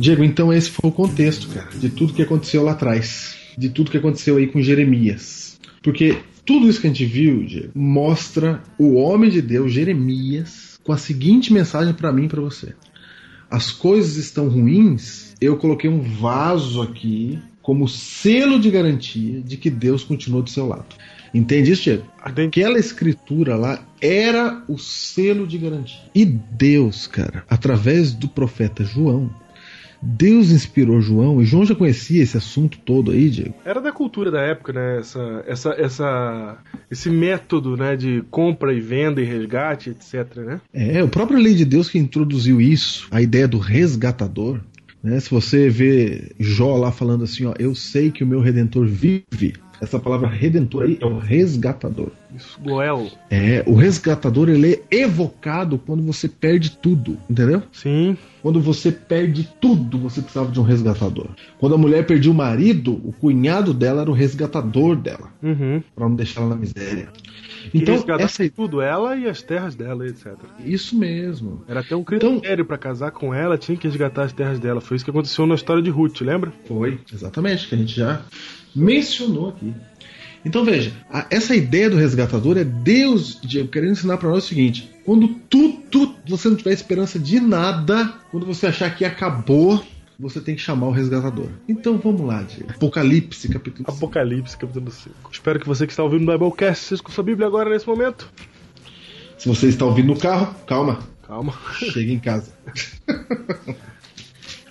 Diego, 0.00 0.24
então 0.24 0.50
esse 0.50 0.70
foi 0.70 0.88
o 0.88 0.92
contexto, 0.92 1.48
cara, 1.48 1.68
de 1.76 1.90
tudo 1.90 2.14
que 2.14 2.22
aconteceu 2.22 2.62
lá 2.62 2.72
atrás, 2.72 3.34
de 3.58 3.68
tudo 3.68 3.90
que 3.90 3.98
aconteceu 3.98 4.38
aí 4.38 4.46
com 4.46 4.62
Jeremias. 4.62 5.58
Porque 5.82 6.18
tudo 6.44 6.68
isso 6.68 6.80
que 6.80 6.86
a 6.86 6.90
gente 6.90 7.04
viu, 7.04 7.44
Diego, 7.44 7.70
mostra 7.74 8.62
o 8.78 8.94
homem 8.94 9.30
de 9.30 9.40
Deus, 9.40 9.72
Jeremias, 9.72 10.78
com 10.82 10.92
a 10.92 10.98
seguinte 10.98 11.52
mensagem 11.52 11.94
para 11.94 12.12
mim 12.12 12.24
e 12.24 12.28
para 12.28 12.40
você. 12.40 12.74
As 13.50 13.70
coisas 13.70 14.16
estão 14.16 14.48
ruins, 14.48 15.34
eu 15.40 15.56
coloquei 15.56 15.88
um 15.88 16.00
vaso 16.00 16.82
aqui 16.82 17.38
como 17.62 17.88
selo 17.88 18.60
de 18.60 18.70
garantia 18.70 19.40
de 19.40 19.56
que 19.56 19.70
Deus 19.70 20.04
continuou 20.04 20.42
do 20.42 20.50
seu 20.50 20.66
lado. 20.66 20.86
Entende 21.32 21.72
isso, 21.72 21.84
Diego? 21.84 22.04
Aquela 22.22 22.78
escritura 22.78 23.56
lá 23.56 23.82
era 24.00 24.62
o 24.68 24.78
selo 24.78 25.46
de 25.46 25.58
garantia. 25.58 26.00
E 26.14 26.24
Deus, 26.24 27.06
cara, 27.06 27.44
através 27.48 28.12
do 28.12 28.28
profeta 28.28 28.84
João, 28.84 29.34
Deus 30.04 30.50
inspirou 30.50 31.00
João, 31.00 31.40
e 31.40 31.44
João 31.44 31.64
já 31.64 31.74
conhecia 31.74 32.22
esse 32.22 32.36
assunto 32.36 32.78
todo 32.78 33.10
aí, 33.10 33.30
Diego. 33.30 33.54
Era 33.64 33.80
da 33.80 33.90
cultura 33.90 34.30
da 34.30 34.40
época, 34.40 34.72
né? 34.72 34.98
Essa, 34.98 35.44
essa, 35.46 35.70
essa, 35.70 36.58
esse 36.90 37.10
método, 37.10 37.76
né, 37.76 37.96
de 37.96 38.22
compra 38.30 38.72
e 38.72 38.80
venda 38.80 39.20
e 39.20 39.24
resgate, 39.24 39.90
etc, 39.90 40.36
né? 40.36 40.60
É, 40.72 41.02
o 41.02 41.08
próprio 41.08 41.38
lei 41.38 41.54
de 41.54 41.64
Deus 41.64 41.88
que 41.88 41.98
introduziu 41.98 42.60
isso, 42.60 43.08
a 43.10 43.22
ideia 43.22 43.48
do 43.48 43.58
resgatador. 43.58 44.60
Né? 45.02 45.20
Se 45.20 45.30
você 45.30 45.68
vê 45.68 46.32
Jó 46.38 46.76
lá 46.76 46.90
falando 46.90 47.24
assim, 47.24 47.44
ó, 47.44 47.54
eu 47.58 47.74
sei 47.74 48.10
que 48.10 48.24
o 48.24 48.26
meu 48.26 48.40
redentor 48.40 48.86
vive. 48.86 49.54
Essa 49.80 49.98
palavra 49.98 50.28
redentor 50.28 50.84
aí 50.84 50.98
é 51.00 51.04
o 51.04 51.18
resgatador. 51.18 52.10
Isso, 52.34 52.58
Goel. 52.60 53.08
É, 53.30 53.62
o 53.66 53.74
resgatador 53.74 54.48
ele 54.48 54.82
é 54.90 54.96
evocado 54.96 55.78
quando 55.78 56.02
você 56.02 56.26
perde 56.26 56.70
tudo, 56.70 57.18
entendeu? 57.28 57.62
Sim. 57.70 58.16
Quando 58.44 58.60
você 58.60 58.92
perde 58.92 59.48
tudo, 59.58 59.96
você 59.98 60.20
precisava 60.20 60.52
de 60.52 60.60
um 60.60 60.62
resgatador. 60.62 61.28
Quando 61.58 61.76
a 61.76 61.78
mulher 61.78 62.04
perdia 62.06 62.30
o 62.30 62.34
marido, 62.34 63.00
o 63.02 63.10
cunhado 63.10 63.72
dela 63.72 64.02
era 64.02 64.10
o 64.10 64.12
resgatador 64.12 64.96
dela, 64.96 65.32
Uhum. 65.42 65.82
para 65.96 66.06
não 66.06 66.14
deixar 66.14 66.42
ela 66.42 66.50
na 66.50 66.56
miséria. 66.56 67.08
Então, 67.72 68.04
essa 68.18 68.46
tudo, 68.50 68.82
ela 68.82 69.16
e 69.16 69.26
as 69.26 69.40
terras 69.40 69.74
dela, 69.74 70.06
etc. 70.06 70.34
isso 70.62 70.94
mesmo. 70.94 71.62
Era 71.66 71.80
até 71.80 71.96
um 71.96 72.00
Então- 72.02 72.32
critério 72.38 72.66
pra 72.66 72.76
casar 72.76 73.12
com 73.12 73.32
ela, 73.32 73.56
tinha 73.56 73.78
que 73.78 73.88
resgatar 73.88 74.24
as 74.24 74.32
terras 74.34 74.58
dela. 74.58 74.78
Foi 74.82 74.96
isso 74.96 75.04
que 75.06 75.10
aconteceu 75.10 75.46
na 75.46 75.54
história 75.54 75.82
de 75.82 75.88
Ruth, 75.88 76.20
lembra? 76.20 76.52
Foi, 76.68 76.98
exatamente, 77.10 77.66
que 77.66 77.74
a 77.74 77.78
gente 77.78 77.96
já 77.96 78.20
mencionou 78.76 79.48
aqui. 79.48 79.72
Então 80.44 80.62
veja, 80.66 80.92
a- 81.10 81.26
essa 81.30 81.56
ideia 81.56 81.88
do 81.88 81.96
resgatador 81.96 82.58
é 82.58 82.64
Deus 82.64 83.40
Diego, 83.42 83.68
querendo 83.68 83.92
ensinar 83.92 84.18
para 84.18 84.28
nós 84.28 84.44
o 84.44 84.48
seguinte: 84.48 84.90
quando 85.04 85.28
tudo 85.28 86.14
você 86.26 86.48
não 86.48 86.56
tiver 86.56 86.72
esperança 86.72 87.18
de 87.18 87.38
nada, 87.40 88.14
quando 88.30 88.46
você 88.46 88.66
achar 88.66 88.94
que 88.96 89.04
acabou, 89.04 89.84
você 90.18 90.40
tem 90.40 90.54
que 90.54 90.60
chamar 90.60 90.86
o 90.86 90.90
resgatador. 90.90 91.48
Então 91.68 91.98
vamos 91.98 92.22
lá, 92.22 92.42
Diego. 92.42 92.70
Apocalipse, 92.70 93.48
capítulo 93.48 93.84
5. 93.86 93.90
Apocalipse, 93.92 94.56
capítulo 94.56 94.90
5. 94.90 95.14
Espero 95.32 95.58
que 95.60 95.66
você 95.66 95.86
que 95.86 95.92
está 95.92 96.02
ouvindo 96.02 96.28
o 96.28 96.32
Biblecast 96.38 96.82
esteja 96.84 97.02
com 97.02 97.10
sua 97.12 97.24
Bíblia 97.24 97.46
agora 97.46 97.68
nesse 97.70 97.86
momento. 97.86 98.30
Se 99.38 99.48
você 99.48 99.68
está 99.68 99.84
ouvindo 99.84 100.06
no 100.14 100.18
carro, 100.18 100.54
calma, 100.66 101.00
Calma. 101.26 101.52
chega 101.74 102.12
em 102.12 102.18
casa. 102.18 102.52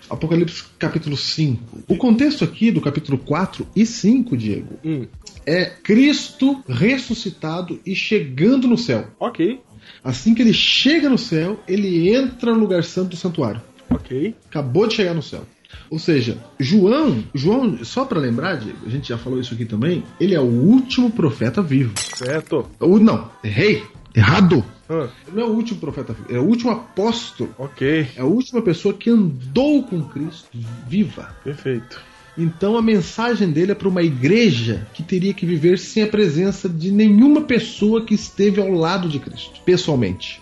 Apocalipse 0.10 0.63
capítulo 0.77 1.17
5. 1.17 1.84
O 1.88 1.98
contexto 1.98 2.44
aqui 2.44 2.71
do 2.71 2.81
capítulo 2.81 3.17
4 3.17 3.67
e 3.75 3.86
5, 3.86 4.38
Diego, 4.38 4.79
Hum, 4.84 5.08
é 5.46 5.65
Cristo 5.65 6.63
ressuscitado 6.67 7.79
e 7.86 7.96
chegando 7.96 8.67
no 8.67 8.77
céu. 8.77 9.08
ok, 9.19 9.60
Assim 10.04 10.34
que 10.36 10.42
ele 10.42 10.54
chega 10.54 11.10
no 11.10 11.17
céu, 11.17 11.60
ele 11.67 12.13
entra 12.13 12.54
no 12.54 12.60
lugar 12.60 12.84
santo 12.84 13.10
do 13.10 13.15
santuário. 13.15 13.62
ok. 13.90 14.36
Acabou 14.50 14.88
de 14.88 14.96
chegar 14.96 15.13
no 15.13 15.21
céu. 15.23 15.46
Ou 15.90 15.98
seja, 15.98 16.38
João, 16.60 17.23
João, 17.34 17.84
só 17.84 18.06
para 18.06 18.19
lembrar, 18.19 18.58
Diego, 18.58 18.77
a 18.86 18.90
gente 18.90 19.10
já 19.10 19.17
falou 19.17 19.40
isso 19.40 19.54
aqui 19.56 19.65
também, 19.65 20.04
ele 20.19 20.36
é 20.36 20.40
o 20.40 20.44
último 20.44 21.10
profeta 21.12 21.62
vivo. 21.63 21.94
Certo? 22.15 22.69
Ou 22.79 23.00
não, 23.00 23.29
errei, 23.44 23.84
errado. 24.15 24.63
Ah, 24.88 25.08
Ele 25.27 25.38
não 25.38 25.44
é 25.44 25.46
o 25.48 25.54
último 25.54 25.79
profeta 25.79 26.13
vivo, 26.13 26.27
é 26.31 26.40
o 26.40 26.44
último 26.44 26.69
apóstolo. 26.71 27.50
ok, 27.58 28.08
É 28.15 28.21
a 28.21 28.25
última 28.25 28.62
pessoa 28.62 28.94
que 28.94 29.10
andou 29.10 29.81
com 29.84 30.04
Cristo 30.04 30.48
viva. 30.88 31.36
perfeito. 31.44 32.00
Então 32.38 32.77
a 32.77 32.81
mensagem 32.81 33.52
dele 33.52 33.73
é 33.73 33.75
para 33.75 33.88
uma 33.88 34.02
igreja 34.02 34.88
que 34.94 35.04
teria 35.04 35.34
que 35.34 35.46
viver 35.46 35.77
sem 35.77 36.04
a 36.04 36.08
presença 36.08 36.67
de 36.67 36.92
nenhuma 36.92 37.42
pessoa 37.42 38.04
que 38.04 38.15
esteve 38.15 38.60
ao 38.60 38.71
lado 38.71 39.08
de 39.08 39.19
Cristo, 39.19 39.62
pessoalmente. 39.63 40.42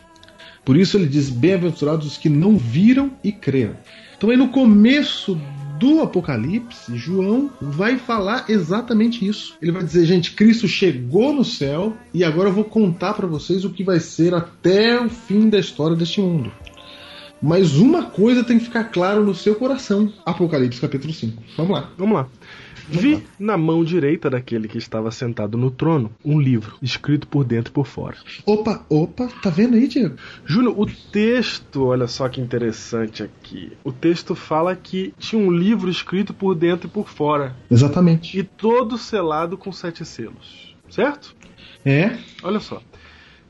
Por 0.64 0.78
isso 0.78 0.98
ele 0.98 1.08
diz: 1.08 1.30
Bem-aventurados 1.30 2.08
os 2.08 2.18
que 2.18 2.30
não 2.30 2.58
viram 2.58 3.12
e 3.24 3.32
creram. 3.32 3.76
Então 4.16 4.30
aí 4.30 4.38
no 4.38 4.50
começo 4.50 5.38
do 5.82 6.00
Apocalipse, 6.02 6.96
João 6.96 7.50
vai 7.60 7.98
falar 7.98 8.46
exatamente 8.48 9.28
isso. 9.28 9.58
Ele 9.60 9.72
vai 9.72 9.84
dizer, 9.84 10.06
gente, 10.06 10.34
Cristo 10.34 10.68
chegou 10.68 11.34
no 11.34 11.44
céu 11.44 11.98
e 12.14 12.24
agora 12.24 12.50
eu 12.50 12.54
vou 12.54 12.64
contar 12.64 13.16
para 13.16 13.26
vocês 13.26 13.66
o 13.66 13.72
que 13.72 13.84
vai 13.84 14.00
ser 14.00 14.36
até 14.36 15.04
o 15.04 15.10
fim 15.10 15.50
da 15.50 15.58
história 15.58 15.96
deste 15.96 16.22
mundo. 16.22 16.52
Mas 17.42 17.76
uma 17.76 18.04
coisa 18.06 18.44
tem 18.44 18.60
que 18.60 18.66
ficar 18.66 18.86
claro 18.86 19.24
no 19.26 19.34
seu 19.34 19.56
coração. 19.56 20.12
Apocalipse 20.26 20.80
capítulo 20.80 21.12
5. 21.12 21.42
Vamos 21.58 21.72
lá. 21.72 21.90
Vamos 21.98 22.16
lá. 22.16 22.28
Vi 22.88 23.24
na 23.40 23.58
mão 23.58 23.84
direita 23.86 24.30
daquele 24.30 24.68
que 24.68 24.78
estava 24.78 25.10
sentado 25.12 25.58
no 25.58 25.72
trono 25.72 26.12
um 26.26 26.40
livro, 26.40 26.76
escrito 26.82 27.26
por 27.26 27.46
dentro 27.46 27.72
e 27.72 27.74
por 27.74 27.88
fora. 27.88 28.18
Opa, 28.46 28.86
opa, 28.90 29.30
tá 29.42 29.50
vendo 29.50 29.76
aí, 29.76 29.88
Diego? 29.88 30.18
Júnior, 30.46 30.78
o 30.78 30.86
texto, 30.86 31.86
olha 31.86 32.06
só 32.08 32.28
que 32.28 32.42
interessante 32.42 33.24
aqui. 33.24 33.72
O 33.84 33.94
texto 33.94 34.36
fala 34.36 34.76
que 34.76 35.14
tinha 35.18 35.42
um 35.42 35.50
livro 35.52 35.90
escrito 35.90 36.34
por 36.34 36.54
dentro 36.54 36.88
e 36.88 36.92
por 36.92 37.08
fora, 37.08 37.56
Exatamente. 37.70 38.38
e 38.38 38.44
todo 38.44 38.98
selado 38.98 39.58
com 39.58 39.72
sete 39.72 40.04
selos. 40.04 40.76
Certo? 40.90 41.34
É, 41.86 42.18
Olha 42.44 42.60
só. 42.60 42.82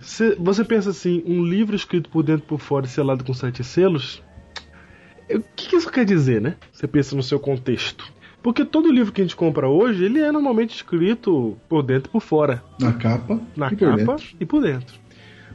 Cê- 0.02 0.36
Você 0.40 0.64
pensa 0.64 0.90
assim, 0.90 1.24
um 1.26 1.44
livro 1.44 1.76
escrito 1.76 2.10
por 2.10 2.24
dentro 2.24 2.44
e 2.46 2.48
por 2.48 2.60
fora 2.60 2.86
e 2.86 2.90
selado 2.90 3.24
com 3.24 3.34
sete 3.34 3.64
selos? 3.64 4.22
O 5.30 5.40
que 5.56 5.70
que 5.70 5.76
isso 5.76 5.92
quer 5.92 6.04
dizer, 6.06 6.42
né? 6.42 6.56
Você 6.72 6.88
pensa 6.88 7.16
no 7.16 7.24
seu 7.24 7.40
contexto. 7.40 8.12
Porque 8.44 8.66
todo 8.66 8.92
livro 8.92 9.14
que 9.14 9.22
a 9.22 9.24
gente 9.24 9.36
compra 9.36 9.68
hoje, 9.70 10.04
ele 10.04 10.20
é 10.20 10.32
normalmente 10.32 10.76
escrito 10.76 11.58
por 11.70 11.84
dentro 11.84 12.10
e 12.10 12.12
por 12.12 12.22
fora. 12.22 12.64
na 12.80 12.92
capa. 12.94 13.40
Na 13.56 13.68
e 13.68 13.76
por 13.76 13.78
capa 13.98 13.98
dentro. 14.16 14.26
e 14.40 14.46
por 14.46 14.62
dentro. 14.62 14.96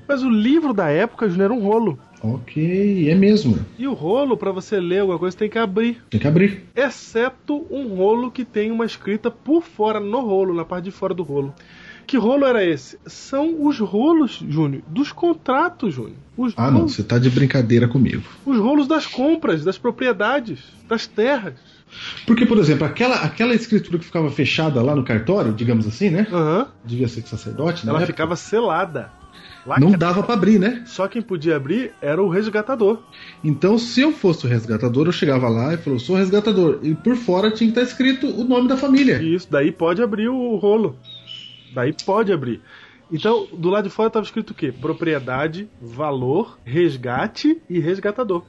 Mas 0.09 0.23
o 0.23 0.31
livro 0.31 0.73
da 0.73 0.89
época, 0.89 1.29
Júnior, 1.29 1.47
era 1.47 1.55
um 1.55 1.65
rolo. 1.65 1.99
Ok, 2.23 3.11
é 3.11 3.15
mesmo. 3.15 3.59
E 3.77 3.87
o 3.89 3.93
rolo, 3.93 4.37
pra 4.37 4.53
você 4.53 4.79
ler 4.81 5.01
alguma 5.01 5.19
coisa, 5.19 5.37
tem 5.37 5.51
que 5.51 5.59
abrir. 5.59 6.01
Tem 6.09 6.21
que 6.21 6.29
abrir. 6.29 6.65
Exceto 6.75 7.67
um 7.71 7.89
rolo 7.97 8.31
que 8.31 8.45
tem 8.45 8.71
uma 8.71 8.87
escrita 8.87 9.31
por 9.33 9.63
fora, 9.63 9.99
no 9.99 10.21
rolo, 10.21 10.55
na 10.55 10.65
parte 10.65 10.85
de 10.85 10.91
fora 10.93 11.13
do 11.13 11.25
rolo. 11.25 11.53
Que 12.07 12.17
rolo 12.17 12.45
era 12.47 12.65
esse? 12.65 12.99
São 13.07 13.67
os 13.67 13.79
rolos, 13.81 14.43
Júnior, 14.49 14.83
dos 14.87 15.11
contratos, 15.13 15.95
Júnior. 15.95 16.15
Os, 16.37 16.53
Ah, 16.57 16.71
não, 16.71 16.79
rolos, 16.81 16.95
você 16.95 17.03
tá 17.03 17.19
de 17.19 17.29
brincadeira 17.31 17.89
comigo. 17.89 18.23
os 18.45 18.59
rolos 18.59 18.87
das 18.87 19.07
compras, 19.07 19.65
das 19.65 19.77
propriedades, 19.77 20.61
das 20.89 21.07
terras. 21.07 21.55
Porque, 22.27 22.45
por 22.47 22.59
exemplo, 22.59 22.85
aquela, 22.87 23.17
aquela 23.17 23.55
escritura 23.55 23.99
que 23.99 24.05
ficava 24.05 24.31
fechada 24.31 24.83
lá 24.83 24.95
no 24.95 25.03
cartório, 25.05 25.53
digamos 25.53 25.87
assim, 25.87 26.11
né? 26.11 26.27
Aham. 26.33 26.69
Devia 26.85 27.09
ser 27.09 27.23
que 27.23 27.29
sacerdote, 27.29 27.85
né? 27.87 27.93
Ela 27.93 28.07
ficava 28.07 28.37
selada. 28.37 29.11
Lá 29.67 29.81
Não 29.81 29.91
dava 29.93 30.23
pra 30.23 30.35
abrir, 30.35 30.61
né? 30.61 30.83
Só 30.87 31.09
quem 31.09 31.21
podia 31.21 31.57
abrir 31.57 31.93
era 32.01 32.23
o 32.23 32.29
resgatador. 32.29 33.03
Então, 33.43 33.77
se 33.79 34.01
eu 34.01 34.13
fosse 34.13 34.47
o 34.47 34.49
resgatador, 34.49 35.07
eu 35.07 35.13
chegava 35.13 35.49
lá 35.49 35.75
e 35.75 35.77
falou, 35.77 35.99
sou 35.99 36.15
resgatador. 36.17 36.79
E 36.85 36.95
por 36.95 37.17
fora 37.17 37.51
tinha 37.51 37.71
que 37.73 37.77
estar 37.79 37.83
escrito 37.83 38.29
o 38.29 38.45
nome 38.45 38.69
da 38.69 38.77
família. 38.77 39.21
Isso, 39.21 39.49
daí 39.51 39.73
pode 39.73 40.01
abrir 40.01 40.29
o 40.29 40.55
rolo. 40.57 40.97
Daí 41.77 41.93
pode 41.93 42.33
abrir. 42.33 42.63
Então, 43.13 43.47
do 43.53 43.69
lado 43.69 43.85
de 43.85 43.91
fora 43.91 44.07
estava 44.09 44.25
escrito 44.25 44.51
o 44.51 44.55
quê? 44.55 44.73
Propriedade, 44.73 45.69
valor, 45.81 46.59
resgate 46.65 47.61
e 47.69 47.79
resgatador. 47.79 48.43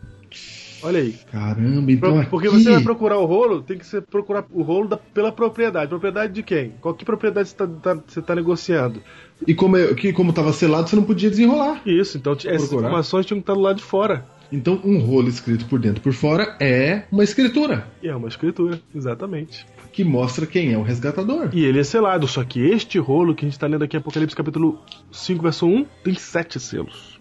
Olha 0.82 1.00
aí. 1.00 1.14
Caramba, 1.30 1.92
então 1.92 2.20
aqui... 2.20 2.30
Porque 2.30 2.48
você 2.48 2.72
vai 2.72 2.82
procurar 2.82 3.18
o 3.18 3.26
rolo, 3.26 3.62
tem 3.62 3.78
que 3.78 3.86
ser 3.86 4.02
procurar 4.04 4.46
o 4.52 4.62
rolo 4.62 4.88
da- 4.88 4.96
pela 4.96 5.32
propriedade. 5.32 5.90
Propriedade 5.90 6.32
de 6.34 6.42
quem? 6.42 6.74
Qual 6.80 6.94
que 6.94 7.04
propriedade 7.04 7.50
você 7.50 7.64
está 7.64 8.22
tá 8.22 8.36
negociando? 8.36 9.02
E 9.46 9.54
como, 9.54 9.76
é- 9.76 9.94
que, 9.94 10.14
como 10.14 10.32
tava 10.32 10.54
selado, 10.54 10.88
você 10.90 10.96
não 10.96 11.04
podia 11.04 11.30
desenrolar. 11.30 11.82
Isso, 11.86 12.18
então 12.18 12.32
essas 12.34 12.46
Procurar. 12.70 12.88
informações 12.88 13.26
tinham 13.26 13.40
que 13.40 13.44
estar 13.44 13.54
do 13.56 13.60
lado 13.60 13.76
de 13.78 13.84
fora. 13.84 14.26
Então, 14.52 14.80
um 14.86 15.00
rolo 15.00 15.28
escrito 15.28 15.66
por 15.66 15.78
dentro 15.80 16.00
e 16.00 16.02
por 16.04 16.14
fora 16.14 16.56
é 16.62 17.04
uma 17.12 17.24
escritura 17.24 17.86
é 18.02 18.16
uma 18.16 18.30
escritura, 18.30 18.80
exatamente. 18.96 19.66
Que 19.98 20.04
mostra 20.04 20.46
quem 20.46 20.72
é 20.72 20.78
o 20.78 20.84
resgatador. 20.84 21.50
E 21.52 21.66
ele 21.66 21.80
é 21.80 21.84
selado, 21.84 22.28
só 22.28 22.44
que 22.44 22.60
este 22.62 23.00
rolo 23.00 23.34
que 23.34 23.44
a 23.44 23.48
gente 23.48 23.56
está 23.56 23.66
lendo 23.66 23.84
aqui 23.84 23.98
em 23.98 24.00
Apocalipse 24.00 24.36
capítulo 24.36 24.80
5, 25.12 25.42
verso 25.42 25.66
1, 25.66 25.86
tem 26.04 26.14
sete 26.14 26.60
selos. 26.60 27.20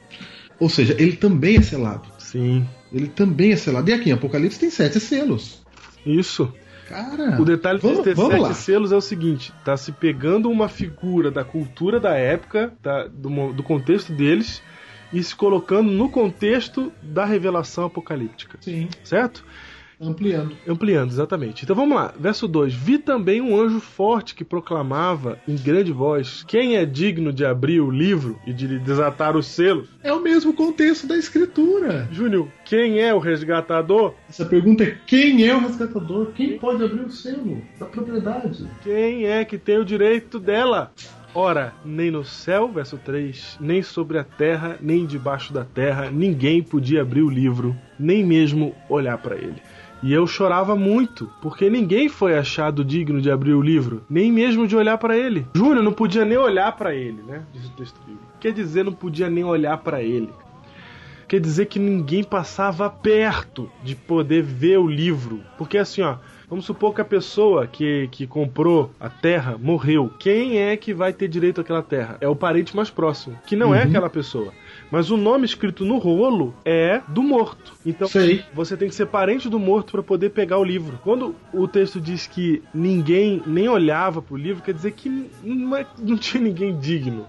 Ou 0.60 0.68
seja, 0.68 0.94
ele 0.98 1.16
também 1.16 1.56
é 1.56 1.62
selado. 1.62 2.06
Sim, 2.18 2.66
Ele 2.92 3.06
também 3.08 3.52
é 3.52 3.56
selado. 3.56 3.88
E 3.88 3.94
aqui 3.94 4.10
em 4.10 4.12
Apocalipse 4.12 4.60
tem 4.60 4.68
sete 4.68 5.00
selos. 5.00 5.64
isso. 6.04 6.52
Cara, 6.86 7.40
O 7.40 7.46
detalhe 7.46 7.78
vamos, 7.78 7.96
de 7.96 8.04
ter 8.04 8.14
vamos 8.14 8.32
sete 8.32 8.42
lá. 8.42 8.52
selos 8.52 8.92
é 8.92 8.96
o 8.96 9.00
seguinte: 9.00 9.54
tá 9.64 9.74
se 9.78 9.90
pegando 9.90 10.50
uma 10.50 10.68
figura 10.68 11.30
da 11.30 11.44
cultura 11.44 11.98
da 11.98 12.14
época, 12.14 12.74
tá, 12.82 13.06
do, 13.06 13.54
do 13.54 13.62
contexto 13.62 14.12
deles, 14.12 14.60
e 15.14 15.22
se 15.22 15.34
colocando 15.34 15.90
no 15.90 16.10
contexto 16.10 16.92
da 17.02 17.24
revelação 17.24 17.86
apocalíptica. 17.86 18.58
Sim, 18.60 18.88
Certo? 19.02 19.42
Ampliando. 20.00 20.56
Ampliando, 20.66 21.10
exatamente. 21.10 21.64
Então 21.64 21.76
vamos 21.76 21.96
lá, 21.96 22.12
verso 22.18 22.46
2: 22.46 22.74
Vi 22.74 22.98
também 22.98 23.40
um 23.40 23.58
anjo 23.58 23.80
forte 23.80 24.34
que 24.34 24.44
proclamava 24.44 25.38
em 25.46 25.56
grande 25.56 25.92
voz: 25.92 26.44
Quem 26.46 26.76
é 26.76 26.84
digno 26.84 27.32
de 27.32 27.44
abrir 27.44 27.80
o 27.80 27.90
livro 27.90 28.38
e 28.46 28.52
de 28.52 28.78
desatar 28.78 29.36
os 29.36 29.46
selos? 29.46 29.88
É 30.02 30.12
o 30.12 30.22
mesmo 30.22 30.52
contexto 30.52 31.06
da 31.06 31.16
escritura. 31.16 32.08
Júnior, 32.12 32.48
quem 32.64 33.00
é 33.00 33.14
o 33.14 33.18
resgatador? 33.18 34.14
Essa 34.28 34.44
pergunta 34.44 34.84
é 34.84 34.98
quem 35.06 35.46
é 35.46 35.54
o 35.54 35.60
resgatador? 35.60 36.32
Quem 36.32 36.58
pode 36.58 36.84
abrir 36.84 37.00
o 37.00 37.10
selo 37.10 37.60
da 37.78 37.86
propriedade? 37.86 38.66
Quem 38.82 39.26
é 39.26 39.44
que 39.44 39.58
tem 39.58 39.78
o 39.78 39.84
direito 39.84 40.38
dela? 40.38 40.92
Ora, 41.38 41.74
nem 41.84 42.10
no 42.10 42.24
céu, 42.24 42.66
verso 42.66 42.96
3, 42.96 43.58
nem 43.60 43.82
sobre 43.82 44.18
a 44.18 44.24
terra, 44.24 44.78
nem 44.80 45.04
debaixo 45.04 45.52
da 45.52 45.66
terra, 45.66 46.10
ninguém 46.10 46.62
podia 46.62 47.02
abrir 47.02 47.20
o 47.20 47.28
livro, 47.28 47.76
nem 47.98 48.24
mesmo 48.24 48.74
olhar 48.88 49.18
para 49.18 49.36
ele. 49.36 49.60
E 50.02 50.12
eu 50.12 50.26
chorava 50.26 50.76
muito, 50.76 51.30
porque 51.40 51.70
ninguém 51.70 52.08
foi 52.08 52.36
achado 52.36 52.84
digno 52.84 53.20
de 53.20 53.30
abrir 53.30 53.54
o 53.54 53.62
livro, 53.62 54.04
nem 54.08 54.30
mesmo 54.30 54.66
de 54.66 54.76
olhar 54.76 54.98
para 54.98 55.16
ele. 55.16 55.46
Júnior 55.54 55.82
não 55.82 55.92
podia 55.92 56.24
nem 56.24 56.36
olhar 56.36 56.72
para 56.76 56.94
ele, 56.94 57.22
né? 57.22 57.42
Diz 57.52 57.66
o 57.66 57.70
texto 57.70 57.98
bíblico. 58.00 58.26
Quer 58.38 58.52
dizer, 58.52 58.84
não 58.84 58.92
podia 58.92 59.30
nem 59.30 59.44
olhar 59.44 59.78
para 59.78 60.02
ele. 60.02 60.30
Quer 61.28 61.40
dizer 61.40 61.66
que 61.66 61.78
ninguém 61.78 62.22
passava 62.22 62.88
perto 62.88 63.68
de 63.82 63.96
poder 63.96 64.42
ver 64.42 64.78
o 64.78 64.86
livro. 64.86 65.40
Porque 65.58 65.76
assim, 65.76 66.00
ó, 66.02 66.18
vamos 66.48 66.64
supor 66.64 66.94
que 66.94 67.00
a 67.00 67.04
pessoa 67.04 67.66
que, 67.66 68.08
que 68.12 68.28
comprou 68.28 68.92
a 69.00 69.08
terra 69.08 69.56
morreu. 69.58 70.12
Quem 70.20 70.58
é 70.58 70.76
que 70.76 70.94
vai 70.94 71.12
ter 71.12 71.26
direito 71.26 71.60
àquela 71.60 71.82
terra? 71.82 72.16
É 72.20 72.28
o 72.28 72.36
parente 72.36 72.76
mais 72.76 72.90
próximo, 72.90 73.36
que 73.44 73.56
não 73.56 73.74
é 73.74 73.82
aquela 73.82 74.08
pessoa. 74.08 74.52
Mas 74.90 75.10
o 75.10 75.16
nome 75.16 75.44
escrito 75.44 75.84
no 75.84 75.98
rolo 75.98 76.54
é 76.64 77.00
do 77.08 77.22
morto. 77.22 77.74
Então 77.84 78.06
Sei. 78.08 78.44
você 78.54 78.76
tem 78.76 78.88
que 78.88 78.94
ser 78.94 79.06
parente 79.06 79.48
do 79.48 79.58
morto 79.58 79.92
para 79.92 80.02
poder 80.02 80.30
pegar 80.30 80.58
o 80.58 80.64
livro. 80.64 80.98
Quando 81.02 81.34
o 81.52 81.66
texto 81.66 82.00
diz 82.00 82.26
que 82.26 82.62
ninguém 82.72 83.42
nem 83.46 83.68
olhava 83.68 84.22
pro 84.22 84.36
livro, 84.36 84.62
quer 84.62 84.74
dizer 84.74 84.92
que 84.92 85.28
não, 85.42 85.76
é- 85.76 85.86
não 85.98 86.16
tinha 86.16 86.42
ninguém 86.42 86.78
digno. 86.78 87.26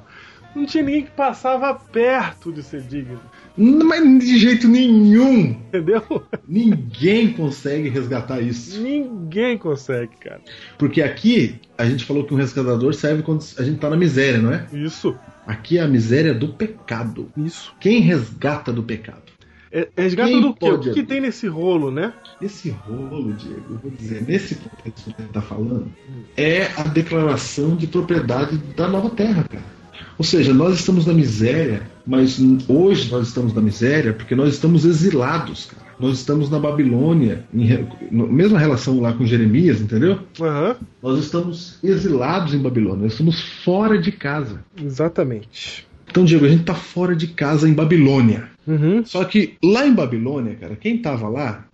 Não 0.55 0.65
tinha 0.65 0.83
ninguém 0.83 1.03
que 1.03 1.11
passava 1.11 1.73
perto 1.73 2.51
de 2.51 2.63
ser 2.63 2.81
digno. 2.81 3.19
Mas 3.55 4.03
de 4.19 4.37
jeito 4.39 4.67
nenhum. 4.67 5.49
Entendeu? 5.49 6.01
Ninguém 6.47 7.31
consegue 7.33 7.89
resgatar 7.89 8.39
isso. 8.41 8.79
Ninguém 8.81 9.57
consegue, 9.57 10.15
cara. 10.17 10.41
Porque 10.77 11.01
aqui 11.01 11.59
a 11.77 11.85
gente 11.85 12.05
falou 12.05 12.23
que 12.23 12.33
um 12.33 12.37
resgatador 12.37 12.93
serve 12.93 13.23
quando 13.23 13.43
a 13.57 13.63
gente 13.63 13.79
tá 13.79 13.89
na 13.89 13.97
miséria, 13.97 14.39
não 14.39 14.51
é? 14.53 14.65
Isso. 14.73 15.15
Aqui 15.47 15.77
é 15.77 15.81
a 15.81 15.87
miséria 15.87 16.33
do 16.33 16.49
pecado. 16.49 17.31
Isso. 17.37 17.73
Quem 17.79 18.01
resgata 18.01 18.73
do 18.73 18.83
pecado? 18.83 19.23
É, 19.71 19.87
resgata 19.97 20.29
Quem 20.29 20.41
do 20.41 20.53
quê? 20.53 20.69
O 20.69 20.79
que, 20.79 20.93
que 20.93 21.03
tem 21.03 21.21
nesse 21.21 21.47
rolo, 21.47 21.89
né? 21.89 22.13
Esse 22.41 22.69
rolo, 22.69 23.33
Diego, 23.33 23.63
eu 23.69 23.77
vou 23.77 23.91
dizer, 23.91 24.23
nesse 24.23 24.55
contexto 24.55 25.05
que 25.05 25.15
a 25.17 25.21
gente 25.21 25.31
tá 25.31 25.41
falando, 25.41 25.87
é 26.35 26.65
a 26.75 26.83
declaração 26.83 27.77
de 27.77 27.87
propriedade 27.87 28.57
da 28.75 28.89
nova 28.89 29.09
terra, 29.09 29.43
cara. 29.43 29.77
Ou 30.17 30.25
seja, 30.25 30.53
nós 30.53 30.75
estamos 30.75 31.05
na 31.05 31.13
miséria, 31.13 31.89
mas 32.05 32.39
hoje 32.67 33.09
nós 33.09 33.27
estamos 33.27 33.53
na 33.53 33.61
miséria 33.61 34.13
porque 34.13 34.35
nós 34.35 34.53
estamos 34.53 34.83
exilados, 34.83 35.65
cara. 35.65 35.86
Nós 35.99 36.17
estamos 36.19 36.49
na 36.49 36.59
Babilônia, 36.59 37.43
em 37.53 37.87
no- 38.11 38.27
mesma 38.27 38.59
relação 38.59 38.99
lá 38.99 39.13
com 39.13 39.25
Jeremias, 39.25 39.81
entendeu? 39.81 40.19
Aham. 40.39 40.75
Nós 41.01 41.19
estamos 41.19 41.79
exilados 41.83 42.53
em 42.53 42.59
Babilônia, 42.59 43.03
nós 43.03 43.13
estamos 43.13 43.41
fora 43.63 43.97
de 43.97 44.11
casa. 44.11 44.63
Exatamente. 44.81 45.87
Então, 46.09 46.23
Diego, 46.23 46.45
a 46.45 46.49
gente 46.49 46.61
está 46.61 46.73
fora 46.75 47.15
de 47.15 47.27
casa 47.27 47.67
em 47.67 47.73
Babilônia. 47.73 48.49
Uhum. 48.65 49.03
Só 49.05 49.23
que 49.23 49.55
lá 49.63 49.87
em 49.87 49.93
Babilônia, 49.93 50.55
cara, 50.59 50.75
quem 50.75 50.97
tava 50.97 51.27
lá 51.29 51.65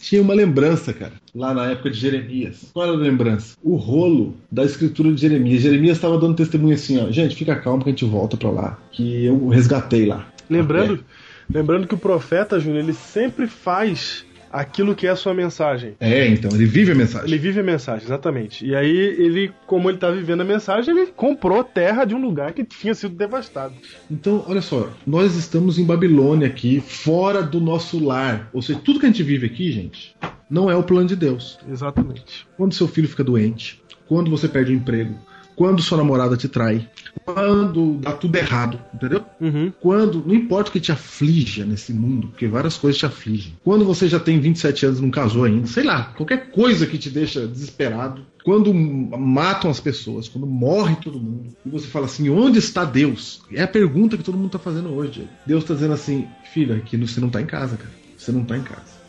tinha 0.00 0.20
uma 0.20 0.34
lembrança, 0.34 0.92
cara, 0.92 1.12
lá 1.34 1.54
na 1.54 1.66
época 1.70 1.90
de 1.90 1.98
Jeremias. 1.98 2.70
Qual 2.72 2.84
era 2.86 2.94
a 2.94 2.98
lembrança? 2.98 3.56
O 3.62 3.76
rolo 3.76 4.34
da 4.50 4.64
escritura 4.64 5.12
de 5.12 5.20
Jeremias. 5.20 5.62
Jeremias 5.62 5.96
estava 5.96 6.18
dando 6.18 6.34
testemunho 6.34 6.74
assim, 6.74 6.98
ó, 6.98 7.10
gente, 7.10 7.36
fica 7.36 7.54
calmo 7.56 7.82
que 7.84 7.88
a 7.90 7.92
gente 7.92 8.04
volta 8.04 8.36
pra 8.36 8.50
lá, 8.50 8.78
que 8.90 9.24
eu 9.24 9.48
resgatei 9.48 10.04
lá. 10.04 10.26
Lembrando, 10.50 11.04
lembrando 11.52 11.86
que 11.86 11.94
o 11.94 11.98
profeta, 11.98 12.58
Júnior, 12.58 12.82
ele 12.82 12.92
sempre 12.92 13.46
faz 13.46 14.24
aquilo 14.52 14.94
que 14.94 15.06
é 15.06 15.10
a 15.10 15.16
sua 15.16 15.32
mensagem. 15.32 15.94
É, 15.98 16.26
então, 16.28 16.50
ele 16.52 16.66
vive 16.66 16.92
a 16.92 16.94
mensagem. 16.94 17.26
Ele 17.26 17.38
vive 17.38 17.60
a 17.60 17.62
mensagem, 17.62 18.04
exatamente. 18.04 18.66
E 18.66 18.76
aí, 18.76 18.96
ele, 18.96 19.50
como 19.66 19.88
ele 19.88 19.98
tá 19.98 20.10
vivendo 20.10 20.42
a 20.42 20.44
mensagem, 20.44 20.94
ele 20.94 21.06
comprou 21.06 21.64
terra 21.64 22.04
de 22.04 22.14
um 22.14 22.20
lugar 22.20 22.52
que 22.52 22.62
tinha 22.62 22.94
sido 22.94 23.14
devastado. 23.14 23.74
Então, 24.10 24.44
olha 24.46 24.60
só, 24.60 24.90
nós 25.06 25.34
estamos 25.36 25.78
em 25.78 25.84
Babilônia 25.84 26.46
aqui, 26.46 26.80
fora 26.80 27.42
do 27.42 27.60
nosso 27.60 28.04
lar. 28.04 28.50
Ou 28.52 28.60
seja, 28.60 28.78
tudo 28.84 29.00
que 29.00 29.06
a 29.06 29.08
gente 29.08 29.22
vive 29.22 29.46
aqui, 29.46 29.72
gente, 29.72 30.14
não 30.50 30.70
é 30.70 30.76
o 30.76 30.82
plano 30.82 31.08
de 31.08 31.16
Deus. 31.16 31.58
Exatamente. 31.70 32.46
Quando 32.56 32.74
seu 32.74 32.86
filho 32.86 33.08
fica 33.08 33.24
doente, 33.24 33.82
quando 34.06 34.30
você 34.30 34.46
perde 34.46 34.72
o 34.72 34.74
emprego, 34.74 35.14
quando 35.56 35.82
sua 35.82 35.98
namorada 35.98 36.36
te 36.36 36.48
trai, 36.48 36.88
quando 37.24 37.98
dá 38.00 38.12
tudo 38.12 38.36
errado, 38.36 38.78
entendeu? 38.94 39.24
Uhum. 39.40 39.72
Quando, 39.80 40.22
não 40.26 40.34
importa 40.34 40.70
o 40.70 40.72
que 40.72 40.80
te 40.80 40.92
aflige 40.92 41.64
nesse 41.64 41.92
mundo, 41.92 42.28
porque 42.28 42.46
várias 42.46 42.76
coisas 42.76 42.98
te 42.98 43.06
afligem. 43.06 43.54
Quando 43.62 43.84
você 43.84 44.08
já 44.08 44.18
tem 44.18 44.40
27 44.40 44.86
anos 44.86 44.98
e 44.98 45.02
não 45.02 45.10
casou 45.10 45.44
ainda, 45.44 45.66
sei 45.66 45.84
lá, 45.84 46.04
qualquer 46.16 46.50
coisa 46.50 46.86
que 46.86 46.98
te 46.98 47.10
deixa 47.10 47.46
desesperado. 47.46 48.26
Quando 48.44 48.74
matam 48.74 49.70
as 49.70 49.78
pessoas, 49.78 50.28
quando 50.28 50.48
morre 50.48 50.96
todo 50.96 51.20
mundo, 51.20 51.54
e 51.64 51.68
você 51.68 51.86
fala 51.86 52.06
assim: 52.06 52.28
onde 52.28 52.58
está 52.58 52.84
Deus? 52.84 53.40
É 53.52 53.62
a 53.62 53.68
pergunta 53.68 54.16
que 54.16 54.24
todo 54.24 54.36
mundo 54.36 54.46
está 54.46 54.58
fazendo 54.58 54.88
hoje. 54.92 55.28
Deus 55.46 55.62
está 55.62 55.74
dizendo 55.74 55.94
assim: 55.94 56.26
filha, 56.52 56.74
aqui 56.74 56.96
você 56.96 57.20
não 57.20 57.28
está 57.28 57.40
em 57.40 57.46
casa, 57.46 57.76
cara. 57.76 57.92
Você 58.16 58.32
não 58.32 58.42
está 58.42 58.56
em 58.56 58.62
casa. 58.62 59.02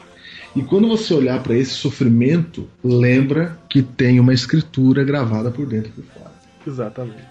E 0.55 0.61
quando 0.61 0.87
você 0.87 1.13
olhar 1.15 1.41
para 1.41 1.55
esse 1.55 1.71
sofrimento, 1.71 2.69
lembra 2.83 3.57
que 3.67 3.81
tem 3.81 4.19
uma 4.19 4.33
escritura 4.33 5.03
gravada 5.03 5.49
por 5.49 5.65
dentro 5.65 5.89
e 5.89 6.01
por 6.01 6.03
fora. 6.13 6.22
Exatamente. 6.65 7.23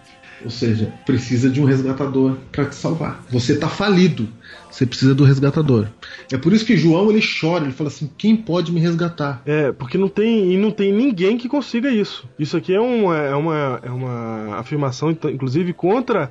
Ou 0.45 0.51
seja, 0.51 0.93
precisa 1.07 1.49
de 1.49 1.61
um 1.61 1.64
resgatador 1.64 2.37
para 2.51 2.64
te 2.64 2.74
salvar. 2.74 3.24
Você 3.30 3.53
está 3.53 3.68
falido. 3.68 4.28
Você 4.70 4.85
precisa 4.85 5.14
do 5.14 5.22
resgatador. 5.24 5.87
É 6.33 6.37
por 6.37 6.53
isso 6.53 6.64
que 6.64 6.76
João 6.76 7.11
ele 7.11 7.20
chora, 7.41 7.64
ele 7.64 7.72
fala 7.72 7.89
assim: 7.89 8.11
quem 8.18 8.35
pode 8.35 8.72
me 8.72 8.80
resgatar? 8.80 9.41
É, 9.47 9.70
porque 9.70 9.97
não 9.97 10.09
tem, 10.09 10.53
e 10.53 10.57
não 10.57 10.70
tem 10.70 10.93
ninguém 10.93 11.37
que 11.39 11.49
consiga 11.49 11.91
isso. 11.91 12.28
Isso 12.39 12.57
aqui 12.57 12.74
é 12.74 12.80
uma, 12.80 13.16
é 13.18 13.35
uma, 13.35 13.80
é 13.85 13.91
uma 13.91 14.57
afirmação, 14.59 15.11
então, 15.11 15.30
inclusive, 15.30 15.72
contra 15.72 16.30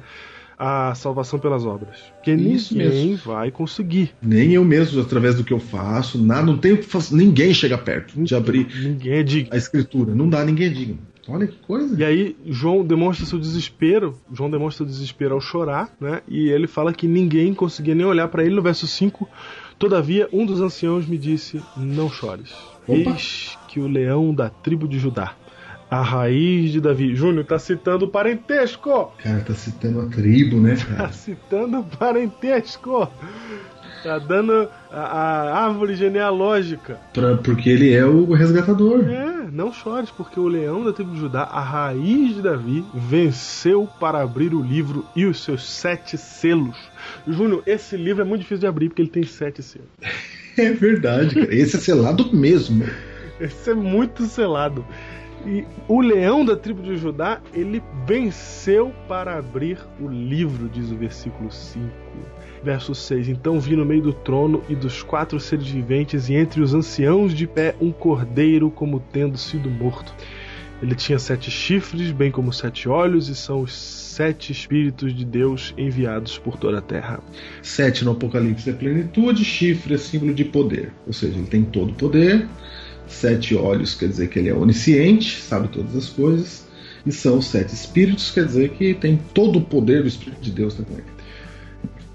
a 0.58 0.94
salvação 0.94 1.40
pelas 1.40 1.66
obras. 1.66 1.98
Porque 2.16 2.34
Isso 2.34 2.78
ninguém 2.78 3.10
mesmo. 3.12 3.34
vai 3.34 3.50
conseguir. 3.50 4.12
Nem 4.22 4.52
eu 4.54 4.64
mesmo, 4.64 5.02
através 5.02 5.36
do 5.36 5.44
que 5.44 5.52
eu 5.54 5.60
faço, 5.60 6.22
nada, 6.22 6.44
não 6.44 6.58
tenho, 6.58 6.80
ninguém 7.12 7.52
chega 7.52 7.78
perto 7.80 8.22
de 8.22 8.36
abrir 8.36 8.68
Ninguém 8.84 9.14
é 9.14 9.24
digno. 9.24 9.50
a 9.52 9.58
escritura. 9.58 10.14
Não 10.14 10.30
dá, 10.30 10.46
ninguém 10.46 10.68
é 10.68 10.70
digno. 10.70 11.00
Olha 11.28 11.46
que 11.48 11.58
coisa. 11.60 11.96
E 12.00 12.04
aí, 12.04 12.36
João 12.48 12.84
demonstra 12.84 13.26
seu 13.26 13.38
desespero. 13.40 14.18
João 14.34 14.50
demonstra 14.50 14.84
o 14.84 14.88
desespero 14.88 15.36
ao 15.36 15.42
chorar, 15.42 15.90
né? 16.00 16.22
E 16.28 16.50
ele 16.50 16.68
fala 16.68 16.92
que 16.94 17.08
ninguém 17.08 17.54
conseguia 17.54 17.94
nem 17.96 18.06
olhar 18.06 18.28
para 18.28 18.44
ele 18.44 18.56
no 18.56 18.62
verso 18.62 18.88
5. 18.88 19.30
Todavia, 19.78 20.28
um 20.34 20.46
dos 20.46 20.62
anciãos 20.62 21.06
me 21.06 21.18
disse: 21.18 21.62
Não 21.78 22.10
chores. 22.10 22.52
Opa. 22.88 23.12
Eis 23.12 23.58
que 23.68 23.80
o 23.80 23.88
leão 23.88 24.34
da 24.34 24.50
tribo 24.50 24.88
de 24.88 24.98
Judá, 24.98 25.36
a 25.90 26.02
raiz 26.02 26.72
de 26.72 26.82
Davi. 26.82 27.16
Júnior 27.16 27.46
tá 27.46 27.60
citando 27.60 28.06
o 28.06 28.08
parentesco! 28.08 29.12
Cara, 29.20 29.42
tá 29.42 29.54
citando 29.54 30.02
a 30.02 30.06
tribo, 30.08 30.60
né, 30.60 30.76
Tá 30.76 30.86
cara? 30.96 31.12
citando 31.12 31.80
o 31.80 31.84
parentesco! 31.84 33.08
Tá 34.04 34.18
dando 34.18 34.68
a, 34.92 35.00
a 35.00 35.66
árvore 35.66 35.94
genealógica. 35.96 37.00
Pra- 37.14 37.38
porque 37.38 37.70
ele 37.70 37.94
é 37.94 38.04
o 38.04 38.34
resgatador. 38.34 39.06
É, 39.08 39.31
não 39.52 39.74
chores, 39.74 40.10
porque 40.10 40.40
o 40.40 40.48
leão 40.48 40.84
da 40.84 40.94
tribo 40.94 41.12
de 41.12 41.20
Judá, 41.20 41.44
a 41.44 41.60
raiz 41.60 42.36
de 42.36 42.42
Davi, 42.42 42.86
venceu 42.94 43.88
para 44.00 44.22
abrir 44.22 44.54
o 44.54 44.62
livro 44.62 45.06
e 45.16 45.26
os 45.26 45.44
seus 45.44 45.70
sete 45.70 46.18
selos. 46.18 46.78
Júnior, 47.28 47.62
esse 47.66 47.98
livro 47.98 48.22
é 48.22 48.26
muito 48.26 48.42
difícil 48.42 48.62
de 48.62 48.68
abrir 48.68 48.90
porque 48.90 49.02
ele 49.02 49.10
tem 49.10 49.24
sete 49.24 49.62
selos. 49.62 49.90
É 50.58 50.72
verdade, 50.72 51.36
cara. 51.36 51.54
Esse 51.56 51.78
é 51.78 51.80
selado 51.80 52.36
mesmo. 52.36 52.84
Esse 53.40 53.72
é 53.72 53.74
muito 53.74 54.26
selado. 54.26 54.86
E 55.46 55.66
o 55.88 56.02
leão 56.02 56.46
da 56.46 56.56
tribo 56.56 56.84
de 56.84 56.98
Judá, 56.98 57.42
ele 57.54 57.82
venceu 58.06 58.94
para 59.08 59.38
abrir 59.38 59.80
o 60.00 60.08
livro, 60.08 60.70
diz 60.70 60.92
o 60.92 60.96
versículo 60.96 61.52
5. 61.52 61.90
Verso 62.64 62.94
6: 62.94 63.30
Então 63.30 63.60
vi 63.60 63.76
no 63.76 63.86
meio 63.86 64.02
do 64.02 64.14
trono 64.14 64.64
e 64.70 64.76
dos 64.76 65.02
quatro 65.02 65.40
seres 65.40 65.68
viventes, 65.68 66.30
e 66.30 66.36
entre 66.36 66.62
os 66.62 66.74
anciãos 66.74 67.34
de 67.34 67.48
pé, 67.48 67.76
um 67.82 67.92
cordeiro 67.92 68.70
como 68.70 69.00
tendo 69.12 69.38
sido 69.38 69.70
morto. 69.70 70.14
Ele 70.82 70.96
tinha 70.96 71.20
sete 71.20 71.52
chifres, 71.52 72.12
bem 72.12 72.32
como 72.32 72.52
sete 72.52 72.90
olhos, 72.90 73.30
e 73.30 73.36
são 73.36 73.62
os 73.62 73.74
sete 73.74 74.52
espíritos 74.52 75.16
de 75.16 75.24
Deus 75.24 75.74
enviados 75.78 76.40
por 76.40 76.58
toda 76.58 76.80
a 76.80 76.82
terra. 76.82 77.20
Sete 77.62 78.04
no 78.04 78.12
Apocalipse 78.12 78.70
é 78.70 78.74
plenitude, 78.74 79.46
chifre 79.46 79.94
é 79.94 79.98
símbolo 79.98 80.34
de 80.34 80.44
poder. 80.44 80.92
Ou 81.06 81.14
seja, 81.14 81.38
ele 81.38 81.48
tem 81.48 81.64
todo 81.64 81.92
o 81.92 81.94
poder. 81.94 82.48
Sete 83.08 83.56
olhos 83.56 83.94
quer 83.94 84.08
dizer 84.08 84.30
que 84.30 84.40
ele 84.40 84.50
é 84.50 84.54
onisciente, 84.54 85.40
sabe 85.40 85.68
todas 85.68 85.96
as 85.96 86.10
coisas. 86.10 86.66
E 87.06 87.12
são 87.12 87.38
os 87.38 87.46
sete 87.46 87.74
espíritos, 87.74 88.32
quer 88.32 88.46
dizer 88.46 88.70
que 88.72 88.94
tem 88.94 89.20
todo 89.34 89.60
o 89.60 89.62
poder 89.62 90.02
do 90.02 90.08
Espírito 90.08 90.42
de 90.42 90.52
Deus 90.52 90.76
também. 90.76 91.04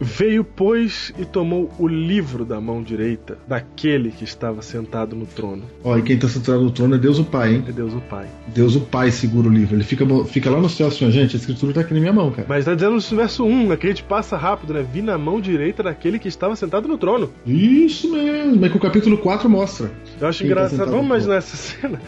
Veio, 0.01 0.45
pois, 0.45 1.13
e 1.19 1.25
tomou 1.25 1.73
o 1.79 1.89
livro 1.89 2.45
da 2.45 2.61
mão 2.61 2.83
direita 2.83 3.39
daquele 3.49 4.11
que 4.11 4.25
estava 4.25 4.61
sentado 4.61 5.17
no 5.17 5.27
trono. 5.27 5.63
Ó, 5.83 5.97
e 5.97 6.03
quem 6.03 6.17
está 6.17 6.29
sentado 6.29 6.61
no 6.61 6.71
trono 6.71 6.97
é 6.97 6.99
Deus 6.99 7.19
o 7.19 7.25
Pai, 7.25 7.55
hein? 7.55 7.65
É 7.67 7.73
Deus 7.73 7.95
o 7.95 8.01
Pai. 8.01 8.27
Deus 8.49 8.77
o 8.77 8.81
Pai 8.81 9.11
segura 9.11 9.49
o 9.49 9.51
livro. 9.51 9.75
Ele 9.75 9.85
fica, 9.85 10.05
fica 10.25 10.51
lá 10.51 10.61
no 10.61 10.69
céu 10.69 10.89
assim, 10.89 11.11
gente, 11.11 11.37
a 11.37 11.39
escritura 11.39 11.73
tá 11.73 11.81
aqui 11.81 11.95
na 11.95 12.01
minha 12.01 12.13
mão, 12.13 12.31
cara. 12.31 12.47
Mas 12.49 12.65
tá 12.65 12.75
dizendo 12.75 12.95
no 12.95 13.01
verso 13.01 13.45
1, 13.45 13.69
né, 13.69 13.77
que 13.77 13.87
a 13.87 13.91
gente 13.91 14.03
passa 14.03 14.37
rápido, 14.37 14.75
né? 14.75 14.87
Vi 14.93 15.01
na 15.01 15.17
mão 15.17 15.41
direita 15.41 15.83
daquele 15.83 16.19
que 16.19 16.29
estava 16.29 16.55
sentado 16.57 16.87
no 16.87 16.99
trono. 16.99 17.31
Isso 17.47 18.13
mesmo, 18.13 18.65
é 18.65 18.69
que 18.69 18.77
o 18.77 18.81
capítulo 18.81 19.17
4 19.19 19.49
mostra. 19.49 19.91
Eu 20.21 20.29
acho 20.29 20.41
tá 20.41 20.45
engraçado. 20.45 20.71
sentado 20.71 20.91
Vamos 20.91 21.07
imaginar 21.07 21.37
essa 21.37 21.57
cena. 21.57 22.01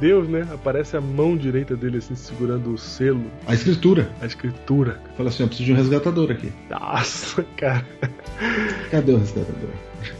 Deus, 0.00 0.28
né? 0.28 0.46
Aparece 0.52 0.96
a 0.96 1.00
mão 1.00 1.36
direita 1.36 1.76
dele 1.76 1.98
assim, 1.98 2.14
segurando 2.14 2.72
o 2.72 2.78
selo, 2.78 3.24
A 3.46 3.54
escritura. 3.54 4.10
a 4.20 4.26
escritura. 4.26 5.00
Fala 5.16 5.28
assim, 5.28 5.42
ó, 5.42 5.46
preciso 5.46 5.66
de 5.66 5.72
um 5.72 5.76
resgatador 5.76 6.30
aqui. 6.30 6.52
Nossa, 6.70 7.42
cara. 7.56 7.86
Cadê 8.90 9.12
o 9.12 9.18
resgatador? 9.18 9.70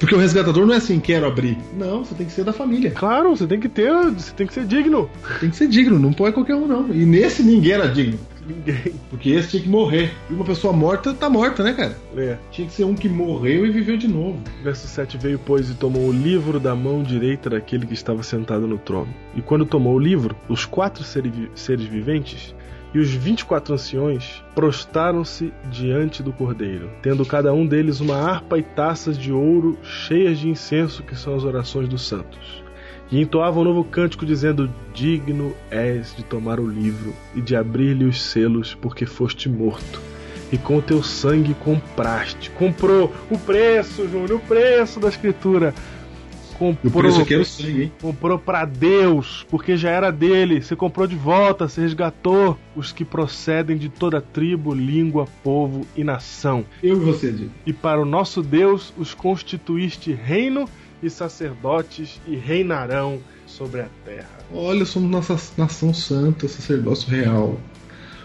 Porque 0.00 0.14
o 0.14 0.18
resgatador 0.18 0.66
não 0.66 0.74
é 0.74 0.78
assim, 0.78 0.98
quero 0.98 1.26
abrir. 1.26 1.56
Não, 1.78 2.04
você 2.04 2.14
tem 2.14 2.26
que 2.26 2.32
ser 2.32 2.44
da 2.44 2.52
família. 2.52 2.90
Claro, 2.90 3.36
você 3.36 3.46
tem 3.46 3.60
que 3.60 3.68
ter, 3.68 3.92
você 4.10 4.32
tem 4.32 4.46
que 4.46 4.54
ser 4.54 4.64
digno. 4.66 5.08
Tem 5.38 5.50
que 5.50 5.56
ser 5.56 5.68
digno, 5.68 5.98
não 5.98 6.12
pode 6.12 6.34
qualquer 6.34 6.54
um, 6.56 6.66
não. 6.66 6.88
E 6.92 7.04
nesse 7.04 7.42
ninguém 7.42 7.72
era 7.72 7.86
digno. 7.88 8.18
Ninguém. 8.46 8.94
Porque 9.10 9.30
esse 9.30 9.50
tinha 9.50 9.62
que 9.62 9.68
morrer. 9.68 10.12
E 10.30 10.32
uma 10.32 10.44
pessoa 10.44 10.72
morta 10.72 11.12
tá 11.12 11.28
morta, 11.28 11.62
né, 11.62 11.72
cara? 11.72 11.96
É. 12.16 12.36
Tinha 12.50 12.66
que 12.68 12.74
ser 12.74 12.84
um 12.84 12.94
que 12.94 13.08
morreu 13.08 13.66
e 13.66 13.70
viveu 13.70 13.96
de 13.96 14.08
novo. 14.08 14.38
Verso 14.62 14.86
7 14.86 15.18
veio, 15.18 15.38
pois, 15.38 15.70
e 15.70 15.74
tomou 15.74 16.08
o 16.08 16.12
livro 16.12 16.60
da 16.60 16.74
mão 16.74 17.02
direita 17.02 17.50
daquele 17.50 17.86
que 17.86 17.94
estava 17.94 18.22
sentado 18.22 18.66
no 18.66 18.78
trono. 18.78 19.12
E 19.34 19.42
quando 19.42 19.66
tomou 19.66 19.94
o 19.94 19.98
livro, 19.98 20.36
os 20.48 20.64
quatro 20.64 21.02
seres 21.02 21.84
viventes 21.84 22.54
e 22.94 22.98
os 22.98 23.10
vinte 23.10 23.40
e 23.40 23.44
quatro 23.44 23.74
anciões 23.74 24.42
prostaram-se 24.54 25.52
diante 25.70 26.22
do 26.22 26.32
cordeiro, 26.32 26.90
tendo 27.02 27.26
cada 27.26 27.52
um 27.52 27.66
deles 27.66 28.00
uma 28.00 28.16
harpa 28.16 28.58
e 28.58 28.62
taças 28.62 29.18
de 29.18 29.32
ouro 29.32 29.76
cheias 29.82 30.38
de 30.38 30.48
incenso, 30.48 31.02
que 31.02 31.14
são 31.14 31.34
as 31.34 31.44
orações 31.44 31.88
dos 31.88 32.06
santos. 32.06 32.65
E 33.10 33.20
entoavam 33.20 33.62
um 33.62 33.64
novo 33.64 33.84
cântico, 33.84 34.26
dizendo: 34.26 34.70
Digno 34.92 35.54
és 35.70 36.14
de 36.16 36.24
tomar 36.24 36.58
o 36.58 36.66
livro 36.68 37.14
e 37.34 37.40
de 37.40 37.54
abrir-lhe 37.54 38.04
os 38.04 38.20
selos, 38.22 38.74
porque 38.74 39.06
foste 39.06 39.48
morto 39.48 40.00
e 40.52 40.58
com 40.58 40.78
o 40.78 40.82
teu 40.82 41.02
sangue 41.02 41.54
compraste. 41.54 42.50
Comprou 42.50 43.12
o 43.30 43.38
preço, 43.38 44.08
Júnior, 44.08 44.32
o 44.32 44.40
preço 44.40 45.00
da 45.00 45.08
escritura. 45.08 45.74
E 46.58 46.58
o 46.58 46.72
Comprou, 46.72 47.02
preço 47.02 47.20
aqui 47.20 47.34
era 47.34 47.42
o 47.42 47.46
sangue, 47.46 47.82
hein? 47.82 47.92
comprou 48.00 48.38
para 48.38 48.64
Deus, 48.64 49.44
porque 49.50 49.76
já 49.76 49.90
era 49.90 50.10
dele. 50.10 50.62
Você 50.62 50.74
comprou 50.74 51.06
de 51.06 51.14
volta, 51.14 51.68
você 51.68 51.82
resgatou 51.82 52.56
os 52.74 52.92
que 52.92 53.04
procedem 53.04 53.76
de 53.76 53.90
toda 53.90 54.22
tribo, 54.22 54.72
língua, 54.72 55.26
povo 55.44 55.86
e 55.94 56.02
nação. 56.02 56.64
Eu 56.82 56.96
e 56.96 57.00
você, 57.00 57.30
Diego. 57.30 57.52
E 57.66 57.74
para 57.74 58.00
o 58.00 58.06
nosso 58.06 58.42
Deus 58.42 58.90
os 58.96 59.12
constituíste 59.12 60.12
reino 60.14 60.66
e 61.02 61.10
sacerdotes 61.10 62.20
e 62.26 62.36
reinarão 62.36 63.18
sobre 63.46 63.80
a 63.82 63.88
terra. 64.04 64.28
Olha, 64.52 64.84
somos 64.84 65.10
nossa 65.10 65.36
nação 65.56 65.92
santa, 65.94 66.48
sacerdócio 66.48 67.08
real. 67.10 67.58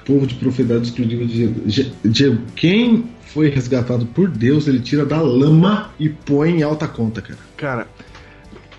Povo 0.05 0.26
de 0.26 0.36
propriedade 0.36 0.86
exclusiva 0.89 1.26
de. 1.26 1.69
Je- 1.69 1.91
Diego, 2.03 2.41
quem 2.55 3.05
foi 3.22 3.49
resgatado 3.49 4.05
por 4.07 4.28
Deus, 4.30 4.67
ele 4.67 4.80
tira 4.80 5.05
da 5.05 5.22
lama 5.22 5.91
e 5.99 6.09
põe 6.09 6.51
em 6.59 6.63
alta 6.63 6.88
conta, 6.88 7.22
cara. 7.22 7.39
Cara, 7.55 7.88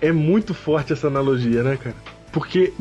é 0.01 0.11
muito 0.11 0.53
forte 0.53 0.91
essa 0.93 1.07
analogia, 1.07 1.63
né, 1.63 1.77
cara? 1.77 1.95
Porque 2.31 2.73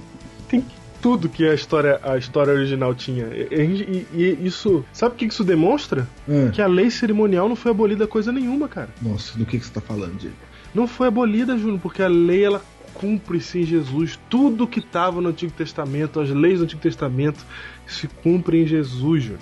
tem 0.48 0.64
tudo 1.00 1.28
que 1.28 1.46
a 1.48 1.54
história, 1.54 2.00
a 2.02 2.18
história 2.18 2.52
original 2.52 2.94
tinha. 2.94 3.26
E, 3.26 3.54
e- 3.54 4.06
e 4.12 4.46
isso. 4.46 4.84
Sabe 4.92 5.14
o 5.14 5.18
que 5.18 5.24
isso 5.26 5.44
demonstra? 5.44 6.06
Ah, 6.28 6.50
Que 6.52 6.60
a 6.60 6.66
lei 6.66 6.90
cerimonial 6.90 7.48
não 7.48 7.56
foi 7.56 7.70
abolida 7.70 8.06
coisa 8.08 8.32
nenhuma, 8.32 8.66
cara. 8.68 8.88
Nossa, 9.00 9.38
do 9.38 9.46
que, 9.46 9.58
que 9.58 9.64
você 9.64 9.72
tá 9.72 9.80
falando, 9.80 10.18
Diego? 10.18 10.34
Não 10.74 10.86
foi 10.86 11.08
abolida, 11.08 11.56
Júnior, 11.58 11.80
porque 11.80 12.02
a 12.02 12.08
lei 12.08 12.44
ela 12.44 12.62
cumpre-se 12.94 13.60
em 13.60 13.64
Jesus. 13.64 14.18
Tudo 14.30 14.66
que 14.66 14.78
estava 14.80 15.20
no 15.20 15.28
Antigo 15.30 15.52
Testamento, 15.52 16.20
as 16.20 16.30
leis 16.30 16.58
do 16.58 16.64
Antigo 16.64 16.80
Testamento, 16.80 17.44
se 17.86 18.06
cumprem 18.08 18.62
em 18.62 18.66
Jesus, 18.66 19.22
Júnior. 19.24 19.40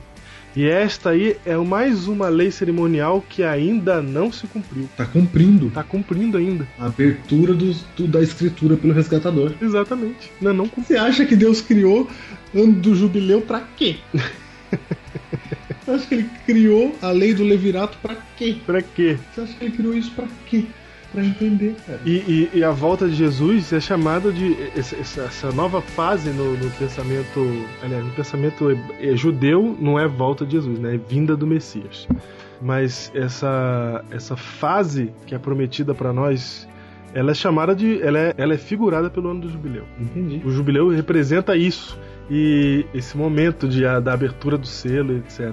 E 0.57 0.65
esta 0.67 1.11
aí 1.11 1.37
é 1.47 1.57
mais 1.57 2.09
uma 2.09 2.29
lei 2.29 2.51
cerimonial 2.51 3.25
que 3.29 3.45
ainda 3.45 4.03
não 4.03 4.33
se 4.33 4.49
cumpriu. 4.49 4.89
Tá 4.97 5.07
cumprindo 5.07 5.71
Tá 5.71 5.85
cumprindo 5.85 6.37
ainda. 6.37 6.67
a 6.77 6.87
abertura 6.87 7.55
do, 7.55 7.73
do- 7.97 8.09
da 8.09 8.21
escritura 8.21 8.77
pelo 8.77 8.93
resgatador. 8.93 9.53
Exatamente. 9.63 10.33
Não, 10.41 10.53
não 10.53 10.67
cumpriu. 10.67 10.97
Você 10.99 11.05
acha 11.05 11.25
que 11.25 11.37
Deus 11.37 11.61
criou 11.61 12.09
ano 12.53 12.73
do 12.73 12.97
jubileu 12.97 13.41
pra 13.43 13.61
quê? 13.77 13.99
Você 15.85 15.91
acha 15.93 16.07
que 16.07 16.15
ele 16.15 16.31
criou 16.47 16.97
a 17.01 17.11
lei 17.11 17.33
do 17.33 17.45
levirato 17.45 17.97
pra 18.03 18.17
quê? 18.37 18.57
Pra 18.67 18.83
quê? 18.83 19.17
Você 19.35 19.41
acha 19.43 19.55
que 19.55 19.65
ele 19.65 19.77
criou 19.77 19.95
isso 19.95 20.11
pra 20.13 20.27
quê? 20.47 20.65
Pra 21.13 21.25
entender, 21.25 21.75
cara. 21.87 21.99
E, 22.07 22.11
e- 22.55 22.59
e 22.59 22.65
a 22.65 22.71
volta 22.71 23.09
de 23.09 23.15
Jesus 23.15 23.73
é 23.73 23.81
chamada 23.81 24.31
de 24.31 24.57
essa, 24.77 24.95
essa- 24.97 25.51
nova 25.53 25.81
fase 25.81 26.31
no, 26.31 26.57
no 26.57 26.71
pensamento, 26.73 27.41
aliás, 27.83 28.05
no 28.05 28.13
pensamento 28.13 28.67
judeu 29.15 29.77
não 29.81 29.99
é 29.99 30.07
volta 30.07 30.47
de 30.47 30.53
Jesus, 30.53 30.79
né? 30.79 30.95
É 30.95 30.99
vinda 30.99 31.37
do 31.37 31.47
Messias. 31.47 32.07
Mas 32.63 33.11
essa 33.15 34.05
essa 34.11 34.37
fase 34.37 35.11
que 35.27 35.35
é 35.35 35.39
prometida 35.39 35.95
para 35.95 36.13
nós, 36.13 36.69
ela 37.15 37.33
é 37.33 37.35
chamada 37.35 37.75
de, 37.75 38.01
ela 38.03 38.19
é, 38.19 38.35
ela 38.37 38.55
é 38.55 38.59
figurada 38.59 39.11
pelo 39.11 39.31
ano 39.31 39.41
do 39.41 39.51
jubileu. 39.51 39.85
Entendi. 39.99 40.41
O 40.45 40.51
jubileu 40.51 40.89
representa 40.91 41.57
isso 41.57 41.99
e 42.31 42.85
esse 42.95 43.17
momento 43.17 43.67
de, 43.67 43.85
a- 43.85 43.99
da 43.99 44.13
abertura 44.13 44.57
do 44.57 44.67
selo, 44.67 45.17
etc. 45.17 45.53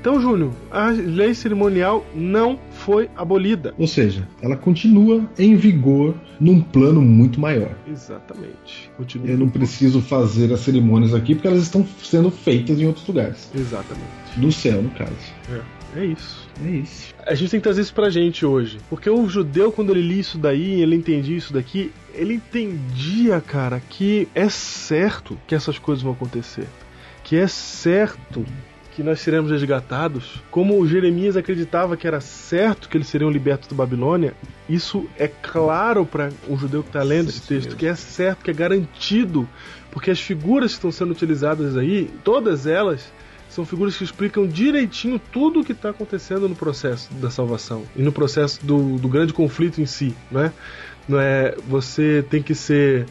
Então, 0.00 0.20
Júnior, 0.20 0.52
a 0.70 0.90
lei 0.90 1.34
cerimonial 1.34 2.06
não 2.14 2.56
foi 2.70 3.10
abolida. 3.16 3.74
Ou 3.76 3.88
seja, 3.88 4.28
ela 4.40 4.56
continua 4.56 5.28
em 5.36 5.56
vigor 5.56 6.14
num 6.38 6.60
plano 6.60 7.02
muito 7.02 7.40
maior. 7.40 7.74
Exatamente. 7.84 8.92
Continua. 8.96 9.26
Eu 9.26 9.36
não 9.36 9.48
preciso 9.48 10.00
fazer 10.00 10.52
as 10.52 10.60
cerimônias 10.60 11.12
aqui 11.12 11.34
porque 11.34 11.48
elas 11.48 11.64
estão 11.64 11.84
sendo 12.00 12.30
feitas 12.30 12.78
em 12.78 12.86
outros 12.86 13.08
lugares. 13.08 13.50
Exatamente. 13.52 14.06
No 14.36 14.52
céu, 14.52 14.80
no 14.80 14.90
caso. 14.90 15.10
É, 15.50 16.02
é 16.02 16.04
isso. 16.04 16.48
É 16.64 16.70
isso. 16.70 17.12
A 17.26 17.34
gente 17.34 17.50
tem 17.50 17.58
que 17.58 17.64
trazer 17.64 17.80
isso 17.80 17.92
pra 17.92 18.08
gente 18.08 18.46
hoje. 18.46 18.78
Porque 18.88 19.10
o 19.10 19.28
judeu, 19.28 19.72
quando 19.72 19.90
ele 19.90 20.06
lia 20.06 20.20
isso 20.20 20.38
daí, 20.38 20.80
ele 20.80 20.94
entendia 20.94 21.36
isso 21.36 21.52
daqui, 21.52 21.90
ele 22.14 22.34
entendia, 22.34 23.40
cara, 23.40 23.80
que 23.80 24.28
é 24.32 24.48
certo 24.48 25.36
que 25.44 25.56
essas 25.56 25.76
coisas 25.76 26.04
vão 26.04 26.12
acontecer. 26.12 26.68
Que 27.24 27.34
é 27.34 27.48
certo 27.48 28.46
que 28.98 29.02
nós 29.04 29.20
seremos 29.20 29.52
resgatados. 29.52 30.42
Como 30.50 30.84
Jeremias 30.84 31.36
acreditava 31.36 31.96
que 31.96 32.04
era 32.04 32.20
certo 32.20 32.88
que 32.88 32.96
eles 32.96 33.06
seriam 33.06 33.30
libertos 33.30 33.68
da 33.68 33.76
Babilônia, 33.76 34.34
isso 34.68 35.06
é 35.16 35.28
claro 35.28 36.04
para 36.04 36.30
um 36.48 36.58
judeu 36.58 36.82
que 36.82 36.88
está 36.88 37.04
lendo 37.04 37.28
esse 37.28 37.42
texto, 37.42 37.76
que 37.76 37.86
é 37.86 37.94
certo, 37.94 38.42
que 38.42 38.50
é 38.50 38.52
garantido. 38.54 39.48
Porque 39.92 40.10
as 40.10 40.20
figuras 40.20 40.72
que 40.72 40.78
estão 40.78 40.90
sendo 40.90 41.12
utilizadas 41.12 41.76
aí, 41.76 42.10
todas 42.24 42.66
elas 42.66 43.12
são 43.48 43.64
figuras 43.64 43.96
que 43.96 44.02
explicam 44.02 44.48
direitinho 44.48 45.20
tudo 45.30 45.60
o 45.60 45.64
que 45.64 45.70
está 45.70 45.90
acontecendo 45.90 46.48
no 46.48 46.56
processo 46.56 47.14
da 47.14 47.30
salvação 47.30 47.84
e 47.94 48.02
no 48.02 48.10
processo 48.10 48.66
do, 48.66 48.98
do 48.98 49.06
grande 49.06 49.32
conflito 49.32 49.80
em 49.80 49.86
si, 49.86 50.12
né? 50.28 50.52
Não 51.08 51.20
é 51.20 51.54
você 51.68 52.24
tem 52.28 52.42
que 52.42 52.52
ser 52.52 53.06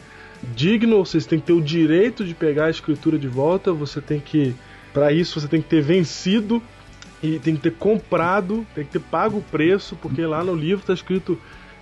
digno, 0.54 1.02
você 1.02 1.18
tem 1.22 1.40
que 1.40 1.46
ter 1.46 1.54
o 1.54 1.62
direito 1.62 2.26
de 2.26 2.34
pegar 2.34 2.66
a 2.66 2.70
escritura 2.70 3.18
de 3.18 3.26
volta, 3.26 3.72
você 3.72 4.02
tem 4.02 4.20
que 4.20 4.54
para 4.92 5.12
isso 5.12 5.40
você 5.40 5.48
tem 5.48 5.62
que 5.62 5.68
ter 5.68 5.82
vencido 5.82 6.62
e 7.22 7.38
tem 7.38 7.56
que 7.56 7.62
ter 7.62 7.72
comprado, 7.72 8.66
tem 8.74 8.84
que 8.84 8.92
ter 8.92 9.00
pago 9.00 9.38
o 9.38 9.42
preço, 9.42 9.96
porque 9.96 10.24
lá 10.24 10.44
no 10.44 10.54
livro 10.54 10.80
está 10.80 10.94
escrito 10.94 11.38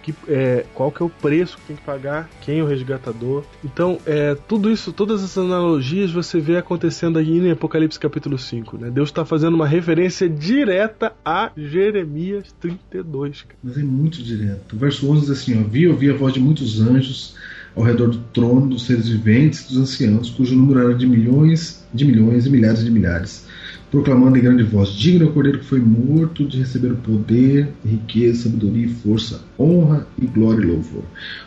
que, 0.06 0.14
é, 0.28 0.64
qual 0.72 0.92
que 0.92 1.02
é 1.02 1.04
o 1.04 1.08
preço 1.08 1.56
que 1.56 1.64
tem 1.64 1.76
que 1.76 1.82
pagar, 1.82 2.30
quem 2.40 2.60
é 2.60 2.62
o 2.62 2.66
resgatador. 2.66 3.44
Então, 3.64 3.98
é, 4.06 4.36
tudo 4.36 4.70
isso, 4.70 4.92
todas 4.92 5.24
essas 5.24 5.44
analogias 5.44 6.12
você 6.12 6.38
vê 6.38 6.56
acontecendo 6.56 7.18
aí 7.18 7.38
em 7.38 7.50
Apocalipse 7.50 7.98
capítulo 7.98 8.38
5. 8.38 8.78
Né? 8.78 8.90
Deus 8.90 9.08
está 9.08 9.24
fazendo 9.24 9.54
uma 9.54 9.66
referência 9.66 10.28
direta 10.28 11.12
a 11.24 11.50
Jeremias 11.56 12.54
32. 12.60 13.42
cara. 13.42 13.58
Mas 13.64 13.78
é 13.78 13.82
muito 13.82 14.22
direto. 14.22 14.76
O 14.76 14.78
verso 14.78 15.10
11 15.10 15.20
diz 15.22 15.30
assim: 15.30 15.60
ó, 15.60 15.64
Vi 15.68 15.80
e 15.80 15.88
ouvi 15.88 16.08
a 16.08 16.14
voz 16.14 16.32
de 16.32 16.38
muitos 16.38 16.80
anjos 16.80 17.34
ao 17.76 17.82
redor 17.82 18.08
do 18.08 18.18
trono, 18.32 18.68
dos 18.68 18.86
seres 18.86 19.06
viventes 19.06 19.60
e 19.60 19.68
dos 19.68 19.76
anciãos, 19.76 20.30
cujo 20.30 20.56
número 20.56 20.80
era 20.80 20.94
de 20.94 21.06
milhões, 21.06 21.84
de 21.92 22.06
milhões 22.06 22.46
e 22.46 22.50
milhares 22.50 22.82
de 22.82 22.90
milhares, 22.90 23.46
proclamando 23.90 24.38
em 24.38 24.40
grande 24.40 24.62
voz: 24.62 24.90
Digno 24.90 25.26
é 25.26 25.28
o 25.28 25.32
cordeiro 25.32 25.58
que 25.58 25.66
foi 25.66 25.78
morto 25.78 26.46
de 26.46 26.58
receber 26.58 26.92
o 26.92 26.96
poder, 26.96 27.68
riqueza, 27.84 28.44
sabedoria 28.44 28.86
e 28.86 28.88
força, 28.88 29.42
honra 29.58 30.06
e 30.20 30.26
glória 30.26 30.62
e 30.62 30.66
louvor. 30.66 31.04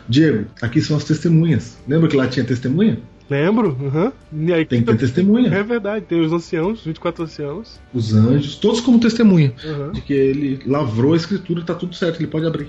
Diego, 0.08 0.46
aqui 0.62 0.80
são 0.80 0.96
as 0.96 1.04
testemunhas. 1.04 1.76
Lembra 1.86 2.08
que 2.08 2.16
lá 2.16 2.28
tinha 2.28 2.44
testemunha? 2.44 2.98
Lembro? 3.28 3.76
Uhum. 3.80 4.12
E 4.44 4.52
aí, 4.52 4.64
Tem 4.64 4.80
que 4.80 4.86
ter 4.86 4.98
testemunha. 4.98 5.54
É 5.54 5.62
verdade, 5.62 6.04
tem 6.04 6.20
os 6.20 6.32
anciãos, 6.32 6.84
24 6.84 7.22
anciãos. 7.22 7.80
Os 7.94 8.12
anjos, 8.12 8.56
todos 8.56 8.80
como 8.80 8.98
testemunha. 8.98 9.52
Uhum. 9.64 9.92
de 9.92 10.00
que 10.00 10.12
ele 10.12 10.60
lavrou 10.66 11.12
a 11.12 11.16
escritura 11.16 11.60
e 11.60 11.64
tá 11.64 11.74
tudo 11.74 11.94
certo, 11.94 12.18
ele 12.18 12.26
pode 12.26 12.46
abrir. 12.46 12.68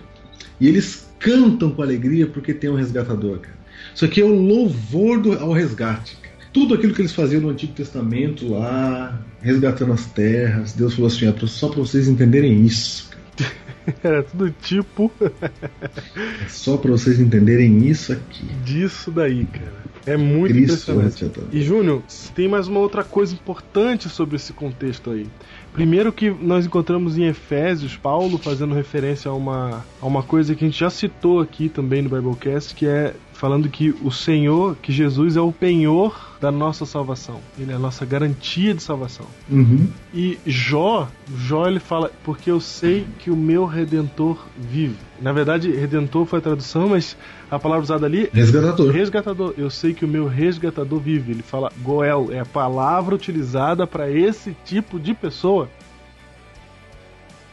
E 0.59 0.67
eles 0.67 1.10
cantam 1.21 1.69
com 1.71 1.81
alegria 1.81 2.27
porque 2.27 2.53
tem 2.53 2.69
um 2.69 2.75
resgatador, 2.75 3.39
cara. 3.39 3.55
Isso 3.95 4.03
aqui 4.05 4.21
é 4.21 4.25
o 4.25 4.33
louvor 4.35 5.21
do- 5.21 5.33
ao 5.39 5.51
resgate. 5.53 6.15
cara. 6.17 6.31
Tudo 6.51 6.73
aquilo 6.73 6.93
que 6.93 7.01
eles 7.01 7.13
faziam 7.13 7.41
no 7.41 7.49
Antigo 7.49 7.71
Testamento 7.73 8.49
lá, 8.49 9.21
resgatando 9.41 9.93
as 9.93 10.05
terras, 10.07 10.73
Deus 10.73 10.93
falou 10.95 11.07
assim: 11.07 11.27
ó, 11.27 11.47
só 11.47 11.69
para 11.69 11.79
vocês 11.79 12.07
entenderem 12.07 12.65
isso. 12.65 13.09
Era 14.03 14.21
tudo 14.21 14.53
tipo 14.61 15.11
É 15.21 16.47
só 16.47 16.77
para 16.77 16.91
vocês 16.91 17.19
entenderem 17.19 17.87
isso 17.87 18.11
aqui. 18.13 18.45
disso 18.65 19.09
daí, 19.11 19.45
cara. 19.45 19.81
É 20.05 20.17
muito 20.17 20.53
Cristo 20.53 20.91
é 20.91 20.95
impressionante. 20.95 21.49
E 21.51 21.61
Júnior, 21.61 22.01
tem 22.35 22.47
mais 22.47 22.67
uma 22.67 22.79
outra 22.79 23.03
coisa 23.03 23.33
importante 23.35 24.09
sobre 24.09 24.35
esse 24.35 24.51
contexto 24.51 25.11
aí. 25.11 25.27
Primeiro 25.73 26.11
que 26.11 26.29
nós 26.29 26.65
encontramos 26.65 27.17
em 27.17 27.25
Efésios 27.25 27.95
Paulo 27.95 28.37
fazendo 28.37 28.75
referência 28.75 29.31
a 29.31 29.33
uma, 29.33 29.85
a 30.01 30.05
uma 30.05 30.21
coisa 30.21 30.53
que 30.53 30.65
a 30.65 30.67
gente 30.67 30.79
já 30.79 30.89
citou 30.89 31.39
aqui 31.39 31.69
também 31.69 32.01
no 32.01 32.09
Biblecast, 32.09 32.75
que 32.75 32.85
é 32.85 33.15
falando 33.41 33.69
que 33.69 33.89
o 34.03 34.11
Senhor, 34.11 34.75
que 34.83 34.91
Jesus 34.91 35.35
é 35.35 35.41
o 35.41 35.51
penhor 35.51 36.37
da 36.39 36.51
nossa 36.51 36.85
salvação. 36.85 37.39
Ele 37.57 37.71
é 37.71 37.75
a 37.75 37.79
nossa 37.79 38.05
garantia 38.05 38.71
de 38.71 38.83
salvação. 38.83 39.25
Uhum. 39.49 39.87
E 40.13 40.37
Jó, 40.45 41.07
Jó 41.39 41.65
ele 41.65 41.79
fala, 41.79 42.11
porque 42.23 42.51
eu 42.51 42.59
sei 42.59 43.03
que 43.17 43.31
o 43.31 43.35
meu 43.35 43.65
redentor 43.65 44.45
vive. 44.55 44.95
Na 45.19 45.33
verdade, 45.33 45.71
redentor 45.71 46.27
foi 46.27 46.37
a 46.37 46.41
tradução, 46.43 46.89
mas 46.89 47.17
a 47.49 47.57
palavra 47.57 47.81
usada 47.81 48.05
ali 48.05 48.29
Resgatador. 48.31 48.91
Resgatador, 48.91 49.53
eu 49.57 49.71
sei 49.71 49.95
que 49.95 50.05
o 50.05 50.07
meu 50.07 50.27
resgatador 50.27 50.99
vive. 50.99 51.31
Ele 51.31 51.41
fala 51.41 51.71
Goel, 51.81 52.27
é 52.31 52.41
a 52.41 52.45
palavra 52.45 53.15
utilizada 53.15 53.87
para 53.87 54.07
esse 54.07 54.55
tipo 54.63 54.99
de 54.99 55.15
pessoa. 55.15 55.67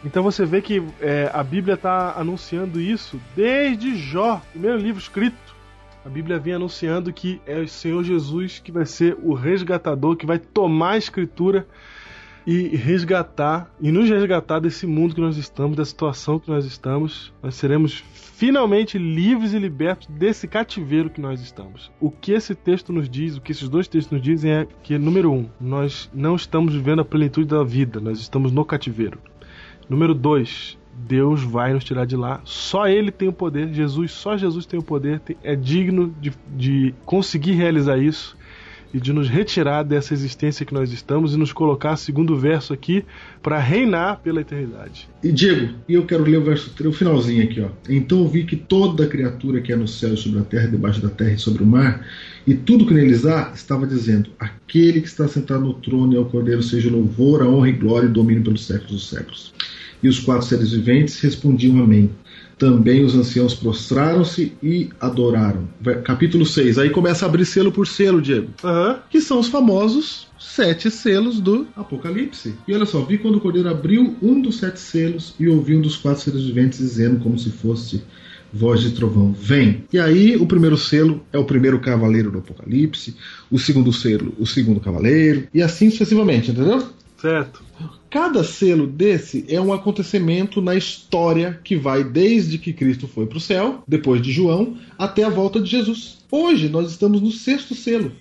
Então 0.04 0.22
você 0.22 0.44
vê 0.44 0.60
que 0.60 0.82
é, 1.00 1.30
a 1.32 1.42
Bíblia 1.42 1.76
está 1.76 2.12
anunciando 2.14 2.78
isso 2.78 3.18
desde 3.34 3.96
Jó, 3.96 4.42
primeiro 4.52 4.76
livro 4.76 5.00
escrito. 5.00 5.47
A 6.08 6.10
Bíblia 6.10 6.38
vem 6.38 6.54
anunciando 6.54 7.12
que 7.12 7.38
é 7.44 7.60
o 7.60 7.68
Senhor 7.68 8.02
Jesus 8.02 8.58
que 8.58 8.72
vai 8.72 8.86
ser 8.86 9.14
o 9.22 9.34
resgatador, 9.34 10.16
que 10.16 10.24
vai 10.24 10.38
tomar 10.38 10.92
a 10.92 10.96
escritura 10.96 11.68
e 12.46 12.74
resgatar, 12.74 13.70
e 13.78 13.92
nos 13.92 14.08
resgatar 14.08 14.58
desse 14.58 14.86
mundo 14.86 15.14
que 15.14 15.20
nós 15.20 15.36
estamos, 15.36 15.76
da 15.76 15.84
situação 15.84 16.38
que 16.38 16.48
nós 16.48 16.64
estamos. 16.64 17.30
Nós 17.42 17.56
seremos 17.56 18.02
finalmente 18.14 18.96
livres 18.96 19.52
e 19.52 19.58
libertos 19.58 20.06
desse 20.06 20.48
cativeiro 20.48 21.10
que 21.10 21.20
nós 21.20 21.42
estamos. 21.42 21.92
O 22.00 22.10
que 22.10 22.32
esse 22.32 22.54
texto 22.54 22.90
nos 22.90 23.06
diz, 23.06 23.36
o 23.36 23.42
que 23.42 23.52
esses 23.52 23.68
dois 23.68 23.86
textos 23.86 24.10
nos 24.10 24.22
dizem 24.22 24.50
é 24.50 24.66
que, 24.82 24.96
número 24.96 25.30
um, 25.30 25.46
nós 25.60 26.10
não 26.14 26.36
estamos 26.36 26.72
vivendo 26.72 27.02
a 27.02 27.04
plenitude 27.04 27.48
da 27.48 27.62
vida, 27.62 28.00
nós 28.00 28.18
estamos 28.18 28.50
no 28.50 28.64
cativeiro. 28.64 29.20
Número 29.90 30.14
dois, 30.14 30.78
Deus 31.06 31.42
vai 31.42 31.72
nos 31.72 31.84
tirar 31.84 32.04
de 32.04 32.16
lá. 32.16 32.40
Só 32.44 32.88
Ele 32.88 33.10
tem 33.10 33.28
o 33.28 33.32
poder, 33.32 33.72
Jesus, 33.72 34.12
só 34.12 34.36
Jesus 34.36 34.66
tem 34.66 34.78
o 34.78 34.82
poder, 34.82 35.20
é 35.42 35.54
digno 35.54 36.14
de, 36.20 36.32
de 36.56 36.94
conseguir 37.04 37.52
realizar 37.52 37.98
isso 37.98 38.36
e 38.92 38.98
de 38.98 39.12
nos 39.12 39.28
retirar 39.28 39.82
dessa 39.82 40.14
existência 40.14 40.64
que 40.64 40.72
nós 40.72 40.92
estamos 40.92 41.34
e 41.34 41.36
nos 41.36 41.52
colocar, 41.52 41.96
segundo 41.96 42.32
o 42.32 42.36
verso 42.36 42.72
aqui, 42.72 43.04
para 43.42 43.58
reinar 43.58 44.20
pela 44.20 44.40
eternidade. 44.40 45.08
E 45.22 45.30
Diego, 45.30 45.74
e 45.88 45.94
eu 45.94 46.06
quero 46.06 46.24
ler 46.24 46.38
o 46.38 46.44
verso 46.44 46.70
3, 46.70 46.94
o 46.94 46.96
finalzinho 46.96 47.44
aqui, 47.44 47.60
ó. 47.60 47.68
Então 47.88 48.26
vi 48.26 48.44
que 48.44 48.56
toda 48.56 49.06
criatura 49.06 49.60
que 49.60 49.72
é 49.72 49.76
no 49.76 49.86
céu 49.86 50.14
e 50.14 50.16
sobre 50.16 50.40
a 50.40 50.42
terra, 50.42 50.68
debaixo 50.68 51.02
da 51.02 51.10
terra 51.10 51.32
e 51.32 51.38
sobre 51.38 51.62
o 51.62 51.66
mar, 51.66 52.04
e 52.46 52.54
tudo 52.54 52.86
que 52.86 52.94
neles 52.94 53.26
há, 53.26 53.52
estava 53.54 53.86
dizendo: 53.86 54.30
Aquele 54.38 55.02
que 55.02 55.08
está 55.08 55.28
sentado 55.28 55.60
no 55.60 55.74
trono 55.74 56.14
e 56.14 56.16
ao 56.16 56.24
cordeiro 56.24 56.62
seja 56.62 56.90
louvor, 56.90 57.42
a 57.42 57.48
honra 57.48 57.68
e 57.68 57.72
glória 57.72 58.06
e 58.06 58.10
domínio 58.10 58.42
pelos 58.42 58.66
séculos 58.66 58.92
dos 58.92 59.10
séculos. 59.10 59.52
E 60.02 60.08
os 60.08 60.18
quatro 60.18 60.46
seres 60.46 60.72
viventes 60.72 61.20
respondiam 61.20 61.82
Amém. 61.82 62.10
Também 62.58 63.04
os 63.04 63.14
anciãos 63.14 63.54
prostraram-se 63.54 64.52
e 64.60 64.90
adoraram. 65.00 65.68
Capítulo 66.04 66.44
6. 66.44 66.78
Aí 66.78 66.90
começa 66.90 67.24
a 67.24 67.28
abrir 67.28 67.44
selo 67.44 67.70
por 67.70 67.86
selo, 67.86 68.20
Diego. 68.20 68.48
Aham. 68.64 68.98
Que 69.08 69.20
são 69.20 69.38
os 69.38 69.46
famosos 69.46 70.26
sete 70.38 70.90
selos 70.90 71.40
do 71.40 71.68
Apocalipse. 71.76 72.54
E 72.66 72.74
olha 72.74 72.84
só, 72.84 73.00
vi 73.02 73.18
quando 73.18 73.36
o 73.36 73.40
cordeiro 73.40 73.68
abriu 73.68 74.16
um 74.20 74.40
dos 74.40 74.58
sete 74.58 74.80
selos 74.80 75.34
e 75.38 75.48
ouvi 75.48 75.76
um 75.76 75.80
dos 75.80 75.96
quatro 75.96 76.22
seres 76.22 76.42
viventes 76.42 76.78
dizendo, 76.78 77.20
como 77.20 77.38
se 77.38 77.50
fosse 77.50 78.02
voz 78.52 78.80
de 78.80 78.90
trovão: 78.90 79.32
Vem! 79.32 79.84
E 79.92 79.98
aí, 79.98 80.36
o 80.36 80.46
primeiro 80.46 80.76
selo 80.76 81.22
é 81.32 81.38
o 81.38 81.44
primeiro 81.44 81.78
cavaleiro 81.80 82.30
do 82.30 82.38
Apocalipse, 82.38 83.16
o 83.50 83.58
segundo 83.58 83.92
selo, 83.92 84.34
o 84.38 84.46
segundo 84.46 84.80
cavaleiro, 84.80 85.46
e 85.52 85.62
assim 85.62 85.90
sucessivamente, 85.90 86.50
entendeu? 86.50 86.82
Certo. 87.20 87.64
Cada 88.08 88.44
selo 88.44 88.86
desse 88.86 89.44
é 89.48 89.60
um 89.60 89.72
acontecimento 89.72 90.62
na 90.62 90.76
história 90.76 91.60
que 91.64 91.76
vai 91.76 92.04
desde 92.04 92.58
que 92.58 92.72
Cristo 92.72 93.08
foi 93.08 93.26
para 93.26 93.38
o 93.38 93.40
céu, 93.40 93.82
depois 93.86 94.22
de 94.22 94.32
João, 94.32 94.78
até 94.96 95.24
a 95.24 95.28
volta 95.28 95.60
de 95.60 95.68
Jesus. 95.68 96.18
Hoje 96.30 96.68
nós 96.68 96.90
estamos 96.90 97.20
no 97.20 97.32
sexto 97.32 97.74
selo. 97.74 98.12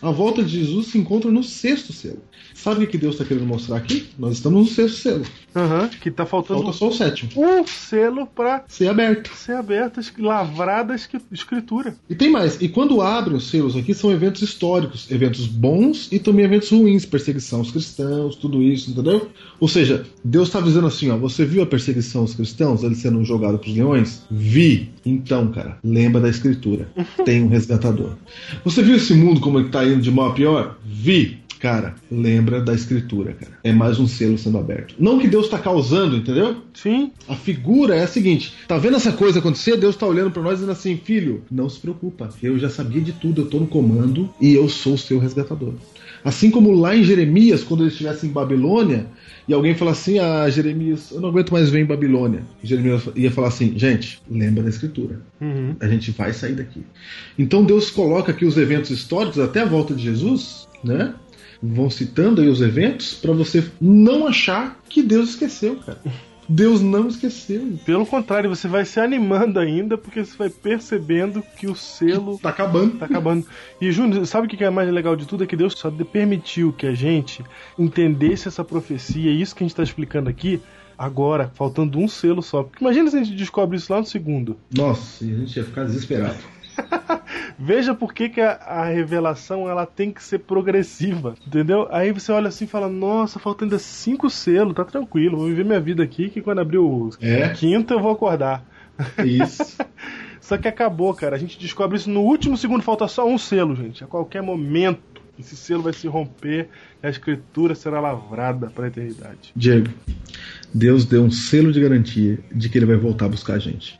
A 0.00 0.10
volta 0.10 0.42
de 0.42 0.58
Jesus 0.58 0.88
se 0.88 0.98
encontra 0.98 1.30
no 1.30 1.44
sexto 1.44 1.92
selo. 1.92 2.22
Sabe 2.64 2.84
o 2.84 2.88
que 2.88 2.96
Deus 2.96 3.14
está 3.16 3.26
querendo 3.26 3.44
mostrar 3.46 3.76
aqui? 3.76 4.06
Nós 4.18 4.36
estamos 4.38 4.58
no 4.62 4.74
sexto 4.74 4.96
selo. 4.96 5.22
Aham. 5.54 5.90
Que 6.00 6.10
tá 6.10 6.24
faltando 6.24 6.62
Falta 6.62 6.78
só 6.78 6.88
o 6.88 6.92
sétimo. 6.94 7.30
um 7.36 7.66
selo 7.66 8.26
pra 8.26 8.64
Ser 8.68 8.88
aberto. 8.88 9.30
ser 9.36 9.52
aberto, 9.52 10.00
lavrada 10.18 10.94
a 10.94 10.96
escritura. 11.30 11.94
E 12.08 12.14
tem 12.14 12.30
mais. 12.30 12.62
E 12.62 12.68
quando 12.70 13.02
abrem 13.02 13.36
os 13.36 13.50
selos 13.50 13.76
aqui, 13.76 13.92
são 13.92 14.10
eventos 14.10 14.40
históricos, 14.40 15.10
eventos 15.10 15.46
bons 15.46 16.08
e 16.10 16.18
também 16.18 16.46
eventos 16.46 16.70
ruins, 16.70 17.04
perseguição 17.04 17.58
aos 17.58 17.70
cristãos, 17.70 18.34
tudo 18.34 18.62
isso, 18.62 18.90
entendeu? 18.90 19.28
Ou 19.60 19.68
seja, 19.68 20.06
Deus 20.24 20.48
está 20.48 20.58
dizendo 20.62 20.86
assim, 20.86 21.10
ó, 21.10 21.18
você 21.18 21.44
viu 21.44 21.62
a 21.62 21.66
perseguição 21.66 22.22
aos 22.22 22.34
cristãos, 22.34 22.82
eles 22.82 22.96
sendo 22.96 23.22
jogados 23.26 23.60
para 23.60 23.68
os 23.68 23.76
leões? 23.76 24.22
Vi. 24.30 24.88
Então, 25.04 25.48
cara, 25.52 25.76
lembra 25.84 26.18
da 26.18 26.30
escritura. 26.30 26.88
Tem 27.26 27.42
um 27.42 27.48
resgatador. 27.48 28.14
Você 28.64 28.82
viu 28.82 28.96
esse 28.96 29.12
mundo 29.12 29.38
como 29.42 29.58
ele 29.58 29.68
tá 29.68 29.84
indo 29.84 30.00
de 30.00 30.10
mal 30.10 30.30
a 30.30 30.32
pior? 30.32 30.78
Vi. 30.82 31.43
Cara, 31.64 31.94
lembra 32.12 32.60
da 32.60 32.74
escritura, 32.74 33.32
cara. 33.32 33.52
É 33.64 33.72
mais 33.72 33.98
um 33.98 34.06
selo 34.06 34.36
sendo 34.36 34.58
aberto. 34.58 34.96
Não 34.98 35.18
que 35.18 35.26
Deus 35.26 35.46
está 35.46 35.58
causando, 35.58 36.14
entendeu? 36.14 36.58
Sim. 36.74 37.10
A 37.26 37.34
figura 37.34 37.96
é 37.96 38.02
a 38.02 38.06
seguinte: 38.06 38.52
tá 38.68 38.76
vendo 38.76 38.98
essa 38.98 39.12
coisa 39.12 39.38
acontecer? 39.38 39.78
Deus 39.78 39.96
tá 39.96 40.06
olhando 40.06 40.30
para 40.30 40.42
nós 40.42 40.56
dizendo 40.56 40.72
assim, 40.72 40.98
filho, 41.02 41.42
não 41.50 41.66
se 41.70 41.80
preocupa, 41.80 42.28
eu 42.42 42.58
já 42.58 42.68
sabia 42.68 43.00
de 43.00 43.14
tudo, 43.14 43.40
eu 43.40 43.46
tô 43.46 43.58
no 43.58 43.66
comando 43.66 44.28
e 44.38 44.52
eu 44.52 44.68
sou 44.68 44.92
o 44.92 44.98
seu 44.98 45.18
resgatador. 45.18 45.72
Assim 46.22 46.50
como 46.50 46.70
lá 46.70 46.94
em 46.94 47.02
Jeremias, 47.02 47.64
quando 47.64 47.82
ele 47.82 47.90
estivesse 47.90 48.26
em 48.26 48.30
Babilônia, 48.30 49.06
e 49.48 49.54
alguém 49.54 49.74
fala 49.74 49.92
assim: 49.92 50.18
Ah, 50.18 50.48
Jeremias, 50.50 51.12
eu 51.12 51.20
não 51.22 51.30
aguento 51.30 51.50
mais 51.50 51.70
ver 51.70 51.80
em 51.80 51.86
Babilônia. 51.86 52.42
Jeremias 52.62 53.08
ia 53.16 53.30
falar 53.30 53.48
assim: 53.48 53.72
Gente, 53.78 54.20
lembra 54.30 54.62
da 54.62 54.68
escritura. 54.68 55.22
Uhum. 55.40 55.76
A 55.80 55.88
gente 55.88 56.10
vai 56.10 56.34
sair 56.34 56.54
daqui. 56.54 56.82
Então 57.38 57.64
Deus 57.64 57.90
coloca 57.90 58.32
aqui 58.32 58.44
os 58.44 58.58
eventos 58.58 58.90
históricos 58.90 59.38
até 59.38 59.60
a 59.60 59.66
volta 59.66 59.94
de 59.94 60.02
Jesus, 60.02 60.68
né? 60.84 61.14
Vão 61.72 61.88
citando 61.88 62.42
aí 62.42 62.48
os 62.48 62.60
eventos 62.60 63.14
para 63.14 63.32
você 63.32 63.64
não 63.80 64.26
achar 64.26 64.78
que 64.88 65.02
Deus 65.02 65.30
esqueceu, 65.30 65.76
cara. 65.76 65.98
Deus 66.46 66.82
não 66.82 67.08
esqueceu. 67.08 67.78
Pelo 67.86 68.04
contrário, 68.04 68.50
você 68.50 68.68
vai 68.68 68.84
se 68.84 69.00
animando 69.00 69.58
ainda, 69.58 69.96
porque 69.96 70.22
você 70.22 70.36
vai 70.36 70.50
percebendo 70.50 71.42
que 71.58 71.66
o 71.66 71.74
selo 71.74 72.38
Tá 72.38 72.50
acabando. 72.50 72.98
tá 72.98 73.06
acabando. 73.06 73.46
E 73.80 73.90
Júnior, 73.90 74.26
sabe 74.26 74.46
o 74.46 74.50
que 74.50 74.62
é 74.62 74.68
mais 74.68 74.90
legal 74.92 75.16
de 75.16 75.26
tudo? 75.26 75.44
É 75.44 75.46
que 75.46 75.56
Deus 75.56 75.72
só 75.72 75.90
permitiu 75.90 76.70
que 76.72 76.86
a 76.86 76.92
gente 76.94 77.42
entendesse 77.78 78.46
essa 78.46 78.62
profecia, 78.62 79.30
e 79.30 79.40
isso 79.40 79.56
que 79.56 79.64
a 79.64 79.66
gente 79.66 79.76
tá 79.76 79.82
explicando 79.82 80.28
aqui, 80.28 80.60
agora, 80.98 81.50
faltando 81.54 81.98
um 81.98 82.06
selo 82.06 82.42
só. 82.42 82.62
Porque 82.62 82.84
imagina 82.84 83.10
se 83.10 83.16
a 83.16 83.24
gente 83.24 83.36
descobre 83.36 83.78
isso 83.78 83.90
lá 83.90 84.00
no 84.00 84.06
segundo. 84.06 84.58
Nossa, 84.70 85.24
a 85.24 85.26
gente 85.26 85.56
ia 85.56 85.64
ficar 85.64 85.84
desesperado. 85.84 86.36
Veja 87.58 87.94
por 87.94 88.12
que, 88.12 88.28
que 88.28 88.40
a, 88.40 88.52
a 88.52 88.84
revelação 88.86 89.68
ela 89.68 89.86
tem 89.86 90.10
que 90.10 90.22
ser 90.22 90.40
progressiva, 90.40 91.34
entendeu? 91.46 91.86
Aí 91.90 92.12
você 92.12 92.32
olha 92.32 92.48
assim 92.48 92.64
e 92.64 92.68
fala, 92.68 92.88
nossa, 92.88 93.38
falta 93.38 93.64
ainda 93.64 93.78
cinco 93.78 94.28
selos, 94.28 94.74
tá 94.74 94.84
tranquilo, 94.84 95.36
vou 95.38 95.46
viver 95.46 95.64
minha 95.64 95.80
vida 95.80 96.02
aqui, 96.02 96.28
que 96.28 96.40
quando 96.40 96.60
abrir 96.60 96.78
o 96.78 97.10
É. 97.20 97.48
quinto 97.50 97.94
eu 97.94 98.00
vou 98.00 98.10
acordar. 98.12 98.64
Isso. 99.24 99.76
Só 100.40 100.58
que 100.58 100.68
acabou, 100.68 101.14
cara. 101.14 101.36
A 101.36 101.38
gente 101.38 101.58
descobre 101.58 101.96
isso 101.96 102.10
no 102.10 102.20
último 102.20 102.56
segundo, 102.56 102.82
falta 102.82 103.08
só 103.08 103.26
um 103.26 103.38
selo, 103.38 103.74
gente. 103.74 104.04
A 104.04 104.06
qualquer 104.06 104.42
momento, 104.42 105.00
esse 105.38 105.56
selo 105.56 105.82
vai 105.82 105.94
se 105.94 106.06
romper 106.06 106.68
e 107.02 107.06
a 107.06 107.08
escritura 107.08 107.74
será 107.74 107.98
lavrada 107.98 108.66
para 108.68 108.84
a 108.84 108.88
eternidade. 108.88 109.52
Diego, 109.56 109.88
Deus 110.72 111.06
deu 111.06 111.22
um 111.24 111.30
selo 111.30 111.72
de 111.72 111.80
garantia 111.80 112.38
de 112.54 112.68
que 112.68 112.76
ele 112.76 112.84
vai 112.84 112.96
voltar 112.96 113.24
a 113.24 113.28
buscar 113.30 113.54
a 113.54 113.58
gente. 113.58 113.98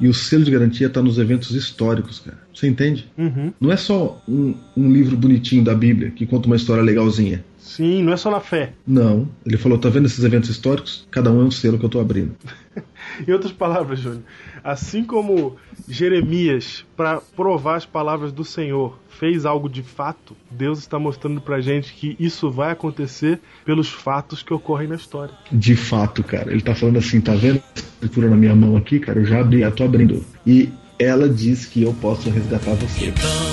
E 0.00 0.08
o 0.08 0.14
selo 0.14 0.44
de 0.44 0.50
garantia 0.50 0.86
está 0.86 1.02
nos 1.02 1.18
eventos 1.18 1.50
históricos, 1.50 2.20
cara. 2.20 2.38
Você 2.54 2.66
entende? 2.66 3.10
Uhum. 3.18 3.52
Não 3.60 3.70
é 3.70 3.76
só 3.76 4.22
um, 4.26 4.54
um 4.76 4.90
livro 4.90 5.16
bonitinho 5.16 5.62
da 5.62 5.74
Bíblia 5.74 6.10
que 6.10 6.26
conta 6.26 6.46
uma 6.46 6.56
história 6.56 6.82
legalzinha. 6.82 7.44
Sim, 7.58 8.02
não 8.02 8.12
é 8.12 8.16
só 8.16 8.30
na 8.30 8.40
fé. 8.40 8.72
Não. 8.86 9.28
Ele 9.44 9.58
falou: 9.58 9.78
tá 9.78 9.88
vendo 9.88 10.06
esses 10.06 10.24
eventos 10.24 10.48
históricos? 10.48 11.06
Cada 11.10 11.30
um 11.30 11.42
é 11.42 11.44
um 11.44 11.50
selo 11.50 11.78
que 11.78 11.84
eu 11.84 11.90
tô 11.90 12.00
abrindo. 12.00 12.34
Em 13.26 13.32
outras 13.32 13.52
palavras, 13.52 14.00
Júnior, 14.00 14.22
assim 14.62 15.04
como 15.04 15.56
Jeremias, 15.88 16.84
para 16.96 17.20
provar 17.20 17.76
as 17.76 17.86
palavras 17.86 18.32
do 18.32 18.44
Senhor, 18.44 18.98
fez 19.08 19.44
algo 19.44 19.68
de 19.68 19.82
fato, 19.82 20.36
Deus 20.50 20.78
está 20.78 20.98
mostrando 20.98 21.40
pra 21.40 21.60
gente 21.60 21.92
que 21.92 22.16
isso 22.18 22.50
vai 22.50 22.72
acontecer 22.72 23.40
pelos 23.64 23.88
fatos 23.88 24.42
que 24.42 24.54
ocorrem 24.54 24.88
na 24.88 24.94
história. 24.94 25.34
De 25.50 25.76
fato, 25.76 26.22
cara. 26.22 26.50
Ele 26.50 26.62
tá 26.62 26.74
falando 26.74 26.98
assim: 26.98 27.20
tá 27.20 27.34
vendo 27.34 27.58
a 27.58 27.78
escritura 27.78 28.28
na 28.28 28.36
minha 28.36 28.54
mão 28.54 28.76
aqui, 28.76 28.98
cara? 28.98 29.18
Eu 29.18 29.26
já 29.26 29.40
abri, 29.40 29.60
eu 29.62 29.72
tô 29.72 29.84
abrindo. 29.84 30.24
E 30.46 30.70
ela 30.98 31.28
diz 31.28 31.66
que 31.66 31.82
eu 31.82 31.92
posso 31.94 32.30
resgatar 32.30 32.74
você. 32.74 33.06
Então 33.06 33.49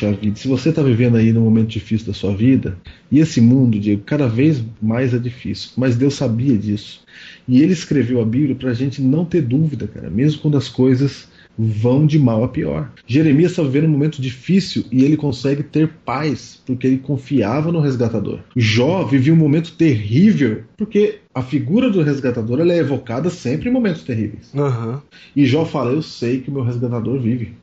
vida, 0.00 0.36
se 0.36 0.48
você 0.48 0.72
tá 0.72 0.82
vivendo 0.82 1.16
aí 1.16 1.32
num 1.32 1.42
momento 1.42 1.68
difícil 1.68 2.06
da 2.06 2.12
sua 2.12 2.34
vida, 2.34 2.78
e 3.10 3.20
esse 3.20 3.40
mundo, 3.40 3.78
Diego, 3.78 4.02
cada 4.04 4.26
vez 4.26 4.62
mais 4.80 5.14
é 5.14 5.18
difícil, 5.18 5.70
mas 5.76 5.96
Deus 5.96 6.14
sabia 6.14 6.56
disso. 6.56 7.02
E 7.46 7.62
ele 7.62 7.72
escreveu 7.72 8.20
a 8.20 8.24
Bíblia 8.24 8.54
pra 8.54 8.74
gente 8.74 9.00
não 9.00 9.24
ter 9.24 9.42
dúvida, 9.42 9.86
cara, 9.86 10.10
mesmo 10.10 10.40
quando 10.40 10.56
as 10.56 10.68
coisas 10.68 11.28
vão 11.56 12.06
de 12.06 12.18
mal 12.18 12.42
a 12.42 12.48
pior. 12.48 12.90
Jeremias 13.06 13.52
está 13.52 13.62
vivendo 13.62 13.84
um 13.84 13.90
momento 13.90 14.20
difícil 14.20 14.84
e 14.90 15.04
ele 15.04 15.16
consegue 15.16 15.62
ter 15.62 15.88
paz 16.04 16.60
porque 16.66 16.86
ele 16.86 16.98
confiava 16.98 17.70
no 17.70 17.80
resgatador. 17.80 18.40
Jó 18.56 19.04
vivia 19.04 19.32
um 19.32 19.36
momento 19.36 19.72
terrível 19.72 20.64
porque 20.76 21.20
a 21.34 21.42
figura 21.42 21.90
do 21.90 22.02
resgatador 22.02 22.60
é 22.60 22.78
evocada 22.78 23.30
sempre 23.30 23.68
em 23.68 23.72
momentos 23.72 24.02
terríveis. 24.02 24.52
Aham. 24.54 25.02
E 25.34 25.44
Jó 25.44 25.64
fala: 25.64 25.92
Eu 25.92 26.02
sei 26.02 26.40
que 26.40 26.50
o 26.50 26.52
meu 26.52 26.62
resgatador 26.62 27.20
vive. 27.20 27.54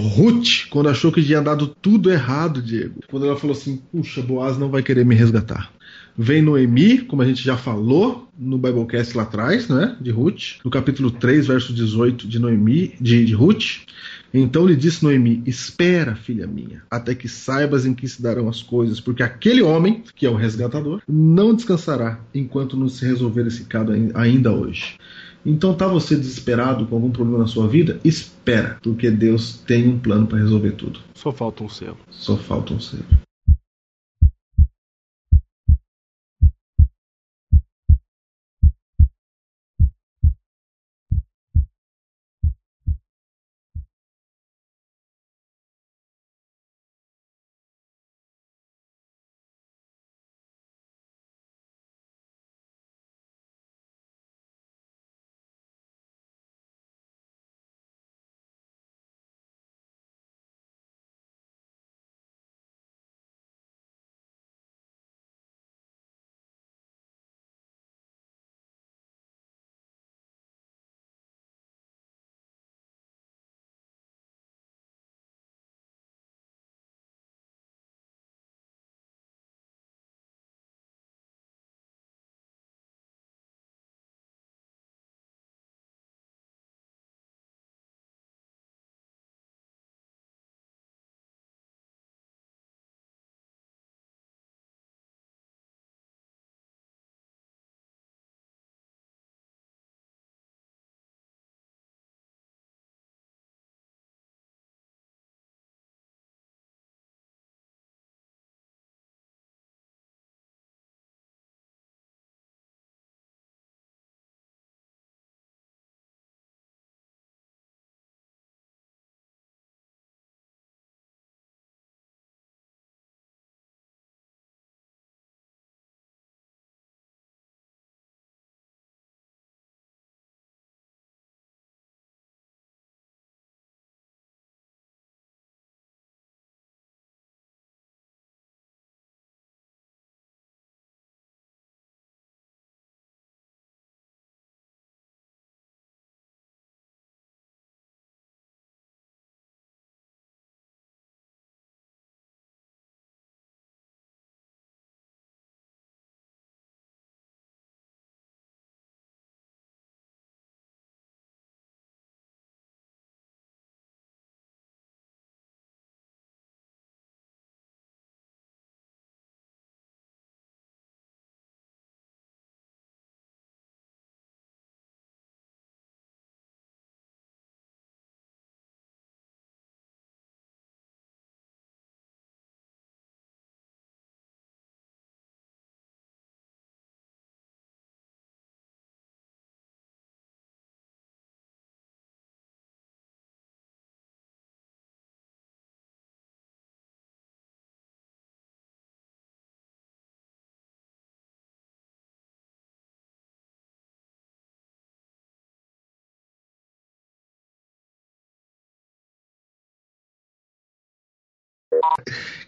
Ruth, 0.00 0.68
quando 0.70 0.88
achou 0.88 1.12
que 1.12 1.22
tinha 1.22 1.40
dado 1.40 1.66
tudo 1.66 2.10
errado, 2.10 2.60
Diego, 2.60 3.00
quando 3.08 3.26
ela 3.26 3.36
falou 3.36 3.56
assim: 3.56 3.80
Puxa, 3.92 4.22
Boaz 4.22 4.58
não 4.58 4.68
vai 4.70 4.82
querer 4.82 5.04
me 5.04 5.14
resgatar. 5.14 5.70
Vem 6.16 6.42
Noemi, 6.42 6.98
como 6.98 7.22
a 7.22 7.26
gente 7.26 7.42
já 7.42 7.56
falou 7.56 8.28
no 8.38 8.56
Biblecast 8.56 9.16
lá 9.16 9.24
atrás, 9.24 9.68
né? 9.68 9.96
De 10.00 10.10
Ruth, 10.12 10.58
no 10.64 10.70
capítulo 10.70 11.10
3, 11.10 11.46
verso 11.48 11.72
18 11.72 12.28
de 12.28 12.38
Noemi, 12.38 12.94
de, 13.00 13.24
de 13.24 13.34
Ruth. 13.34 13.82
Então 14.32 14.66
lhe 14.66 14.76
disse 14.76 15.02
Noemi: 15.02 15.42
Espera, 15.46 16.14
filha 16.14 16.46
minha, 16.46 16.82
até 16.90 17.14
que 17.14 17.28
saibas 17.28 17.84
em 17.86 17.94
que 17.94 18.06
se 18.08 18.20
darão 18.22 18.48
as 18.48 18.62
coisas, 18.62 19.00
porque 19.00 19.22
aquele 19.22 19.62
homem, 19.62 20.02
que 20.14 20.26
é 20.26 20.30
o 20.30 20.36
resgatador, 20.36 21.00
não 21.08 21.54
descansará 21.54 22.20
enquanto 22.34 22.76
não 22.76 22.88
se 22.88 23.04
resolver 23.04 23.46
esse 23.46 23.64
caso 23.64 23.92
ai- 23.92 24.10
ainda 24.14 24.52
hoje. 24.52 24.96
Então 25.44 25.74
tá 25.74 25.86
você 25.86 26.16
desesperado 26.16 26.86
com 26.86 26.94
algum 26.96 27.10
problema 27.10 27.40
na 27.40 27.46
sua 27.46 27.68
vida? 27.68 28.00
Espera, 28.04 28.78
porque 28.82 29.10
Deus 29.10 29.58
tem 29.66 29.88
um 29.88 29.98
plano 29.98 30.26
para 30.26 30.38
resolver 30.38 30.72
tudo. 30.72 31.00
Só 31.14 31.32
falta 31.32 31.62
um 31.62 31.68
selo. 31.68 31.98
Só 32.10 32.36
falta 32.36 32.72
um 32.74 32.80
ser. 32.80 33.04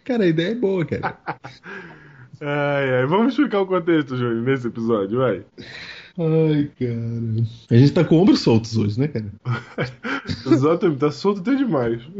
Cara, 0.04 0.24
a 0.24 0.28
ideia 0.28 0.52
é 0.52 0.54
boa, 0.54 0.84
cara. 0.84 1.18
Ai, 2.40 2.94
ai. 2.96 3.06
Vamos 3.06 3.32
explicar 3.32 3.62
o 3.62 3.66
contexto, 3.66 4.14
Júnior, 4.14 4.42
nesse 4.42 4.66
episódio, 4.66 5.18
vai. 5.18 5.42
Ai, 6.18 6.70
cara. 6.78 7.46
A 7.70 7.76
gente 7.76 7.92
tá 7.92 8.04
com 8.04 8.20
ombros 8.20 8.40
soltos 8.40 8.76
hoje, 8.76 9.00
né, 9.00 9.08
cara? 9.08 9.32
Exatamente, 10.44 10.98
tá 10.98 11.10
solto 11.10 11.40
até 11.40 11.54
demais. 11.54 12.02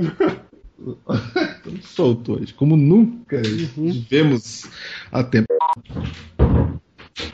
Estamos 0.79 1.85
soltos 1.85 2.37
hoje, 2.37 2.55
como 2.55 2.77
nunca 2.77 3.43
vivemos 3.43 4.65
há 5.13 5.23
tempo. 5.23 5.47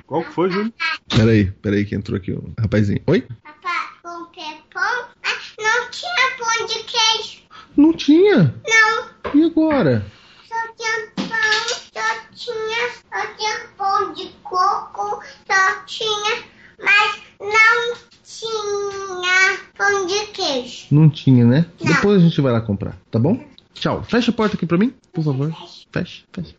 Qual 0.07 0.25
que 0.25 0.33
foi, 0.33 0.51
Júnior? 0.51 0.73
Peraí, 1.09 1.51
peraí 1.51 1.85
que 1.85 1.95
entrou 1.95 2.17
aqui 2.17 2.33
um 2.33 2.53
rapazinho. 2.59 3.01
Oi? 3.07 3.23
Papá, 3.43 3.93
com 4.03 4.27
que 4.27 4.43
pão? 4.73 4.83
Ah, 5.23 5.39
não 5.59 5.91
tinha 5.91 6.37
pão 6.39 6.67
de 6.67 6.85
queijo. 6.85 7.43
Não 7.77 7.93
tinha. 7.93 8.55
Não, 8.67 9.09
E 9.35 9.45
agora? 9.45 10.05
só 10.49 10.55
tinha 10.77 11.07
pão, 11.17 11.69
só 11.93 12.09
tinha, 12.35 12.89
só 13.11 13.27
tinha 13.37 13.55
pão 13.77 14.13
de 14.13 14.29
coco, 14.43 15.23
só 15.51 15.85
tinha, 15.87 16.43
mas 16.79 17.23
não 17.41 17.97
tinha 18.23 19.59
pão 19.77 20.07
de 20.07 20.27
queijo. 20.33 20.87
Não 20.91 21.09
tinha, 21.09 21.45
né? 21.45 21.67
Não. 21.81 21.93
Depois 21.95 22.21
a 22.23 22.25
gente 22.25 22.41
vai 22.41 22.53
lá 22.53 22.61
comprar, 22.61 22.97
tá 23.11 23.19
bom? 23.19 23.43
Tchau. 23.75 24.03
Fecha 24.05 24.31
a 24.31 24.35
porta 24.35 24.57
aqui 24.57 24.67
pra 24.67 24.79
mim, 24.79 24.95
por 25.13 25.25
favor. 25.25 25.53
Fecha, 25.93 26.25
fecha. 26.33 26.55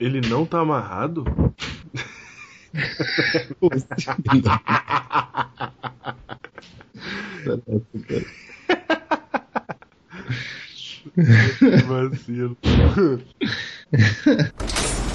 Ele 0.00 0.20
não 0.28 0.46
tá 0.46 0.60
amarrado? 0.60 1.24
Que 11.14 11.82
vacilo. 11.86 12.56